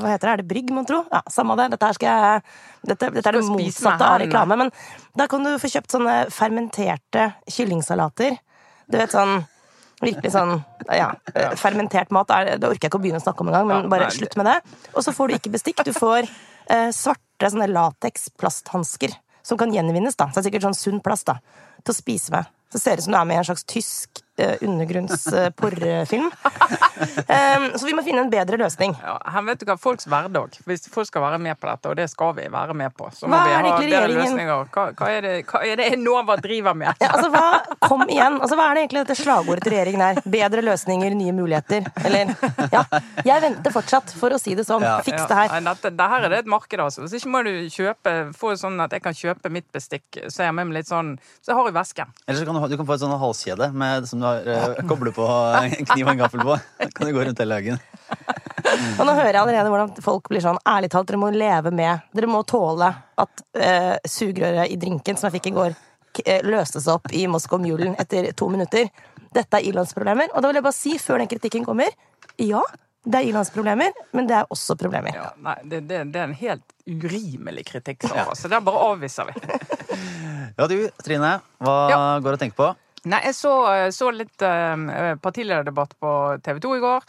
Hva 0.00 0.12
heter 0.14 0.30
det? 0.30 0.32
Er 0.32 0.42
det 0.42 0.48
Brygg, 0.50 0.72
mon 0.74 0.86
tro? 0.88 1.02
Ja, 1.12 1.20
samme 1.30 1.56
det. 1.58 1.68
Dette, 1.74 1.90
her 1.90 1.98
skal 1.98 2.08
jeg, 2.08 2.56
dette, 2.90 3.10
dette 3.14 3.30
er 3.30 3.38
det 3.38 3.42
Skal 3.44 3.52
spise 3.52 3.58
med 3.58 3.66
motsatte 3.66 4.08
av 4.08 4.18
reklame. 4.22 4.58
Men 4.62 4.72
da 5.18 5.28
kan 5.30 5.46
du 5.46 5.52
få 5.60 5.70
kjøpt 5.74 5.94
sånne 5.94 6.16
fermenterte 6.34 7.28
kyllingsalater. 7.50 8.38
Du 8.88 8.98
vet 8.98 9.14
sånn 9.14 9.42
Virkelig 10.00 10.30
sånn 10.32 10.64
Ja. 10.94 11.08
Fermentert 11.58 12.12
mat 12.14 12.30
er 12.30 12.56
Det 12.56 12.68
orker 12.68 12.86
jeg 12.86 12.90
ikke 12.90 13.00
å 13.00 13.02
begynne 13.02 13.20
å 13.20 13.24
snakke 13.24 13.42
om 13.44 13.48
engang, 13.50 13.66
men 13.66 13.88
bare 13.90 14.10
slutt 14.14 14.36
med 14.36 14.46
det. 14.46 14.58
Og 14.94 15.02
så 15.04 15.12
får 15.12 15.28
du 15.28 15.34
ikke 15.38 15.54
bestikk. 15.56 15.82
Du 15.84 15.92
får 15.92 16.28
eh, 16.70 16.90
svarte 16.94 17.50
sånne 17.50 17.68
lateks-plasthansker 17.72 19.16
som 19.42 19.58
kan 19.58 19.72
gjenvinnes, 19.72 20.16
da. 20.16 20.28
Så 20.28 20.38
det 20.38 20.46
er 20.46 20.50
sikkert 20.50 20.68
sånn 20.68 20.78
sunn 20.78 21.02
plast, 21.04 21.26
da. 21.26 21.38
Til 21.82 21.94
å 21.94 21.96
spise 21.96 22.34
med. 22.34 22.48
Så 22.72 22.80
ser 22.80 22.96
det 22.96 23.04
ut 23.04 23.08
som 23.08 23.16
du 23.16 23.18
er 23.18 23.28
med 23.28 23.38
i 23.38 23.42
en 23.42 23.48
slags 23.48 23.64
tysk 23.64 24.22
eh, 24.38 24.56
undergrunns-porrefilm. 24.64 26.30
så 27.78 27.86
vi 27.86 27.94
må 27.94 28.02
finne 28.06 28.24
en 28.24 28.30
bedre 28.32 28.58
løsning. 28.60 28.94
Ja, 29.02 29.16
her 29.34 29.44
vet 29.46 29.62
du 29.62 29.66
hva, 29.68 29.76
Folks 29.80 30.08
hverdag. 30.10 30.58
Hvis 30.68 30.88
folk 30.92 31.08
skal 31.08 31.24
være 31.24 31.38
med 31.42 31.58
på 31.60 31.68
dette, 31.70 31.90
og 31.92 31.98
det 31.98 32.08
skal 32.12 32.34
vi 32.38 32.48
være 32.52 32.76
med 32.78 32.94
på, 32.96 33.10
så 33.14 33.28
må 33.28 33.36
Hva 33.36 33.44
vi 33.46 33.54
ha 33.54 33.76
bedre 33.78 34.10
løsninger. 34.14 34.64
Hva, 34.74 34.86
hva, 34.98 35.10
er 35.12 35.26
det, 35.26 35.34
hva 35.50 35.62
er 35.66 35.80
det 35.80 35.88
Enova 35.94 36.38
driver 36.42 36.76
med? 36.78 37.02
Ja, 37.02 37.12
altså, 37.16 37.30
hva, 37.34 37.76
kom 37.84 38.04
igjen. 38.08 38.38
Altså, 38.40 38.58
hva 38.58 38.70
er 38.70 38.78
det 38.78 38.84
egentlig 38.86 39.04
dette 39.04 39.18
slagordet 39.22 39.66
til 39.66 39.74
regjeringen 39.76 40.04
er? 40.08 40.22
Bedre 40.38 40.64
løsninger, 40.66 41.16
nye 41.18 41.34
muligheter. 41.36 41.88
Eller 42.04 42.34
Ja. 42.72 42.82
Jeg 43.24 43.42
venter 43.42 43.72
fortsatt, 43.72 44.12
for 44.18 44.34
å 44.34 44.38
si 44.40 44.54
det 44.58 44.66
sånn. 44.68 44.84
Ja. 44.84 44.98
Fiks 45.06 45.24
det 45.30 45.38
her. 45.38 45.52
Ja, 45.52 45.60
dette, 45.70 45.92
dette 45.94 46.18
er 46.18 46.28
det 46.32 46.42
et 46.44 46.50
marked, 46.50 46.80
altså. 46.82 47.04
Hvis 47.04 47.18
ikke 47.20 47.32
må 47.32 47.42
du 47.46 47.52
kjøpe, 47.72 48.14
få 48.36 48.54
sånn 48.60 48.78
at 48.84 48.94
jeg 48.94 49.04
kan 49.04 49.16
kjøpe 49.16 49.52
mitt 49.52 49.68
bestikk, 49.74 50.06
så 50.26 50.44
jeg 50.44 50.50
har 50.50 50.56
med 50.56 50.70
meg 50.70 50.80
litt 50.80 50.90
sånn 50.90 51.14
Så 51.40 51.52
jeg 51.52 51.58
har 51.58 51.70
i 51.70 51.74
vesken. 51.76 52.12
Eller 52.26 52.40
så 52.40 52.48
kan 52.48 52.58
du, 52.58 52.66
du 52.68 52.76
kan 52.80 52.88
få 52.88 52.96
et 52.96 53.02
sånn 53.04 53.16
halskjede 53.22 53.70
med, 53.72 54.08
som 54.10 54.22
du 54.22 54.27
har, 54.28 54.48
uh, 54.78 54.82
kobler 54.88 55.12
på 55.16 55.26
en 55.58 55.74
kniv 55.88 56.04
og 56.06 56.12
en 56.14 56.20
gaffel 56.22 56.44
på. 56.46 56.56
Da 56.78 56.88
kan 56.94 57.08
du 57.10 57.14
gå 57.16 57.24
rundt 57.26 57.42
hele 57.42 57.58
hagen. 57.58 57.80
Og 58.98 59.04
nå 59.06 59.12
hører 59.16 59.32
jeg 59.34 59.40
allerede 59.42 59.70
hvordan 59.72 59.92
folk 60.04 60.28
blir 60.32 60.42
sånn 60.44 60.58
Ærlig 60.68 60.90
talt, 60.92 61.08
dere 61.08 61.20
må 61.20 61.28
leve 61.32 61.70
med 61.74 62.02
Dere 62.16 62.28
må 62.30 62.40
tåle 62.48 62.88
at 63.20 63.44
uh, 63.58 63.94
sugerøret 64.08 64.72
i 64.72 64.76
drinken 64.80 65.16
som 65.18 65.28
jeg 65.28 65.38
fikk 65.38 65.50
i 65.52 65.54
går, 65.56 65.76
k- 66.16 66.24
eh, 66.26 66.42
løste 66.46 66.80
seg 66.82 66.98
opp 66.98 67.08
i 67.16 67.24
Moskva-mulen 67.30 67.96
etter 68.02 68.30
to 68.38 68.48
minutter. 68.52 68.90
Dette 69.34 69.58
er 69.60 69.66
ilandsproblemer. 69.70 70.30
Og 70.34 70.40
da 70.44 70.48
vil 70.50 70.60
jeg 70.60 70.66
bare 70.68 70.76
si, 70.78 70.94
før 71.02 71.20
den 71.22 71.28
kritikken 71.30 71.64
kommer, 71.66 71.90
ja, 72.40 72.62
det 73.08 73.20
er 73.22 73.28
ilandsproblemer, 73.30 73.92
men 74.16 74.26
det 74.28 74.36
er 74.40 74.48
også 74.52 74.74
problemer. 74.80 75.14
Ja, 75.16 75.30
nei, 75.44 75.54
det, 75.68 75.82
det, 75.88 76.00
det 76.12 76.20
er 76.20 76.26
en 76.30 76.36
helt 76.36 76.64
urimelig 76.88 77.66
kritikk, 77.70 78.04
Sara. 78.08 78.34
Så 78.36 78.48
det 78.52 78.58
bare 78.66 78.82
avviser 78.92 79.28
vi. 79.30 79.36
Ja, 80.58 80.66
du, 80.70 80.76
Trine. 81.04 81.34
Hva 81.62 81.74
Ja. 81.92 81.98
går 82.24 82.34
det 82.34 82.38
å 82.38 82.42
tenke 82.42 82.56
på? 82.58 82.68
Nei, 83.06 83.20
jeg 83.28 83.36
så, 83.38 83.52
så 83.94 84.10
litt 84.10 84.42
eh, 84.42 85.14
partilederdebatt 85.22 85.94
på 86.02 86.12
TV 86.44 86.58
2 86.64 86.76
i 86.78 86.82
går. 86.82 87.06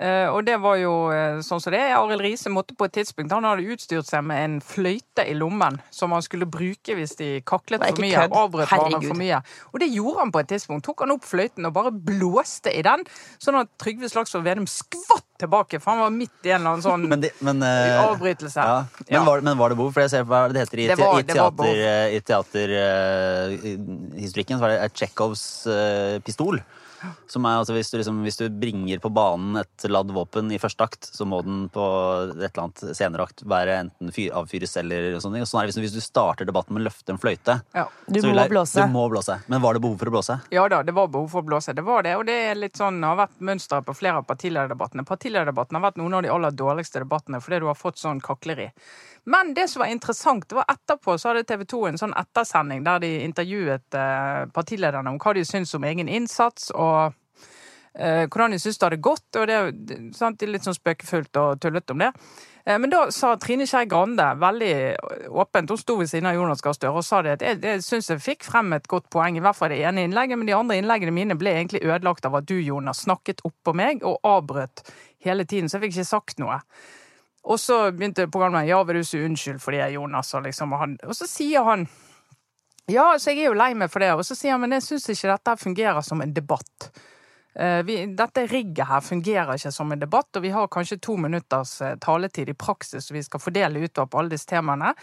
Eh, 0.00 0.24
og 0.32 0.40
det 0.46 0.54
var 0.58 0.78
jo 0.80 0.92
eh, 1.12 1.42
sånn 1.44 1.60
som 1.60 1.70
det 1.74 1.78
er. 1.84 1.92
Arild 1.98 2.22
Riise 2.24 2.48
måtte 2.50 2.72
på 2.74 2.86
et 2.88 2.94
tidspunkt 2.96 3.30
Han 3.30 3.44
hadde 3.44 3.66
utstyrt 3.74 4.06
seg 4.08 4.24
med 4.24 4.40
en 4.42 4.54
fløyte 4.64 5.22
i 5.28 5.34
lommen 5.36 5.76
som 5.92 6.10
han 6.16 6.22
skulle 6.24 6.46
bruke 6.48 6.96
hvis 6.96 7.12
de 7.18 7.28
kaklet 7.46 7.84
for 7.84 8.00
mye. 8.00 8.16
kødd. 8.16 8.32
Avbrøt 8.40 8.72
barna 8.72 9.00
for 9.04 9.14
mye. 9.20 9.42
Og 9.70 9.80
det 9.84 9.90
gjorde 9.92 10.18
han 10.24 10.32
på 10.32 10.40
et 10.40 10.48
tidspunkt. 10.54 10.84
Tok 10.88 11.04
han 11.04 11.12
opp 11.14 11.24
fløyten 11.28 11.68
og 11.68 11.74
bare 11.76 11.92
blåste 11.92 12.72
i 12.72 12.80
den, 12.82 13.04
sånn 13.38 13.60
at 13.60 13.68
Trygve 13.78 14.08
Slagsvold 14.10 14.48
Vedum 14.48 14.66
skvatt 14.66 15.28
tilbake, 15.42 15.78
for 15.82 15.90
han 15.92 16.00
var 16.06 16.10
midt 16.14 16.46
i 16.46 16.50
en 16.54 16.60
eller 16.62 16.70
annen 16.76 16.84
sånn 16.86 17.06
Men, 17.10 17.20
de, 17.24 17.30
men, 17.42 17.62
uh, 17.62 18.12
avbrytelse. 18.12 18.62
ja. 18.62 18.84
men, 19.10 19.24
var, 19.26 19.36
det- 19.40 19.44
men 19.44 19.58
var 19.58 19.68
det 19.72 19.76
behov? 19.76 19.92
For 19.92 20.00
jeg 20.06 20.10
ser 20.16 20.24
hva 20.24 20.44
det 20.52 20.60
heter 20.64 20.78
i, 20.78 20.86
Det 20.88 20.98
var- 20.98 21.18
i 21.20 21.22
teater, 21.26 22.22
teaterhistorikken. 23.32 24.56
så 24.58 24.60
var 24.64 24.68
det 24.74 24.92
Tsjekhovs 24.94 25.66
uh, 25.66 26.18
pistol. 26.24 26.60
Som 27.26 27.44
er 27.46 27.58
altså 27.60 27.74
hvis 27.74 27.90
du, 27.90 27.98
liksom, 27.98 28.22
hvis 28.22 28.36
du 28.38 28.48
bringer 28.48 28.98
på 29.02 29.10
banen 29.12 29.56
et 29.60 29.86
ladd 29.90 30.10
våpen 30.14 30.50
i 30.52 30.58
første 30.62 30.84
akt, 30.86 31.08
så 31.12 31.26
må 31.26 31.42
den 31.44 31.68
på 31.72 31.82
et 32.36 32.36
eller 32.52 32.62
annet 32.64 32.96
senere 32.96 33.26
akt 33.26 33.42
være 33.48 33.78
enten 33.84 34.12
fyr, 34.14 34.30
avfyres 34.38 34.76
eller 34.78 35.18
sånn. 35.22 35.38
Og 35.40 35.48
sånn 35.48 35.62
er 35.62 35.66
det 35.66 35.72
hvis, 35.72 35.80
du- 35.80 35.82
hvis 35.86 35.94
du 35.94 36.00
starter 36.00 36.44
debatten 36.46 36.74
med 36.74 36.82
å 36.82 36.86
løfte 36.90 37.10
en 37.10 37.18
fløyte. 37.18 37.62
Ja. 37.74 37.86
Du 38.08 38.20
må 38.22 38.34
jeg- 38.34 38.50
blåse. 38.50 38.74
Du 38.86 38.92
må 38.92 39.08
blåse. 39.10 39.40
Men 39.48 39.60
var 39.62 39.74
det 39.74 39.82
behov 39.82 39.98
for 39.98 40.06
å 40.06 40.12
blåse? 40.12 40.40
Ja 40.50 40.68
da, 40.68 40.82
det 40.82 40.94
var 40.94 41.08
behov 41.08 41.30
for 41.30 41.42
å 41.42 41.46
blåse. 41.46 41.74
Det 41.74 41.84
var 41.84 42.02
det, 42.02 42.16
og 42.16 42.26
det 42.26 42.38
er 42.50 42.54
litt 42.54 42.74
sånn, 42.74 43.02
har 43.02 43.16
vært 43.26 43.40
mønsteret 43.40 43.84
på 43.84 43.94
flere 43.96 44.16
av 44.18 44.26
partilederdebattene. 44.26 45.04
Partilederdebattene 45.06 45.80
har 45.80 45.90
vært 45.90 45.96
noen 45.96 46.14
av 46.14 46.22
de 46.22 46.28
aller 46.28 46.50
dårligste 46.50 47.00
debattene 47.02 47.40
fordi 47.42 47.60
du 47.60 47.66
har 47.66 47.74
fått 47.74 47.96
sånn 47.96 48.20
kakleri. 48.20 48.70
Men 49.24 49.54
det 49.54 49.68
som 49.70 49.80
var 49.80 49.86
interessant, 49.86 50.48
det 50.48 50.58
var 50.58 50.70
etterpå 50.72 51.14
så 51.18 51.30
hadde 51.30 51.44
TV 51.46 51.64
2 51.70 51.82
en 51.88 51.98
sånn 52.00 52.14
ettersending 52.18 52.82
der 52.86 53.02
de 53.04 53.10
intervjuet 53.22 53.94
eh, 53.94 54.44
partilederne 54.54 55.12
om 55.12 55.18
hva 55.22 55.34
de 55.36 55.44
syntes 55.46 55.74
om 55.78 55.84
egen 55.86 56.08
innsats, 56.10 56.72
og 56.74 57.12
eh, 57.94 58.24
hvordan 58.26 58.56
de 58.56 58.58
syntes 58.58 58.80
det 58.80 58.88
hadde 58.88 59.04
gått. 59.06 59.28
Og 59.38 59.46
det, 59.46 59.58
sant, 60.18 60.40
de 60.40 60.48
er 60.48 60.56
litt 60.56 60.66
sånn 60.66 60.78
spøkefullt 60.78 61.38
og 61.38 61.60
tullete 61.62 61.94
om 61.94 62.02
det. 62.02 62.08
Eh, 62.64 62.80
Men 62.82 62.90
da 62.90 63.04
sa 63.14 63.36
Trine 63.38 63.68
Skei 63.70 63.86
Grande 63.90 64.26
veldig 64.42 64.74
åpent, 65.30 65.70
hun 65.70 65.78
sto 65.78 65.96
ved 66.00 66.10
siden 66.10 66.26
av 66.26 66.40
Jonas 66.40 66.64
Gahr 66.64 66.74
Støre 66.74 66.98
og 66.98 67.06
sa 67.06 67.20
det 67.22 67.36
at 67.36 67.44
jeg, 67.46 67.60
jeg 67.62 67.84
syns 67.86 68.10
jeg 68.10 68.24
fikk 68.24 68.48
frem 68.48 68.74
et 68.74 68.90
godt 68.90 69.06
poeng, 69.14 69.38
i 69.38 69.44
hvert 69.44 69.58
fall 69.58 69.70
det 69.70 69.84
ene 69.86 70.08
innlegget, 70.08 70.40
men 70.40 70.50
de 70.50 70.56
andre 70.58 70.80
innleggene 70.80 71.14
mine 71.14 71.38
ble 71.38 71.54
egentlig 71.60 71.84
ødelagt 71.86 72.26
av 72.26 72.40
at 72.40 72.50
du, 72.50 72.56
Jonas, 72.58 73.04
snakket 73.06 73.46
oppå 73.46 73.74
meg 73.78 74.02
og 74.02 74.18
avbrøt 74.26 74.82
hele 75.22 75.46
tiden, 75.46 75.70
så 75.70 75.78
jeg 75.78 75.86
fikk 75.86 76.00
ikke 76.00 76.10
sagt 76.10 76.42
noe. 76.42 76.58
Og 77.42 77.58
så 77.60 77.78
begynte 77.90 78.28
programmet 78.30 78.68
ja, 78.68 78.78
vil 78.86 79.00
du 79.00 79.06
si 79.06 79.22
unnskyld 79.24 79.60
for 79.62 79.74
det, 79.74 79.88
Jonas, 79.96 80.34
og 80.38 80.46
liksom, 80.46 80.74
og, 80.76 80.82
han, 80.84 80.98
og 81.02 81.16
så 81.18 81.26
sier 81.26 81.66
han 81.66 81.88
ja, 82.90 83.12
så 83.18 83.30
jeg 83.30 83.44
er 83.44 83.52
jo 83.52 83.56
lei 83.56 83.72
meg 83.78 83.90
for 83.92 84.02
det, 84.02 84.10
og 84.14 84.24
så 84.26 84.34
sier 84.34 84.56
han 84.56 84.62
men 84.64 84.74
jeg 84.74 84.84
syns 84.88 85.08
ikke 85.12 85.30
dette 85.30 85.56
fungerer 85.62 86.02
som 86.04 86.22
en 86.22 86.34
debatt. 86.34 86.90
Eh, 87.54 87.82
Vi, 87.84 87.96
dette 88.16 88.46
rigget 88.46 88.88
her 88.88 89.00
fungerer 89.00 89.54
ikke 89.54 89.72
som 89.72 89.92
en 89.92 90.00
debatt, 90.00 90.30
og 90.36 90.42
vi 90.42 90.50
har 90.50 90.70
kanskje 90.72 90.98
to 91.04 91.16
minutters 91.20 91.80
eh, 91.82 91.94
taletid 92.00 92.48
i 92.48 92.56
praksis 92.58 93.10
og 93.10 93.16
vi 93.18 93.22
skal 93.22 93.42
fordele 93.44 93.84
utover 93.84 94.08
på 94.08 94.18
alle 94.18 94.34
disse 94.34 94.48
temaene. 94.48 94.94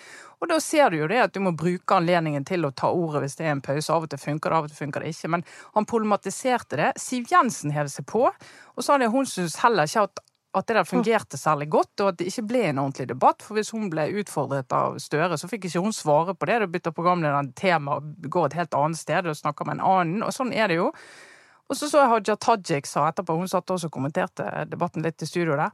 Og 0.42 0.50
da 0.50 0.60
ser 0.60 0.90
du 0.90 1.00
jo 1.00 1.10
det 1.12 1.22
at 1.24 1.34
du 1.36 1.40
må 1.46 1.54
bruke 1.54 1.96
anledningen 1.96 2.46
til 2.46 2.66
å 2.66 2.72
ta 2.72 2.90
ordet 2.90 3.24
hvis 3.24 3.38
det 3.40 3.46
er 3.46 3.54
en 3.56 3.62
pause. 3.62 3.94
Av 3.94 4.08
og 4.08 4.10
til 4.10 4.22
funker 4.22 4.50
det, 4.50 4.58
av 4.58 4.66
og 4.68 4.74
til 4.74 4.82
funker 4.86 5.06
det 5.06 5.14
ikke. 5.14 5.32
Men 5.36 5.46
han 5.76 5.88
problematiserte 5.90 6.80
det. 6.80 6.90
Siv 6.98 7.30
Jensen 7.32 7.76
hev 7.76 7.92
seg 7.92 8.08
på 8.10 8.26
og 8.30 8.86
sa 8.86 8.98
det 8.98 9.12
hun 9.14 9.28
syntes 9.28 9.60
heller 9.62 9.88
ikke 9.88 10.08
at 10.10 10.24
at 10.58 10.66
det 10.66 10.76
der 10.80 10.88
fungerte 10.88 11.38
særlig 11.38 11.68
godt, 11.70 12.02
og 12.02 12.08
at 12.10 12.20
det 12.20 12.30
ikke 12.32 12.48
ble 12.50 12.62
en 12.70 12.80
ordentlig 12.82 13.06
debatt. 13.12 13.44
For 13.46 13.58
hvis 13.58 13.70
hun 13.76 13.90
ble 13.94 14.08
utfordret 14.18 14.74
av 14.74 14.98
Støre, 15.02 15.38
så 15.38 15.50
fikk 15.50 15.68
ikke 15.70 15.84
hun 15.84 15.94
svare 15.94 16.34
på 16.34 16.50
det. 16.50 16.60
Da 16.64 16.70
bytter 16.74 16.96
programlederen 16.96 17.52
tema 17.54 18.00
og 18.00 18.30
går 18.34 18.50
et 18.50 18.58
helt 18.64 18.78
annet 18.78 18.98
sted 18.98 19.30
og 19.30 19.38
snakker 19.38 19.70
med 19.70 19.78
en 19.78 19.86
annen. 19.92 20.24
Og 20.26 20.34
sånn 20.34 20.54
er 20.54 20.72
det 20.72 20.80
jo. 20.80 20.90
Og 21.70 21.78
så 21.78 21.86
så 21.86 22.02
jeg 22.02 22.10
Haja 22.16 22.36
Tajik 22.42 22.90
sa 22.90 23.06
etterpå, 23.12 23.36
hun 23.38 23.52
satt 23.52 23.70
også 23.70 23.92
og 23.92 23.94
kommenterte 23.94 24.66
debatten 24.72 25.06
litt 25.06 25.22
i 25.22 25.30
studio 25.30 25.58
der, 25.60 25.70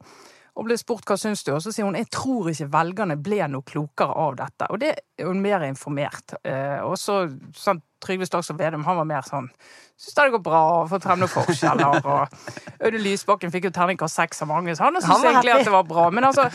og 0.55 0.67
ble 0.67 0.77
spurt 0.79 1.03
hva 1.09 1.17
syns 1.19 1.43
du, 1.43 1.51
og 1.51 1.63
så 1.63 1.73
sier 1.73 1.87
hun 1.87 1.97
jeg 1.99 2.07
tror 2.13 2.47
ikke 2.51 2.69
velgerne 2.71 3.17
ble 3.19 3.41
noe 3.51 3.65
klokere 3.67 4.15
av 4.15 4.37
dette. 4.39 4.69
Og 4.71 4.79
det 4.79 4.93
er 4.95 5.27
hun 5.27 5.41
mer 5.43 5.65
informert. 5.67 6.37
Eh, 6.47 6.79
og 6.85 6.95
så 6.99 7.25
sånn, 7.55 7.81
Trygve 8.05 8.27
Slagsvold 8.29 8.61
Vedum, 8.61 8.85
han 8.87 8.99
var 9.01 9.09
mer 9.09 9.25
sånn 9.27 9.49
Syns 9.95 10.15
det 10.17 10.31
går 10.33 10.41
bra, 10.43 10.61
og 10.77 10.89
fått 10.91 11.05
frem 11.07 11.21
noen 11.21 11.31
forskjeller. 11.31 12.01
Og 12.11 12.81
Audun 12.83 13.03
Lysbakken 13.03 13.51
fikk 13.53 13.69
jo 13.69 13.75
terningkast 13.77 14.19
seks 14.19 14.43
av 14.43 14.49
mange, 14.51 14.75
så 14.75 14.89
han 14.89 14.97
syntes 14.99 15.23
egentlig 15.23 15.53
at 15.53 15.67
det 15.69 15.71
var 15.71 15.85
bra. 15.87 16.09
Men 16.11 16.27
altså, 16.27 16.49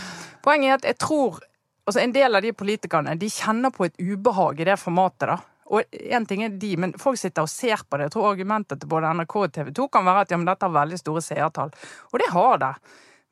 poenget 0.44 0.74
er 0.74 0.76
at 0.76 0.90
jeg 0.90 1.00
tror 1.06 1.40
altså 1.88 2.02
En 2.04 2.12
del 2.14 2.36
av 2.36 2.44
de 2.44 2.52
politikerne 2.54 3.16
de 3.18 3.26
kjenner 3.32 3.72
på 3.74 3.88
et 3.88 3.96
ubehag 3.98 4.60
i 4.60 4.66
det 4.68 4.76
formatet. 4.78 5.32
da. 5.32 5.38
Og 5.70 5.96
en 6.12 6.26
ting 6.26 6.44
er 6.44 6.52
de, 6.60 6.74
men 6.78 6.92
folk 7.00 7.18
sitter 7.18 7.46
og 7.46 7.50
ser 7.50 7.82
på 7.88 7.98
det. 7.98 8.08
Jeg 8.08 8.14
tror 8.14 8.28
argumentet 8.30 8.82
til 8.82 8.90
både 8.92 9.10
NRK 9.16 9.36
og 9.40 9.52
TV 9.56 9.72
2 9.74 9.88
kan 9.96 10.06
være 10.06 10.26
at 10.26 10.34
ja, 10.34 10.38
men 10.38 10.46
dette 10.46 10.68
har 10.68 10.76
veldig 10.76 10.98
store 11.00 11.22
seertall. 11.24 11.72
Og 12.12 12.22
det 12.22 12.28
har 12.30 12.60
det. 12.62 12.72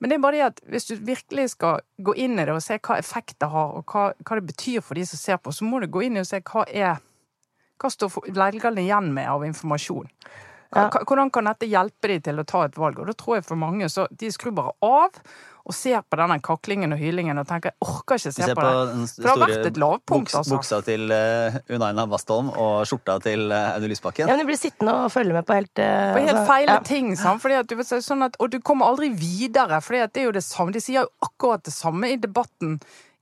Men 0.01 0.11
det 0.11 0.17
er 0.19 0.23
bare 0.23 0.37
det 0.39 0.47
at 0.47 0.61
hvis 0.71 0.87
du 0.87 0.95
virkelig 1.03 1.49
skal 1.57 1.81
gå 1.99 2.15
inn 2.23 2.39
i 2.39 2.45
det 2.47 2.55
og 2.55 2.63
se 2.63 2.77
hva 2.79 2.99
effekt 3.01 3.39
det 3.43 3.49
har, 3.51 3.73
og 3.81 3.85
hva, 3.91 4.13
hva 4.23 4.37
det 4.39 4.47
betyr 4.53 4.81
for 4.85 4.95
de 4.95 5.07
som 5.07 5.19
ser 5.19 5.41
på, 5.43 5.51
så 5.53 5.67
må 5.67 5.81
du 5.83 5.89
gå 5.91 6.05
inn 6.07 6.17
i 6.17 6.23
og 6.23 6.29
se 6.31 6.41
hva 6.41 6.65
er 6.71 6.99
Hva 7.79 7.91
står 7.95 8.11
velgerne 8.35 8.83
igjen 8.83 9.13
med 9.15 9.29
av 9.31 9.45
informasjon? 9.47 10.09
Hva- 10.75 10.89
Ja. 10.91 11.05
Hvordan 11.07 11.31
kan 11.33 11.45
dette 11.47 11.69
hjelpe 11.71 12.09
de 12.11 12.17
til 12.21 12.41
å 12.43 12.45
ta 12.45 12.65
et 12.65 12.75
valg? 12.75 12.99
Og 12.99 13.07
da 13.07 13.13
tror 13.13 13.37
jeg 13.37 13.45
for 13.47 13.57
mange 13.57 13.87
så 13.89 14.09
de 14.11 14.27
skrur 14.35 14.53
bare 14.53 14.73
av 14.83 15.15
og 15.69 15.77
ser 15.77 16.01
på 16.09 16.17
denne 16.17 16.39
kaklingen 16.45 16.95
og 16.97 17.01
hylingen 17.01 17.39
og 17.39 17.47
tenker 17.49 17.71
'jeg 17.71 17.79
orker 17.85 18.17
ikke 18.17 18.33
se 18.33 18.43
på 18.43 18.55
på 18.57 18.65
det'. 18.65 19.09
For 19.15 19.23
det 19.23 19.31
har 19.31 19.43
vært 19.43 19.67
et 19.67 19.77
lavpunkt, 19.77 20.29
buks, 20.29 20.35
altså. 20.35 20.57
buksa 20.57 20.81
til 20.85 21.13
uh, 21.13 21.59
Unaina 21.69 22.07
Bastholm 22.07 22.49
og 22.51 22.87
skjorta 22.89 23.19
til 23.23 23.53
uh, 23.53 23.75
Audun 23.77 23.93
Lysbakken. 23.93 24.29
Ja, 24.29 24.37
men 24.37 24.47
du 24.47 24.49
blir 24.49 24.57
sittende 24.57 24.95
og 25.05 25.13
følge 25.13 25.37
med 25.37 25.45
på 25.45 25.59
helt 25.59 25.79
uh, 25.79 26.15
På 26.15 26.23
helt 26.23 26.33
altså, 26.33 26.47
feile 26.49 26.79
ja. 26.79 26.85
ting, 26.85 27.13
sant? 27.17 27.43
Fordi 27.43 27.61
at 27.61 27.69
du 27.69 27.77
sånn 27.85 28.25
at, 28.25 28.37
og 28.41 28.51
du 28.51 28.61
kommer 28.61 28.89
aldri 28.89 29.11
videre, 29.13 29.81
for 29.85 29.95
det 29.95 30.17
er 30.17 30.31
jo 30.31 30.33
det 30.33 30.45
samme. 30.45 30.73
De 30.73 30.81
sier 30.81 31.05
jo 31.05 31.13
akkurat 31.21 31.65
det 31.65 31.75
samme 31.75 32.09
i 32.09 32.17
debatten 32.17 32.79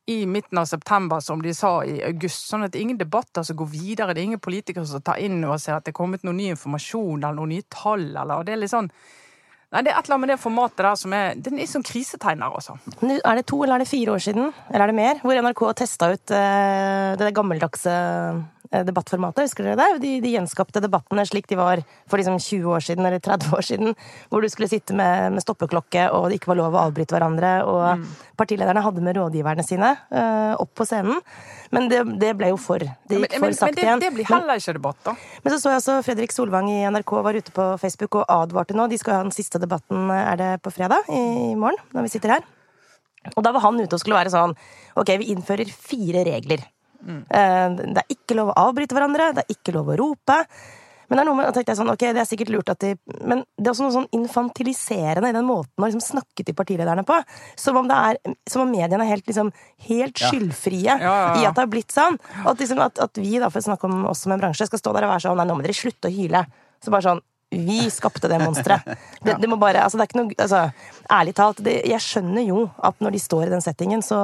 i 0.06 0.26
midten 0.26 0.58
av 0.58 0.68
september 0.70 1.20
som 1.20 1.42
de 1.42 1.54
sa 1.54 1.80
i 1.84 1.98
august. 2.06 2.46
Sånn 2.46 2.62
at 2.62 2.72
det 2.72 2.78
er 2.78 2.86
ingen 2.86 3.00
debatter 3.00 3.42
som 3.42 3.58
går 3.58 3.70
videre. 3.72 4.14
Det 4.14 4.22
er 4.22 4.30
ingen 4.30 4.42
politikere 4.42 4.86
som 4.86 5.02
tar 5.02 5.18
inn 5.18 5.42
og 5.42 5.58
ser 5.58 5.80
at 5.80 5.86
det 5.86 5.90
er 5.96 5.98
kommet 5.98 6.22
noe 6.22 6.36
ny 6.36 6.52
informasjon 6.54 7.24
eller 7.24 7.34
noen 7.40 7.56
nye 7.56 7.66
tall. 7.74 8.12
Eller, 8.12 8.36
og 8.38 8.46
det 8.46 8.54
er 8.54 8.60
litt 8.62 8.70
sånn 8.70 8.92
Nei, 9.74 9.82
det 9.82 9.90
er 9.90 9.96
et 9.98 10.06
eller 10.06 10.14
annet 10.14 10.22
med 10.22 10.30
det 10.30 10.38
formatet 10.38 10.82
der 10.84 10.98
som 10.98 11.14
er 11.16 11.38
Den 11.42 11.58
er 11.58 11.66
sånn 11.66 11.84
krisetegner, 11.86 12.54
altså. 12.54 12.76
Er 13.02 13.38
det 13.38 13.46
to 13.50 13.58
eller 13.64 13.76
er 13.76 13.82
det 13.82 13.90
fire 13.90 14.14
år 14.14 14.22
siden, 14.22 14.52
eller 14.70 14.84
er 14.84 14.92
det 14.92 14.98
mer, 14.98 15.22
hvor 15.24 15.40
NRK 15.42 15.62
testa 15.80 16.12
ut 16.14 16.34
eh, 16.34 17.16
det 17.18 17.32
gammeldagse 17.34 17.96
debattformatet? 18.70 19.46
Husker 19.46 19.64
dere 19.68 19.76
det? 19.80 20.00
De, 20.02 20.12
de 20.24 20.32
gjenskapte 20.34 20.80
debattene 20.84 21.24
slik 21.28 21.46
de 21.50 21.58
var 21.58 21.82
for 22.10 22.20
liksom 22.20 22.38
20 22.42 22.72
år 22.76 22.84
siden 22.86 23.06
eller 23.06 23.20
30 23.22 23.52
år 23.56 23.66
siden. 23.66 23.94
Hvor 24.30 24.42
du 24.42 24.48
skulle 24.52 24.68
sitte 24.70 24.96
med, 24.96 25.32
med 25.36 25.44
stoppeklokke, 25.44 26.08
og 26.12 26.28
det 26.30 26.40
ikke 26.40 26.52
var 26.52 26.60
lov 26.62 26.74
å 26.76 26.84
avbryte 26.88 27.16
hverandre. 27.16 27.52
Og 27.66 27.84
Mm. 27.96 28.06
partilederne 28.36 28.82
hadde 28.82 29.00
med 29.04 29.16
rådgiverne 29.16 29.62
sine 29.64 29.92
uh, 30.10 30.54
opp 30.60 30.72
på 30.76 30.84
scenen. 30.88 31.20
Men 31.72 31.88
det, 31.88 32.00
det 32.20 32.32
ble 32.36 32.50
jo 32.50 32.58
for. 32.60 32.78
Det 32.82 33.20
gikk 33.20 33.32
ja, 33.36 33.40
men, 33.40 33.52
for 33.54 33.58
sakte 33.60 33.78
det, 33.80 33.86
Men 33.88 34.02
det 34.02 34.10
blir 34.14 34.28
heller 34.28 34.60
ikke 34.60 34.74
debatt, 34.76 34.98
da. 35.06 35.14
men 35.44 35.52
så 35.54 35.58
så 35.62 35.72
jeg 35.72 35.80
også 35.80 35.96
Fredrik 36.06 36.34
Solvang 36.34 36.68
i 36.70 36.82
NRK 36.90 37.12
var 37.26 37.38
ute 37.38 37.54
på 37.54 37.66
Facebook 37.82 38.18
og 38.20 38.26
advarte 38.28 38.76
nå. 38.76 38.86
De 38.90 38.98
skal 39.00 39.18
ha 39.18 39.22
den 39.24 39.34
siste 39.34 39.58
debatten, 39.62 40.10
er 40.10 40.36
det 40.40 40.50
på 40.62 40.70
fredag 40.74 41.08
i, 41.08 41.22
i 41.52 41.56
morgen, 41.58 41.78
når 41.94 42.06
vi 42.06 42.12
sitter 42.16 42.36
her. 42.36 42.46
Og 43.34 43.42
da 43.42 43.50
var 43.56 43.64
han 43.64 43.80
ute 43.80 43.90
og 43.96 43.98
skulle 44.02 44.18
være 44.20 44.30
sånn 44.30 44.52
Ok, 44.96 45.10
vi 45.18 45.32
innfører 45.32 45.66
fire 45.66 46.22
regler. 46.28 46.62
Eh, 47.06 47.68
Det 47.76 48.02
er 48.02 48.10
ikke 48.16 48.36
lov 48.38 48.50
å 48.52 48.58
avbryte 48.68 48.96
hverandre, 48.96 49.32
det 49.36 49.44
er 49.46 49.54
ikke 49.54 49.74
lov 49.76 49.88
å 49.94 49.96
rope. 50.00 50.40
Men 51.08 51.18
det 51.18 51.22
er 51.22 51.26
noe 51.28 51.36
med, 51.38 51.54
tenkte 51.54 51.70
jeg 51.70 51.78
sånn, 51.78 51.90
ok, 51.92 52.02
det 52.16 52.18
er 52.18 52.26
sikkert 52.26 52.48
lurt 52.50 52.70
at 52.72 52.80
de 52.82 52.88
Men 53.22 53.44
det 53.54 53.68
er 53.68 53.70
også 53.70 53.84
noe 53.84 53.94
sånn 53.94 54.08
infantiliserende 54.10 55.28
i 55.30 55.36
den 55.36 55.46
måten 55.46 55.78
å 55.78 55.86
liksom 55.86 56.02
snakke 56.02 56.42
til 56.44 56.56
partilederne 56.58 57.04
på. 57.06 57.20
Som 57.54 57.76
om, 57.78 57.86
det 57.86 57.94
er, 57.94 58.18
som 58.50 58.64
om 58.64 58.72
mediene 58.72 59.04
er 59.04 59.12
helt, 59.14 59.26
liksom, 59.28 59.52
helt 59.86 60.18
skyldfrie 60.18 60.82
Ja, 60.82 60.98
ja, 60.98 61.14
ja. 61.14 61.42
i 61.42 61.46
at 61.46 61.54
det 61.54 61.62
har 61.62 61.70
blitt 61.70 61.94
sånn. 61.94 62.18
Og 62.44 62.50
at, 62.56 62.58
liksom, 62.58 62.82
at, 62.82 62.98
at 62.98 63.22
vi, 63.22 63.36
da, 63.38 63.50
for 63.54 63.62
å 63.62 63.68
snakke 63.68 63.86
om 63.86 64.02
oss 64.10 64.24
som 64.26 64.34
en 64.34 64.42
bransje, 64.42 64.66
skal 64.66 64.82
stå 64.82 64.92
der 64.96 65.06
og 65.06 65.14
være 65.14 65.26
sånn 65.28 65.38
Nei, 65.38 65.46
nå 65.46 65.54
må 65.60 65.62
dere 65.62 65.78
slutte 65.78 66.10
å 66.10 66.14
hyle. 66.16 66.42
Så 66.82 66.90
bare 66.90 67.06
sånn 67.06 67.22
vi 67.50 67.90
skapte 67.90 68.28
det 68.28 68.38
monsteret. 68.42 68.82
Det, 69.22 69.36
det 69.38 69.48
må 69.48 69.56
bare 69.56 69.84
Altså, 69.84 69.98
det 69.98 70.02
er 70.02 70.08
ikke 70.10 70.18
noe 70.18 70.34
altså, 70.42 70.60
Ærlig 71.12 71.34
talt, 71.38 71.60
det, 71.62 71.74
jeg 71.86 72.02
skjønner 72.02 72.42
jo 72.42 72.64
at 72.82 72.96
når 73.04 73.14
de 73.14 73.20
står 73.22 73.44
i 73.46 73.50
den 73.52 73.62
settingen, 73.62 74.02
så 74.02 74.16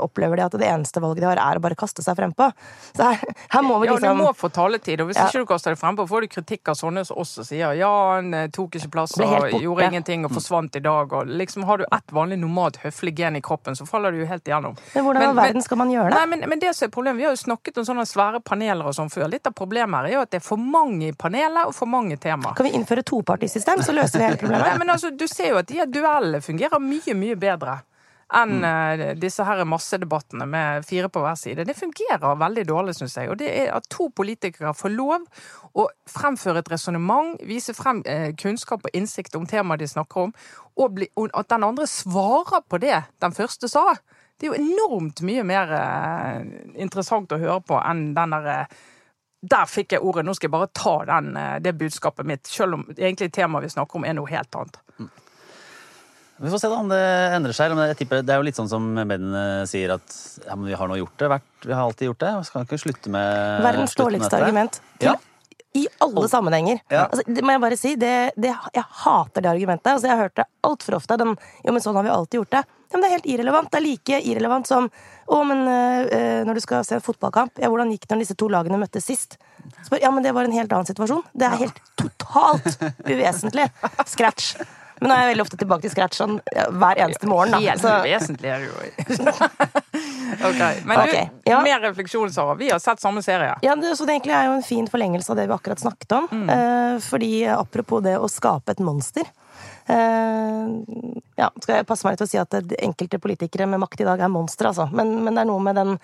opplever 0.00 0.40
de 0.40 0.42
at 0.48 0.56
det 0.58 0.66
eneste 0.66 0.98
valget 1.02 1.22
de 1.22 1.28
har, 1.28 1.38
er 1.38 1.60
å 1.60 1.62
bare 1.62 1.76
kaste 1.78 2.02
seg 2.02 2.16
frempå. 2.18 2.48
Så 2.96 3.06
her, 3.06 3.20
her 3.52 3.62
må 3.62 3.76
vi 3.78 3.86
Ja, 3.86 3.94
liksom 3.94 4.18
du 4.18 4.22
må 4.24 4.32
få 4.34 4.50
taletid, 4.50 5.00
og 5.04 5.12
hvis 5.12 5.20
Ja. 5.20 5.28
ikke 5.28 5.44
du 5.44 5.50
kaster 5.52 5.70
deg 5.70 5.78
frempå, 5.78 6.08
får 6.10 6.26
du 6.26 6.28
kritikk 6.34 6.72
av 6.72 6.78
sånne 6.80 7.04
som 7.06 7.20
oss 7.22 7.36
som 7.38 7.46
sier 7.46 7.76
ja, 7.78 7.90
han 8.16 8.34
eh, 8.34 8.48
tok 8.50 8.74
ikke 8.80 8.90
plass 8.96 9.14
og 9.20 9.54
gjorde 9.62 9.86
ingenting 9.92 10.26
og 10.26 10.34
forsvant 10.34 10.74
i 10.74 10.82
dag, 10.82 11.14
og 11.14 11.30
liksom 11.30 11.68
har 11.70 11.78
du 11.78 11.86
ett 11.86 12.10
vanlig 12.18 12.40
normalt 12.42 12.80
høflig 12.82 13.14
gen 13.22 13.38
i 13.38 13.44
kroppen, 13.44 13.78
så 13.78 13.86
faller 13.86 14.10
du 14.10 14.24
jo 14.24 14.26
helt 14.26 14.42
igjennom. 14.50 14.74
Men 14.96 15.06
hvordan 15.06 15.30
i 15.30 15.38
verden 15.38 15.62
skal 15.62 15.78
man 15.78 15.94
gjøre 15.94 16.10
det? 16.10 16.18
Nei, 16.18 16.26
men, 16.34 16.44
men 16.50 16.58
det 16.66 16.74
som 16.74 16.88
er 16.88 16.94
problemet, 16.94 17.22
Vi 17.22 17.28
har 17.28 17.36
jo 17.36 17.42
snakket 17.44 17.78
om 17.78 17.86
sånne 17.86 18.06
svære 18.10 18.42
paneler 18.42 18.90
og 18.90 18.98
sånn 18.98 19.12
før. 19.14 19.30
Litt 19.30 19.46
av 19.46 19.54
problemet 19.54 19.94
her 20.00 20.10
er 20.10 20.16
jo 20.18 20.26
at 20.26 20.34
det 20.34 20.42
er 20.42 20.46
for 20.50 20.58
mange 20.58 21.12
i 21.12 21.14
panelet 21.14 21.70
og 21.70 21.74
for 21.76 21.86
mange 21.86 22.18
temaer. 22.18 22.63
Kan 22.64 22.70
vi 22.70 22.78
innføre 22.78 23.02
topartisystem, 23.04 23.82
så 23.84 23.92
løser 23.92 24.18
vi 24.18 24.24
hele 24.24 24.38
Nei, 24.38 24.40
problemet? 24.40 24.78
men 24.80 24.90
altså, 24.90 25.10
Du 25.12 25.26
ser 25.28 25.50
jo 25.52 25.58
at 25.60 25.68
de 25.68 25.84
duellene 25.84 26.40
fungerer 26.40 26.80
mye, 26.80 27.12
mye 27.12 27.36
bedre 27.36 27.82
enn 28.34 28.64
eh, 28.64 29.02
disse 29.20 29.44
her 29.44 29.60
massedebattene 29.68 30.46
med 30.48 30.86
fire 30.88 31.10
på 31.12 31.20
hver 31.20 31.36
side. 31.36 31.66
Det 31.68 31.76
fungerer 31.76 32.38
veldig 32.40 32.64
dårlig, 32.66 32.94
syns 32.96 33.18
jeg. 33.20 33.28
Og 33.30 33.36
det 33.38 33.50
er 33.52 33.68
at 33.76 33.84
to 33.92 34.08
politikere 34.16 34.72
får 34.74 34.94
lov 34.94 35.26
å 35.76 35.84
fremføre 36.08 36.62
et 36.64 36.70
resonnement, 36.72 37.36
vise 37.44 37.76
frem 37.76 38.00
eh, 38.08 38.30
kunnskap 38.40 38.88
og 38.88 38.96
innsikt 38.96 39.36
om 39.36 39.44
temaet 39.46 39.84
de 39.84 39.90
snakker 39.92 40.24
om, 40.24 40.34
og, 40.74 40.88
bli, 40.96 41.10
og 41.20 41.36
at 41.36 41.52
den 41.52 41.68
andre 41.68 41.86
svarer 41.90 42.64
på 42.64 42.80
det 42.80 42.96
den 43.22 43.36
første 43.36 43.68
sa. 43.68 43.90
Det 44.40 44.48
er 44.48 44.54
jo 44.54 44.64
enormt 44.64 45.20
mye 45.28 45.44
mer 45.46 45.76
eh, 45.76 46.40
interessant 46.80 47.36
å 47.36 47.42
høre 47.44 47.60
på 47.68 47.76
enn 47.84 48.06
den 48.16 48.38
der 48.38 48.50
eh, 48.56 48.82
der 49.50 49.68
fikk 49.70 49.96
jeg 49.96 50.04
ordet, 50.04 50.24
nå 50.26 50.34
skal 50.36 50.48
jeg 50.48 50.54
bare 50.54 50.70
ta 50.76 50.94
den, 51.08 51.34
eh, 51.36 51.58
det 51.64 51.74
budskapet 51.80 52.28
mitt, 52.28 52.46
selv 52.48 52.78
om 52.78 52.86
egentlig 52.96 53.30
temaet 53.34 53.66
vi 53.68 53.74
snakker 53.76 54.00
om 54.00 54.08
er 54.08 54.16
noe 54.18 54.30
helt 54.30 54.60
annet. 54.60 54.80
Vi 56.36 56.50
får 56.50 56.58
se 56.58 56.68
da 56.68 56.78
om 56.82 56.88
det 56.90 57.02
endrer 57.36 57.54
seg. 57.54 57.72
jeg 57.78 57.98
tipper, 58.00 58.24
det 58.26 58.32
er 58.34 58.40
jo 58.40 58.46
litt 58.48 58.58
sånn 58.58 58.70
som 58.70 58.86
mediene 58.96 59.64
sier 59.70 59.94
at 59.94 60.16
ja, 60.42 60.56
men 60.56 60.66
vi 60.66 60.74
har 60.74 60.90
nå 60.90 60.96
gjort 60.98 61.14
det. 61.22 61.28
Vært, 61.30 61.52
vi 61.62 61.72
har 61.72 61.84
alltid 61.84 62.10
gjort 62.10 62.24
det. 62.24 62.32
Vi 62.40 62.48
skal 62.48 62.66
ikke 62.66 62.80
slutte 62.82 63.12
med 63.14 63.62
Verdens 63.62 63.94
dårligste 63.94 64.40
argument. 64.40 64.80
Ja. 65.04 65.14
I 65.78 65.86
alle 66.02 66.26
sammenhenger. 66.30 66.80
Ja. 66.90 67.06
Altså, 67.06 67.22
det 67.26 67.42
må 67.42 67.54
jeg 67.54 67.62
bare 67.62 67.78
si. 67.78 67.94
Det, 67.98 68.12
det, 68.34 68.50
jeg 68.50 68.84
hater 69.04 69.46
det 69.46 69.50
argumentet. 69.52 69.92
Altså, 69.92 70.10
jeg 70.10 70.14
har 70.16 70.26
hørt 70.26 70.36
det 70.38 70.46
altfor 70.66 70.98
ofte. 70.98 71.18
Den, 71.22 71.36
jo, 71.62 71.74
men 71.74 71.86
sånn 71.86 71.98
har 71.98 72.06
vi 72.06 72.14
alltid 72.14 72.40
gjort 72.40 72.52
det. 72.58 72.64
Ja, 72.66 72.96
men 72.96 73.04
det 73.04 73.08
er 73.08 73.16
helt 73.16 73.30
irrelevant. 73.36 73.70
Det 73.70 73.78
er 73.80 73.86
like 73.86 74.20
irrelevant 74.32 74.70
som 74.70 74.90
å, 75.26 75.40
men 75.48 75.64
øh, 75.64 76.44
når 76.44 76.58
du 76.58 76.62
skal 76.64 76.84
se 76.86 76.98
en 76.98 77.04
fotballkamp, 77.04 77.58
ja, 77.62 77.70
hvordan 77.72 77.92
gikk 77.94 78.06
det 78.06 78.16
når 78.16 78.24
disse 78.26 78.38
to 78.40 78.48
lagene 78.52 78.80
møttes 78.80 79.08
sist? 79.08 79.38
Så 79.86 80.00
ja, 80.02 80.10
men 80.12 80.24
det 80.24 80.34
var 80.36 80.44
en 80.44 80.54
helt 80.54 80.72
annen 80.72 80.88
situasjon. 80.88 81.24
Det 81.32 81.48
er 81.48 81.60
helt 81.64 81.78
totalt 82.00 82.80
uvesentlig. 83.08 83.68
Scratch. 84.04 84.54
Men 85.00 85.10
nå 85.10 85.14
er 85.14 85.22
jeg 85.24 85.30
veldig 85.32 85.44
ofte 85.44 85.58
tilbake 85.60 85.84
til 85.84 85.92
scratch 85.92 86.18
sånn 86.20 86.36
hver 86.78 87.00
eneste 87.04 87.28
morgen. 87.28 87.56
Da. 87.56 87.60
Helt 87.60 87.82
Så, 87.82 87.94
uvesentlig 88.04 88.52
er 88.54 88.62
det 88.62 88.68
jo. 88.70 88.74
ok, 90.48 90.60
Men 90.86 90.94
du, 90.94 91.02
okay, 91.02 91.24
ja. 91.50 91.58
mer 91.66 91.82
refleksjon, 91.84 92.30
Sara. 92.32 92.54
Vi 92.60 92.70
har 92.70 92.80
sett 92.82 93.02
samme 93.02 93.22
serie. 93.24 93.56
Ja, 93.66 93.74
det, 93.76 93.96
så 93.98 94.06
det 94.06 94.18
egentlig 94.18 94.36
er 94.38 94.48
jo 94.48 94.54
en 94.60 94.64
fin 94.66 94.86
forlengelse 94.90 95.34
av 95.34 95.40
det 95.40 95.48
vi 95.50 95.56
akkurat 95.56 95.82
snakket 95.82 96.16
om. 96.20 96.28
Mm. 96.30 96.46
Eh, 96.54 97.00
fordi 97.04 97.32
apropos 97.52 98.04
det 98.06 98.14
å 98.16 98.30
skape 98.30 98.76
et 98.76 98.84
monster 98.84 99.28
Ja, 99.88 101.48
skal 101.60 101.76
jeg 101.80 101.86
passe 101.88 102.06
meg 102.06 102.14
litt 102.14 102.22
til 102.22 102.28
å 102.28 102.32
si 102.32 102.40
at 102.40 102.74
enkelte 102.78 103.18
politikere 103.22 103.66
med 103.68 103.82
makt 103.82 104.00
i 104.04 104.06
dag 104.08 104.20
er 104.22 104.30
monstre, 104.32 104.70
altså. 104.70 104.86
Men, 104.94 105.10
men 105.26 105.34
det 105.36 105.42
er 105.44 105.48
noe 105.50 105.62
med 105.64 105.76
den 105.76 105.94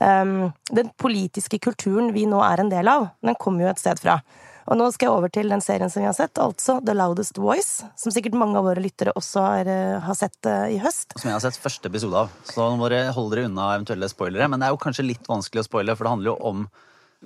um, 0.00 0.52
Den 0.70 0.90
politiske 1.00 1.58
kulturen 1.62 2.12
vi 2.14 2.26
nå 2.30 2.38
er 2.46 2.62
en 2.62 2.70
del 2.72 2.88
av, 2.88 3.08
den 3.24 3.36
kommer 3.40 3.66
jo 3.66 3.72
et 3.72 3.82
sted 3.82 4.00
fra. 4.00 4.20
Og 4.68 4.76
nå 4.76 4.90
skal 4.92 5.08
jeg 5.08 5.16
over 5.16 5.30
til 5.32 5.48
den 5.48 5.62
serien 5.64 5.88
som 5.88 6.02
vi 6.02 6.06
har 6.10 6.12
sett, 6.16 6.36
altså 6.36 6.74
The 6.84 6.92
Loudest 6.92 7.38
Voice. 7.40 7.86
Som 7.96 8.12
sikkert 8.12 8.34
mange 8.36 8.58
av 8.60 8.66
våre 8.68 8.82
lyttere 8.84 9.14
også 9.16 9.40
har, 9.46 9.70
eh, 9.72 9.94
har 10.04 10.16
sett 10.18 10.44
eh, 10.44 10.74
i 10.76 10.78
høst. 10.82 11.14
Som 11.16 11.30
jeg 11.30 11.38
har 11.38 11.44
sett 11.46 11.56
første 11.62 11.88
episode 11.88 12.20
av. 12.26 12.34
Så 12.44 12.60
nå 12.60 12.74
må 12.76 12.90
dere 12.92 13.14
holde 13.16 13.32
dere 13.38 13.48
unna 13.48 13.70
eventuelle 13.78 14.10
spoilere. 14.12 14.44
Men 14.52 14.60
det 14.60 14.68
er 14.68 14.74
jo 14.76 14.82
kanskje 14.82 15.06
litt 15.08 15.24
vanskelig 15.30 15.64
å 15.64 15.68
spoile, 15.70 15.96
for 15.96 16.04
det 16.04 16.12
handler 16.12 16.34
jo 16.34 16.36
om 16.52 16.66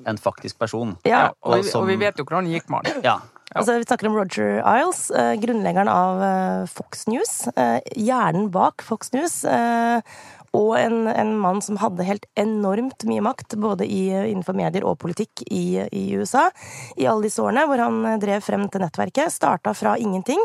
en 0.06 0.22
faktisk 0.22 0.60
person. 0.62 0.94
Ja, 1.04 1.32
Og 1.42 1.58
vi, 1.58 1.66
som- 1.68 1.82
og 1.82 1.90
vi 1.90 1.98
vet 2.00 2.16
jo 2.22 2.24
hvordan 2.24 2.46
det 2.46 2.60
gikk 2.60 2.70
med 2.70 2.86
han. 2.86 3.02
Ja. 3.10 3.16
Altså, 3.52 3.76
vi 3.78 3.86
snakker 3.86 4.08
om 4.08 4.16
Roger 4.16 4.60
Isles, 4.60 5.10
eh, 5.10 5.34
grunnleggeren 5.42 5.90
av 5.92 6.22
eh, 6.24 6.66
Fox 6.70 7.06
News. 7.10 7.48
Eh, 7.56 7.80
hjernen 8.00 8.50
bak 8.52 8.84
Fox 8.86 9.12
News. 9.12 9.42
Og 10.52 10.74
en, 10.76 11.06
en 11.08 11.30
mann 11.40 11.62
som 11.64 11.78
hadde 11.80 12.04
helt 12.04 12.26
enormt 12.36 13.06
mye 13.08 13.22
makt, 13.24 13.56
både 13.60 13.86
i, 13.88 14.10
innenfor 14.12 14.56
medier 14.56 14.84
og 14.84 14.98
politikk 15.00 15.44
i, 15.48 15.80
i 15.88 16.02
USA. 16.16 16.50
I 17.00 17.08
alle 17.08 17.28
disse 17.28 17.40
årene 17.40 17.64
hvor 17.70 17.80
han 17.80 18.20
drev 18.20 18.44
frem 18.44 18.66
til 18.68 18.84
nettverket. 18.84 19.32
Starta 19.32 19.72
fra 19.76 19.96
ingenting. 19.96 20.40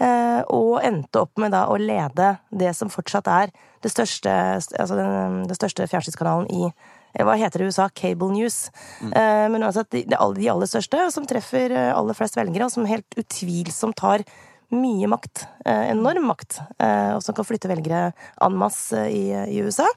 eh, 0.00 0.40
og 0.48 0.80
endte 0.86 1.24
opp 1.24 1.38
med 1.40 1.52
da 1.54 1.66
å 1.70 1.76
lede 1.80 2.34
det 2.50 2.72
som 2.78 2.90
fortsatt 2.92 3.28
er 3.30 3.52
det 3.84 3.92
største, 3.92 4.30
altså 4.30 4.96
den, 4.96 5.44
den 5.48 5.58
største 5.58 5.86
fjernsynskanalen 5.90 6.48
i 6.52 6.68
eh, 6.68 6.88
hva 7.18 7.34
heter 7.40 7.58
det 7.58 7.66
i 7.66 7.72
USA? 7.72 7.88
Cable 7.94 8.30
News. 8.32 8.70
Mm. 9.02 9.10
Men 9.54 9.62
uansett, 9.66 9.90
de, 9.90 10.04
de 10.06 10.16
aller- 10.16 10.38
de 10.40 10.48
aller 10.52 10.66
største, 10.70 11.10
som 11.10 11.26
treffer 11.26 11.72
eh, 11.74 11.90
aller 11.96 12.14
flest 12.14 12.36
velgere, 12.38 12.68
og 12.68 12.70
som 12.74 12.86
helt 12.86 13.18
utvilsomt 13.18 13.98
har 14.06 14.22
mye 14.70 15.08
makt. 15.10 15.46
eh, 15.66 15.88
Enorm 15.90 16.28
makt. 16.30 16.60
eh, 16.78 17.16
Og 17.16 17.22
som 17.26 17.34
kan 17.34 17.44
flytte 17.44 17.66
velgere 17.68 18.12
en 18.40 18.54
masse 18.56 18.94
i, 19.10 19.24
i 19.34 19.58
USA. 19.66 19.88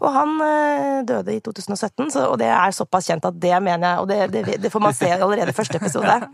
Og 0.00 0.10
han 0.16 0.32
eh, 0.42 1.02
døde 1.06 1.36
i 1.36 1.40
2017, 1.44 2.10
så, 2.10 2.24
og 2.32 2.38
det 2.42 2.48
er 2.50 2.74
såpass 2.74 3.06
kjent 3.06 3.24
at 3.28 3.38
det 3.38 3.54
mener 3.62 3.86
jeg 3.86 4.00
Og 4.00 4.08
det, 4.08 4.18
det, 4.32 4.58
det 4.64 4.72
får 4.72 4.82
man 4.82 4.96
se 4.96 5.12
allerede 5.14 5.52
i 5.54 5.58
første 5.60 5.78
episode. 5.78 6.18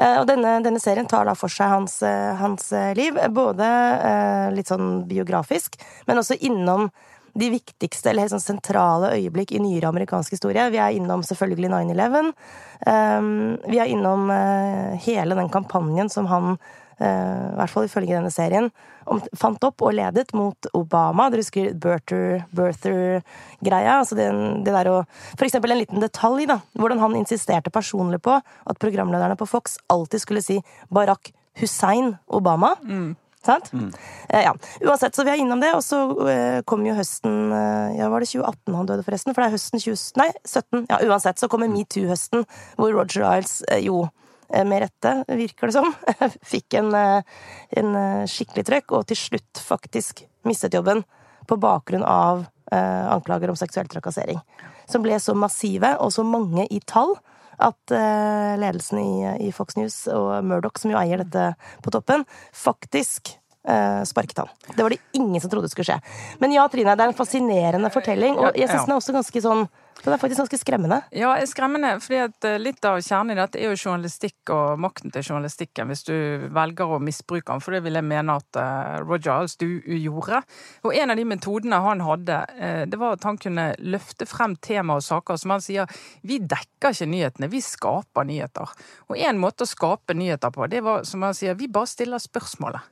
Eh, 0.00 0.16
Og 0.22 0.26
denne, 0.30 0.54
denne 0.64 0.80
serien 0.80 1.04
tar 1.10 1.26
da 1.28 1.34
for 1.36 1.50
seg 1.52 1.68
hans, 1.68 1.98
eh, 2.06 2.30
hans 2.40 2.70
eh, 2.72 2.92
liv, 2.96 3.18
både 3.36 3.66
eh, 3.66 4.46
litt 4.54 4.70
sånn 4.70 5.02
biografisk, 5.10 5.76
men 6.08 6.16
også 6.22 6.38
innom 6.46 6.86
de 7.38 7.50
viktigste 7.52 8.10
eller 8.10 8.26
helt 8.26 8.34
sånn 8.34 8.42
sentrale 8.42 9.12
øyeblikk 9.16 9.54
i 9.54 9.62
nyere 9.62 9.90
amerikansk 9.90 10.36
historie. 10.36 10.68
Vi 10.72 10.80
er 10.82 10.96
innom 10.96 11.24
selvfølgelig 11.26 11.70
9-11. 11.72 12.30
Um, 12.86 13.32
vi 13.68 13.80
er 13.80 13.90
innom 13.92 14.30
uh, 14.32 14.96
hele 15.04 15.36
den 15.38 15.50
kampanjen 15.52 16.10
som 16.12 16.30
han 16.30 16.54
Eh, 17.00 17.44
i 17.52 17.56
hvert 17.56 17.72
fall 17.72 17.86
ifølge 17.86 18.12
denne 18.12 18.28
serien, 18.32 18.66
fant 19.40 19.62
opp 19.64 19.80
og 19.86 19.94
ledet 19.96 20.34
mot 20.36 20.66
Obama. 20.76 21.30
Dere 21.32 21.40
husker 21.40 21.72
birther-greia? 22.52 23.94
altså 23.94 24.18
det, 24.18 24.26
det 24.66 24.74
der 24.74 24.90
å 24.92 24.98
For 25.32 25.46
eksempel 25.46 25.72
en 25.72 25.80
liten 25.80 26.04
detalj, 26.04 26.44
da. 26.50 26.58
Hvordan 26.76 27.00
han 27.00 27.16
insisterte 27.16 27.72
personlig 27.72 28.20
på 28.26 28.36
at 28.36 28.82
programlederne 28.82 29.38
på 29.40 29.48
Fox 29.48 29.78
alltid 29.88 30.26
skulle 30.26 30.44
si 30.44 30.60
Barack 30.92 31.32
Hussein 31.60 32.18
Obama. 32.28 32.74
Mm. 32.84 33.16
Sant? 33.44 33.70
Mm. 33.72 33.88
Eh, 34.28 34.44
ja. 34.44 34.54
Uansett, 34.84 35.16
så 35.16 35.24
vi 35.24 35.32
er 35.32 35.40
innom 35.40 35.62
det, 35.62 35.72
og 35.72 35.80
så 35.84 36.00
eh, 36.28 36.60
kom 36.68 36.84
jo 36.84 36.92
høsten 36.98 37.54
eh, 37.56 37.98
Ja, 37.98 38.10
var 38.12 38.20
det 38.20 38.28
2018 38.28 38.76
han 38.76 38.90
døde, 38.90 39.04
forresten? 39.06 39.32
For 39.32 39.42
det 39.42 39.48
er 39.48 39.56
høsten 39.56 39.80
20... 39.80 40.00
Nei, 40.20 40.30
17. 40.44 40.86
Ja, 40.90 41.00
uansett, 41.08 41.40
så 41.40 41.48
kommer 41.48 41.72
metoo-høsten, 41.72 42.44
hvor 42.76 42.92
Roger 42.98 43.24
Iles 43.24 43.62
eh, 43.70 43.80
jo 43.86 44.04
Eh, 44.52 44.64
med 44.64 44.82
rette, 44.82 45.24
virker 45.26 45.70
det 45.70 45.72
som, 45.72 45.92
fikk 46.52 46.74
en, 46.80 46.94
eh, 46.94 47.22
en, 47.78 47.98
skikkelig 48.26 48.66
trøkk, 48.66 48.96
og 48.98 49.06
til 49.10 49.18
slutt 49.18 49.62
faktisk 49.62 50.24
mistet 50.48 50.74
jobben 50.74 51.04
på 51.46 51.58
bakgrunn 51.60 52.06
av 52.06 52.46
anklager 52.70 53.50
om 53.50 53.56
seksuell 53.58 53.88
trakassering. 53.90 54.36
Som 54.86 55.02
ble 55.02 55.16
så 55.18 55.32
massive 55.34 55.88
og 55.98 56.12
så 56.14 56.22
mange 56.22 56.68
i 56.70 56.78
tall 56.86 57.16
at 57.60 57.94
ledelsen 58.60 59.02
i, 59.02 59.12
i 59.48 59.52
Fox 59.52 59.76
News 59.76 60.02
og 60.12 60.32
Murdoch, 60.46 60.80
som 60.80 60.92
jo 60.92 60.98
eier 61.00 61.22
dette 61.24 61.50
på 61.84 61.92
toppen, 61.94 62.24
faktisk 62.56 63.34
sparket 64.08 64.38
han. 64.40 64.48
Det 64.72 64.80
var 64.80 64.94
det 64.94 65.02
ingen 65.12 65.42
som 65.42 65.50
trodde 65.52 65.68
skulle 65.68 65.84
skje. 65.84 65.98
Men 66.40 66.54
ja, 66.54 66.64
Trine, 66.72 66.94
det 66.96 67.04
er 67.04 67.12
en 67.12 67.18
fascinerende 67.18 67.90
fortelling, 67.92 68.38
og 68.40 68.56
jeg 68.56 68.70
syns 68.70 68.86
den 68.86 68.94
er 68.94 69.00
også 69.02 69.12
ganske 69.18 69.42
sånn 69.44 69.66
så 70.00 70.08
det 70.08 70.14
er 70.16 70.20
faktisk 70.22 70.40
ganske 70.40 70.58
skremmende? 70.58 70.96
Ja, 71.12 71.34
skremmende. 71.46 71.90
fordi 72.00 72.20
eh, 72.48 72.58
litt 72.58 72.84
av 72.88 73.02
kjernen 73.04 73.34
i 73.34 73.40
dette 73.40 73.60
er 73.60 73.68
jo 73.68 73.76
journalistikk 73.76 74.52
og 74.54 74.80
makten 74.80 75.12
til 75.12 75.26
journalistikken, 75.26 75.90
hvis 75.92 76.06
du 76.08 76.14
velger 76.56 76.94
å 76.94 77.00
misbruke 77.04 77.52
den. 77.52 77.60
For 77.60 77.76
det 77.76 77.82
vil 77.84 77.98
jeg 77.98 78.08
mene 78.08 78.38
at 78.40 78.60
eh, 78.62 78.94
Roger 79.04 79.34
Alls 79.34 79.58
du 79.60 79.66
gjorde. 79.84 80.40
Og 80.88 80.96
en 80.96 81.12
av 81.12 81.20
de 81.20 81.26
metodene 81.28 81.82
han 81.84 82.00
hadde, 82.06 82.38
eh, 82.56 82.84
det 82.88 83.00
var 83.00 83.18
at 83.18 83.26
han 83.28 83.40
kunne 83.40 83.66
løfte 83.84 84.24
frem 84.30 84.56
tema 84.56 84.96
og 84.96 85.04
saker 85.04 85.36
som 85.40 85.52
han 85.52 85.64
sier 85.64 86.00
vi 86.24 86.40
dekker 86.40 86.96
ikke 86.96 87.10
nyhetene, 87.10 87.50
vi 87.52 87.60
skaper 87.60 88.24
nyheter. 88.24 88.72
Og 89.12 89.20
en 89.20 89.42
måte 89.42 89.66
å 89.66 89.68
skape 89.68 90.16
nyheter 90.16 90.54
på, 90.54 90.64
det 90.72 90.80
var 90.86 91.04
som 91.04 91.28
han 91.28 91.36
sier, 91.36 91.60
vi 91.60 91.68
bare 91.68 91.92
stiller 91.92 92.24
spørsmålet. 92.24 92.88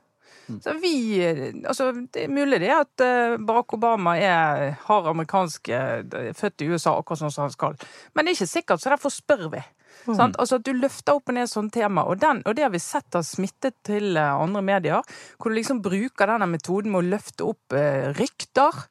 Så 0.63 0.75
vi 0.81 0.93
Altså, 1.23 1.91
det 2.13 2.25
er 2.25 2.31
mulig 2.33 2.61
det 2.63 2.71
at 2.73 3.03
eh, 3.05 3.37
Barack 3.37 3.73
Obama 3.77 4.15
er, 4.17 4.71
har 4.85 5.09
amerikansk 5.11 5.69
eh, 5.69 6.31
født 6.37 6.65
i 6.65 6.69
USA 6.71 6.95
akkurat 6.97 7.23
sånn 7.23 7.33
som 7.33 7.47
han 7.47 7.53
skal, 7.53 7.77
men 8.13 8.25
det 8.25 8.33
er 8.33 8.39
ikke 8.39 8.53
sikkert, 8.53 8.83
så 8.83 8.93
derfor 8.93 9.13
spør 9.13 9.49
vi. 9.53 9.63
Mm. 10.07 10.33
Altså 10.39 10.57
at 10.57 10.65
Du 10.65 10.73
løfter 10.73 11.17
opp 11.17 11.29
og 11.29 11.37
ned 11.37 11.49
sånne 11.51 11.73
tema, 11.73 12.05
og, 12.07 12.19
den, 12.21 12.41
og 12.47 12.57
det 12.57 12.65
har 12.65 12.73
vi 12.73 12.81
sett 12.81 13.17
har 13.17 13.25
smittet 13.27 13.77
til 13.87 14.17
eh, 14.17 14.33
andre 14.33 14.63
medier. 14.65 15.15
Hvor 15.37 15.51
du 15.51 15.59
liksom 15.59 15.83
bruker 15.85 16.29
denne 16.29 16.49
metoden 16.49 16.93
med 16.93 17.03
å 17.03 17.09
løfte 17.15 17.47
opp 17.49 17.77
eh, 17.77 18.09
rykter. 18.17 18.83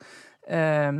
Eh, 0.48 0.90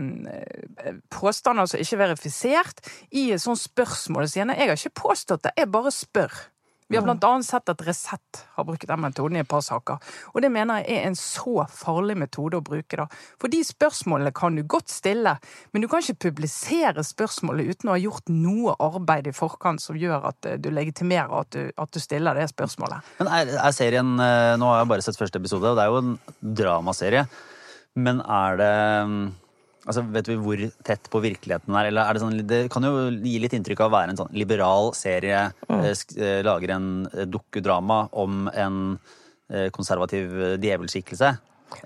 påstander 1.15 1.69
som 1.69 1.81
ikke 1.81 1.97
er 1.97 2.05
verifisert, 2.07 2.83
i 3.11 3.31
et 3.33 3.43
sånt 3.43 3.61
spørsmål. 3.63 4.29
Jeg 4.35 4.49
har 4.49 4.77
ikke 4.77 4.97
påstått 5.09 5.47
det, 5.47 5.57
jeg 5.61 5.73
bare 5.73 5.95
spør. 5.95 6.41
Vi 6.89 6.97
har 6.97 7.05
blant 7.05 7.25
annet 7.25 7.47
sett 7.47 7.69
at 7.69 7.83
Resett 7.85 8.43
har 8.57 8.65
brukt 8.65 8.87
den 8.89 9.01
metoden 9.03 9.37
i 9.37 9.43
et 9.43 9.49
par 9.49 9.61
saker. 9.65 9.99
Og 10.33 10.41
det 10.41 10.49
mener 10.53 10.81
jeg 10.81 10.97
er 10.97 11.09
en 11.11 11.19
så 11.19 11.67
farlig 11.69 12.17
metode 12.17 12.57
å 12.57 12.65
bruke, 12.65 12.97
da. 12.97 13.05
For 13.41 13.53
de 13.53 13.61
spørsmålene 13.67 14.33
kan 14.37 14.57
du 14.57 14.63
godt 14.65 14.89
stille, 14.93 15.35
men 15.73 15.85
du 15.85 15.89
kan 15.91 16.01
ikke 16.01 16.31
publisere 16.31 17.05
spørsmålet 17.05 17.75
uten 17.75 17.91
å 17.91 17.97
ha 17.97 18.01
gjort 18.01 18.33
noe 18.33 18.77
arbeid 18.81 19.29
i 19.29 19.37
forkant 19.37 19.85
som 19.85 19.99
gjør 20.01 20.31
at 20.33 20.49
eh, 20.49 20.57
du 20.57 20.71
legitimerer 20.73 21.35
at 21.43 21.53
du, 21.53 21.69
at 21.77 21.93
du 21.93 22.01
stiller 22.01 22.41
det 22.41 22.49
spørsmålet. 22.55 23.13
Men 23.21 23.33
er, 23.37 23.53
er 23.61 23.77
serien 23.77 24.15
eh, 24.17 24.55
Nå 24.59 24.73
har 24.73 24.81
jeg 24.81 24.91
bare 24.95 25.05
sett 25.05 25.21
første 25.21 25.43
episode, 25.43 25.69
og 25.69 25.77
det 25.77 25.85
er 25.85 25.93
jo 25.93 26.01
en 26.01 26.57
dramaserie. 26.63 27.27
Men 27.99 28.23
er 28.25 28.59
det 28.59 28.73
Altså, 29.89 30.05
vet 30.13 30.29
vi 30.29 30.37
hvor 30.37 30.63
tett 30.85 31.09
på 31.09 31.21
virkeligheten 31.25 31.77
er? 31.81 31.89
Eller 31.89 32.05
er 32.05 32.17
det 32.17 32.23
sånn 32.23 32.41
Det 32.49 32.59
kan 32.73 32.85
jo 32.85 33.09
gi 33.25 33.39
litt 33.41 33.55
inntrykk 33.57 33.85
av 33.85 33.91
å 33.91 33.95
være 33.97 34.13
en 34.13 34.21
sånn 34.21 34.35
liberal 34.37 34.93
serie. 34.97 35.47
Mm. 35.69 35.79
Eh, 35.81 36.03
eh 36.25 36.41
lager 36.45 36.75
en 36.77 36.91
dokudrama 37.09 37.33
dukkedrama 37.39 37.99
om 38.13 38.51
en 38.53 38.77
eh, 39.53 39.71
konservativ 39.73 40.59
djevelskikkelse. 40.61 41.33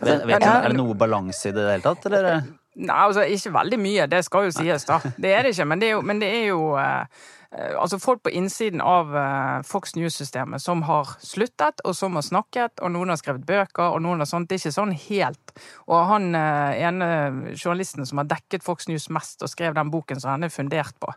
Vet, 0.01 0.27
vet, 0.27 0.43
er 0.43 0.69
det 0.71 0.79
noe 0.79 0.95
balanse 0.99 1.51
i 1.51 1.55
det 1.55 1.69
hele 1.69 1.85
tatt, 1.85 2.05
eller? 2.11 2.43
Nei, 2.73 2.97
altså 2.97 3.25
ikke 3.29 3.53
veldig 3.55 3.79
mye. 3.83 4.09
Det 4.11 4.23
skal 4.27 4.49
jo 4.49 4.53
sies, 4.55 4.87
da. 4.89 4.99
Det 5.19 5.33
er 5.35 5.45
det 5.45 5.55
ikke. 5.55 5.69
Men 5.69 5.83
det 5.83 5.91
er 5.91 5.97
jo, 5.97 6.19
det 6.23 6.31
er 6.33 6.45
jo 6.49 6.61
eh, 6.81 7.23
Eh, 7.42 7.42
altså 7.53 7.99
folk 8.01 8.23
på 8.25 8.31
innsiden 8.33 8.81
av 8.81 9.17
eh, 9.17 9.63
Fox 9.69 9.95
News-systemet 9.95 10.63
som 10.63 10.83
har 10.89 11.11
sluttet, 11.21 11.83
og 11.85 11.97
som 11.97 12.17
har 12.17 12.25
snakket, 12.25 12.81
og 12.81 12.95
noen 12.95 13.13
har 13.13 13.21
skrevet 13.21 13.45
bøker, 13.49 13.93
og 13.93 14.01
noen 14.05 14.25
har 14.25 14.31
sånt. 14.31 14.49
Det 14.49 14.57
er 14.57 14.63
ikke 14.63 14.75
sånn 14.79 14.95
helt. 14.97 15.55
Og 15.85 16.07
han 16.09 16.31
eh, 16.39 16.81
ene 16.89 17.09
journalisten 17.53 18.09
som 18.09 18.23
har 18.23 18.31
dekket 18.31 18.65
Fox 18.65 18.89
News 18.89 19.11
mest, 19.13 19.45
og 19.45 19.53
skrev 19.53 19.77
den 19.77 19.93
boken 19.93 20.23
som 20.23 20.33
han 20.33 20.49
er 20.49 20.55
fundert 20.55 20.97
på, 21.03 21.13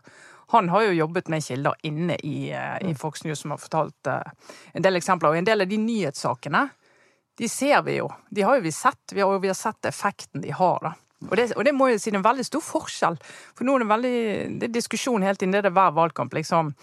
han 0.52 0.68
har 0.70 0.84
jo 0.86 0.98
jobbet 1.00 1.32
med 1.32 1.42
kilder 1.42 1.74
inne 1.88 2.20
i, 2.22 2.52
i 2.54 2.92
Fox 2.94 3.24
News 3.24 3.40
som 3.42 3.50
har 3.50 3.58
fortalt 3.58 4.06
en 4.06 4.84
del 4.84 4.94
eksempler. 5.00 5.32
Og 5.32 5.40
en 5.40 5.48
del 5.48 5.64
av 5.64 5.66
de 5.66 5.78
nyhetssakene, 5.82 6.60
de 7.40 7.48
ser 7.50 7.80
vi 7.82 7.96
jo. 7.96 8.06
De 8.30 8.44
har 8.46 8.60
jo 8.60 8.62
vi 8.62 8.70
sett. 8.70 9.10
Vi 9.10 9.24
har, 9.24 9.40
vi 9.42 9.50
har 9.50 9.58
sett 9.58 9.90
effekten 9.90 10.44
de 10.44 10.54
har, 10.54 10.78
da. 10.86 10.92
Og 11.24 11.36
det, 11.38 11.50
og 11.56 11.64
det, 11.64 11.72
må 11.74 11.88
jeg 11.88 12.00
si 12.00 12.10
det 12.10 12.18
er 12.18 12.20
en 12.20 12.28
veldig 12.28 12.44
stor 12.44 12.64
forskjell. 12.64 13.18
For 13.56 13.66
nå 13.66 13.76
er 13.76 13.84
det 13.84 13.92
veldig 13.92 14.16
det 14.60 14.68
er 14.68 14.74
diskusjon 14.74 15.24
helt 15.24 15.42
inn 15.42 15.56
i 15.56 15.62
det 15.64 15.72
hver 15.72 15.94
valgkamp. 15.96 16.34
liksom 16.36 16.74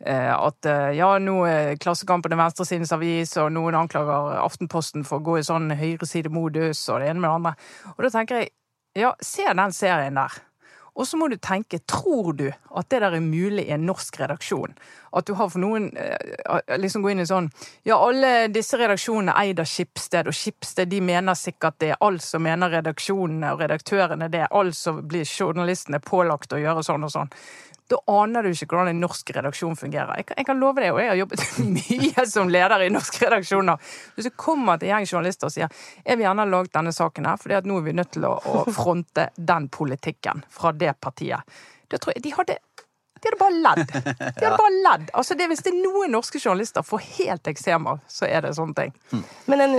eh, 0.00 0.32
at 0.34 0.66
eh, 0.66 0.96
ja, 0.98 1.12
nå 1.22 1.36
er 1.46 1.78
Klassekampen 1.80 2.34
er 2.34 2.40
venstresidens 2.40 2.92
avis, 2.96 3.36
og 3.40 3.52
noen 3.54 3.78
anklager 3.78 4.40
Aftenposten 4.42 5.06
for 5.06 5.20
å 5.20 5.26
gå 5.30 5.38
i 5.38 5.46
sånn 5.46 5.70
høyresidemodus 5.78 6.82
og 6.90 7.00
det 7.00 7.12
ene 7.12 7.22
med 7.22 7.30
det 7.30 7.36
andre. 7.38 7.54
Og 7.94 8.04
da 8.06 8.12
tenker 8.18 8.42
jeg, 8.42 8.52
ja, 8.96 9.14
se 9.22 9.46
den 9.46 9.76
serien 9.76 10.18
der. 10.18 10.42
Og 10.96 11.06
så 11.06 11.18
må 11.20 11.28
du 11.28 11.36
tenke, 11.36 11.78
tror 11.84 12.32
du 12.38 12.46
at 12.48 12.88
det 12.90 13.02
der 13.02 13.16
er 13.18 13.24
mulig 13.24 13.66
i 13.66 13.74
en 13.76 13.84
norsk 13.84 14.16
redaksjon? 14.20 14.72
At 15.16 15.28
du 15.28 15.34
har 15.36 15.50
for 15.52 15.60
noen 15.60 15.90
eh, 15.96 16.76
liksom 16.80 17.04
gå 17.04 17.12
inn 17.12 17.22
i 17.22 17.28
sånn 17.28 17.50
Ja, 17.86 17.98
alle 18.00 18.48
disse 18.52 18.78
redaksjonene 18.80 19.34
er 19.36 19.60
av 19.60 19.68
Skipsted, 19.68 20.28
og 20.28 20.36
Skipsted 20.36 20.88
de 20.92 21.02
mener 21.04 21.36
sikkert 21.36 21.78
det. 21.84 21.92
Altså 22.00 22.40
mener 22.42 22.72
redaksjonene 22.78 23.52
og 23.52 23.62
redaktørene 23.64 24.30
det. 24.32 24.46
Altså 24.50 24.96
blir 25.02 25.28
journalistene 25.28 26.00
pålagt 26.00 26.56
å 26.56 26.60
gjøre 26.60 26.84
sånn 26.86 27.04
og 27.06 27.12
sånn 27.12 27.32
da 27.90 27.98
aner 28.10 28.42
du 28.42 28.50
ikke 28.50 28.68
hvordan 28.72 28.90
en 28.90 29.02
norsk 29.04 29.30
redaksjon 29.36 29.76
fungerer. 29.78 30.18
Jeg 30.18 30.28
kan, 30.28 30.40
jeg 30.40 30.48
kan 30.48 30.60
love 30.62 30.82
det, 30.82 30.90
og 30.94 31.00
jeg 31.02 31.12
har 31.12 31.20
jobbet 31.20 31.44
mye 31.76 32.26
som 32.30 32.50
leder 32.50 32.86
i 32.86 32.90
norske 32.92 33.22
redaksjoner. 33.24 33.92
Hvis 34.16 34.28
du 34.30 34.34
kommer 34.34 34.80
til 34.80 34.90
en 34.90 34.96
gjeng 34.96 35.10
journalister 35.12 35.50
og 35.50 35.54
sier 35.54 35.70
jeg 36.02 36.18
vil 36.18 36.26
gjerne 36.26 36.46
ha 36.46 36.50
laget 36.50 36.74
denne 36.74 36.94
saken 36.96 37.30
her, 37.30 37.56
at 37.60 37.68
nå 37.68 37.78
er 37.78 37.86
vi 37.86 37.96
nødt 37.96 38.14
til 38.16 38.26
å, 38.26 38.34
å 38.36 38.64
fronte 38.74 39.30
den 39.36 39.70
politikken 39.72 40.42
fra 40.50 40.74
det 40.74 40.96
partiet. 41.00 41.58
Da 41.86 42.00
tror 42.02 42.16
jeg 42.16 42.24
de 42.26 42.34
hadde 42.34 42.58
de 43.22 43.30
hadde 43.30 43.38
bare 43.40 43.56
ledd. 43.64 43.92
De 44.36 44.44
hadde 44.44 44.58
bare 44.60 44.72
ledd. 44.84 45.10
Altså 45.16 45.34
det, 45.38 45.46
hvis 45.50 45.62
det 45.64 45.72
er 45.72 45.78
noen 45.80 46.12
norske 46.12 46.40
journalister 46.40 46.84
får 46.84 47.02
helt 47.16 47.48
eksem 47.48 47.86
av, 47.88 48.02
så 48.12 48.26
er 48.28 48.44
det 48.44 48.52
sånne 48.58 48.76
ting. 48.76 48.92
Mm. 49.12 49.22
Men 49.52 49.64
en, 49.64 49.76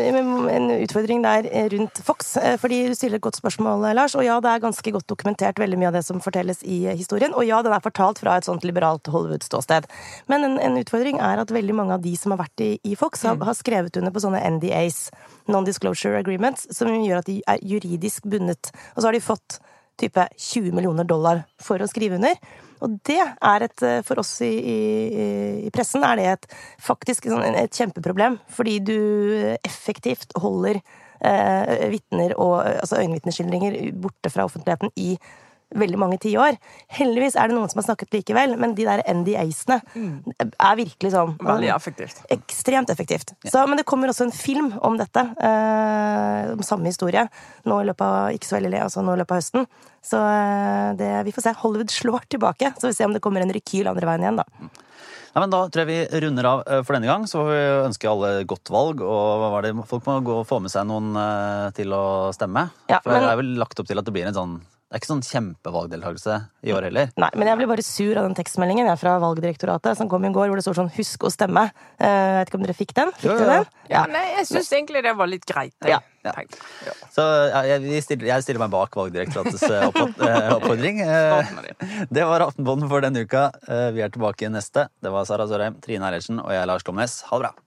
en, 0.49 0.69
utfordring 0.77 1.21
der 1.25 1.49
rundt 1.73 2.01
Fox, 2.05 2.33
eh, 2.41 2.57
fordi 2.61 2.81
du 2.89 2.95
stiller 2.97 3.21
et 3.21 3.25
godt 3.27 3.37
spørsmål, 3.39 3.85
Lars. 3.97 4.15
Og 4.17 4.25
ja, 4.25 4.39
det 4.43 4.51
er 4.51 4.63
ganske 4.65 4.93
godt 4.95 5.07
dokumentert 5.11 5.61
veldig 5.61 5.79
mye 5.79 5.91
av 5.91 5.99
det 5.99 6.03
som 6.07 6.21
fortelles 6.23 6.63
i 6.65 6.79
historien. 6.89 7.35
Og 7.37 7.45
ja, 7.47 7.61
den 7.65 7.75
er 7.75 7.83
fortalt 7.83 8.23
fra 8.23 8.37
et 8.37 8.49
sånt 8.49 8.65
liberalt 8.67 9.07
Hollywood-ståsted. 9.13 9.87
Men 10.31 10.47
en, 10.47 10.57
en, 10.63 10.81
utfordring 10.81 11.21
er 11.21 11.43
at 11.43 11.53
veldig 11.53 11.77
mange 11.77 11.97
av 11.97 12.03
de 12.05 12.15
som 12.17 12.33
har 12.33 12.41
vært 12.41 12.65
i, 12.65 12.71
i 12.83 12.97
Fox, 12.97 13.25
har, 13.27 13.37
mm. 13.37 13.47
har, 13.47 13.57
skrevet 13.57 14.01
under 14.01 14.13
på 14.13 14.25
sånne 14.25 14.41
NDAs, 14.57 15.07
Non-Disclosure 15.51 16.19
Agreements, 16.19 16.67
som 16.75 16.91
gjør 16.91 17.21
at 17.21 17.29
de 17.29 17.39
er 17.47 17.63
juridisk 17.65 18.25
bundet. 18.29 18.73
Og 18.95 19.01
så 19.01 19.09
har 19.09 19.17
de 19.17 19.23
fått 19.23 19.61
type 19.99 20.27
20 20.37 20.75
millioner 20.75 21.07
dollar 21.07 21.43
for 21.61 21.81
å 21.81 21.89
skrive 21.89 22.19
under. 22.19 22.37
Og 22.85 22.99
det 23.09 23.19
er 23.23 23.65
et 23.65 23.83
eh, 23.85 23.99
For 24.05 24.21
oss 24.21 24.35
i, 24.45 24.53
i, 24.53 24.77
i 25.65 25.73
pressen 25.73 26.05
er 26.05 26.19
det 26.19 26.27
et, 26.35 26.47
faktisk 26.83 27.29
sånn, 27.29 27.57
et 27.57 27.73
kjempeproblem, 27.73 28.37
fordi 28.53 28.77
du 28.85 28.97
effektivt 29.65 30.35
holder 30.37 30.77
eh, 30.77 31.89
vitner 31.93 32.35
og 32.37 32.59
altså 32.61 33.01
øyenvitneskildringer 33.01 33.79
borte 33.97 34.31
fra 34.33 34.45
offentligheten 34.45 34.93
i 34.95 35.15
veldig 35.75 35.97
mange 35.99 36.17
tiår. 36.23 36.55
Heldigvis 36.95 37.35
er 37.35 37.49
det 37.51 37.57
noen 37.57 37.67
som 37.71 37.81
har 37.81 37.87
snakket 37.89 38.13
likevel, 38.15 38.53
men 38.59 38.75
de 38.77 38.85
der 38.87 39.01
NDA-ene 39.03 39.79
er 40.55 40.77
virkelig 40.79 41.11
sånn 41.11 41.33
Veldig 41.43 41.71
effektivt. 41.75 42.21
Ekstremt 42.33 42.89
effektivt. 42.93 43.33
Så, 43.43 43.65
men 43.67 43.77
det 43.79 43.85
kommer 43.89 44.07
også 44.13 44.27
en 44.29 44.31
film 44.35 44.71
om 44.81 44.95
dette. 44.99 45.25
Eh, 45.43 46.53
om 46.53 46.63
samme 46.63 46.87
historie. 46.87 47.27
Nå 47.67 47.81
i 47.83 47.87
løpet 47.89 48.05
av, 48.07 48.31
ikke 48.37 48.47
så 48.49 48.57
veldig, 48.59 48.79
altså 48.87 49.03
nå 49.03 49.15
i 49.17 49.21
løpet 49.21 49.35
av 49.35 49.41
høsten. 49.41 49.67
Så 50.07 50.21
eh, 50.23 50.89
det, 50.99 51.11
vi 51.27 51.33
får 51.35 51.49
se. 51.49 51.55
Hollywood 51.63 51.91
slår 51.91 52.27
tilbake. 52.31 52.71
Så 52.77 52.87
vi 52.87 52.93
får 52.93 52.99
se 53.01 53.09
om 53.09 53.15
det 53.17 53.23
kommer 53.25 53.43
en 53.43 53.51
rekyl 53.55 53.91
andre 53.91 54.07
veien 54.07 54.23
igjen, 54.27 54.39
da. 54.39 54.47
Ja, 55.35 55.41
men 55.43 55.51
Da 55.53 55.59
tror 55.69 55.83
jeg 55.83 55.89
vi 55.91 56.21
runder 56.23 56.47
av 56.49 56.63
eh, 56.65 56.79
for 56.87 56.95
denne 56.97 57.11
gang. 57.11 57.27
Så 57.29 57.43
vi 57.49 57.59
ønske 57.83 58.09
alle 58.09 58.31
godt 58.49 58.71
valg. 58.73 59.03
Og 59.03 59.43
hva 59.43 59.51
var 59.57 59.67
det? 59.67 59.75
folk 59.91 60.07
må 60.07 60.17
gå 60.25 60.39
og 60.41 60.47
få 60.49 60.61
med 60.63 60.71
seg 60.73 60.87
noen 60.89 61.11
eh, 61.19 61.67
til 61.77 61.91
å 61.93 62.05
stemme. 62.33 62.69
Ja, 62.89 63.01
for 63.03 63.11
men- 63.13 63.27
det 63.27 63.35
er 63.35 63.41
vel 63.43 63.53
lagt 63.61 63.83
opp 63.83 63.91
til 63.91 63.99
at 63.99 64.07
det 64.07 64.15
blir 64.15 64.31
en 64.31 64.37
sånn 64.39 64.57
Det 64.87 64.95
er 64.95 65.01
ikke 65.01 65.09
sånn 65.09 65.23
kjempevalgdeltakelse 65.27 66.35
i 66.63 66.71
år 66.71 66.85
heller. 66.87 67.09
Nei, 67.19 67.27
men 67.35 67.49
jeg 67.49 67.59
blir 67.59 67.67
bare 67.67 67.83
sur 67.83 68.19
av 68.21 68.23
den 68.23 68.37
tekstmeldingen 68.37 68.87
jeg, 68.87 68.99
fra 69.01 69.17
Valgdirektoratet 69.19 69.99
som 69.99 70.07
kom 70.07 70.23
i 70.23 70.31
går, 70.31 70.47
hvor 70.47 70.55
det 70.55 70.63
står 70.63 70.77
sånn 70.77 70.91
'husk 70.95 71.25
å 71.27 71.31
stemme'. 71.33 71.65
Eh, 71.99 72.07
Jeg 72.07 72.37
vet 72.39 72.47
ikke 72.47 72.55
om 72.55 72.63
dere 72.63 72.77
fikk 72.77 72.93
den? 72.95 73.11
Fikk 73.19 73.35
dere 73.35 73.49
den? 73.51 73.65
Ja, 73.89 74.05
nei, 74.07 74.23
jeg 74.37 74.47
syns 74.47 74.71
egentlig 74.71 75.03
det 75.03 75.13
var 75.17 75.27
litt 75.27 75.45
greit. 75.45 75.75
Ja. 75.83 75.99
Ja. 76.23 76.31
Så 77.11 77.23
jeg, 77.67 78.03
stiller, 78.03 78.27
jeg 78.27 78.43
stiller 78.43 78.59
meg 78.63 78.71
bak 78.71 78.95
Valgdirektoratets 78.95 79.63
eh, 79.63 79.83
eh, 79.83 80.55
oppfordring. 80.55 81.03
Det. 82.15 82.23
Var 82.23 82.47
Aftenpåden 82.47 82.87
for 82.87 83.01
denne 83.01 83.27
uka. 83.27 83.51
Vi 83.67 84.01
er 84.01 84.09
tilbake 84.09 84.47
neste. 84.49 84.87
Det 85.03 85.11
var 85.11 85.25
Sara 85.25 85.47
Sørheim, 85.47 85.81
Trine 85.81 86.07
Eilertsen 86.07 86.39
og 86.39 86.51
jeg, 86.51 86.65
Lars 86.67 86.83
Glomnes. 86.83 87.23
Ha 87.27 87.37
det 87.39 87.43
bra. 87.49 87.66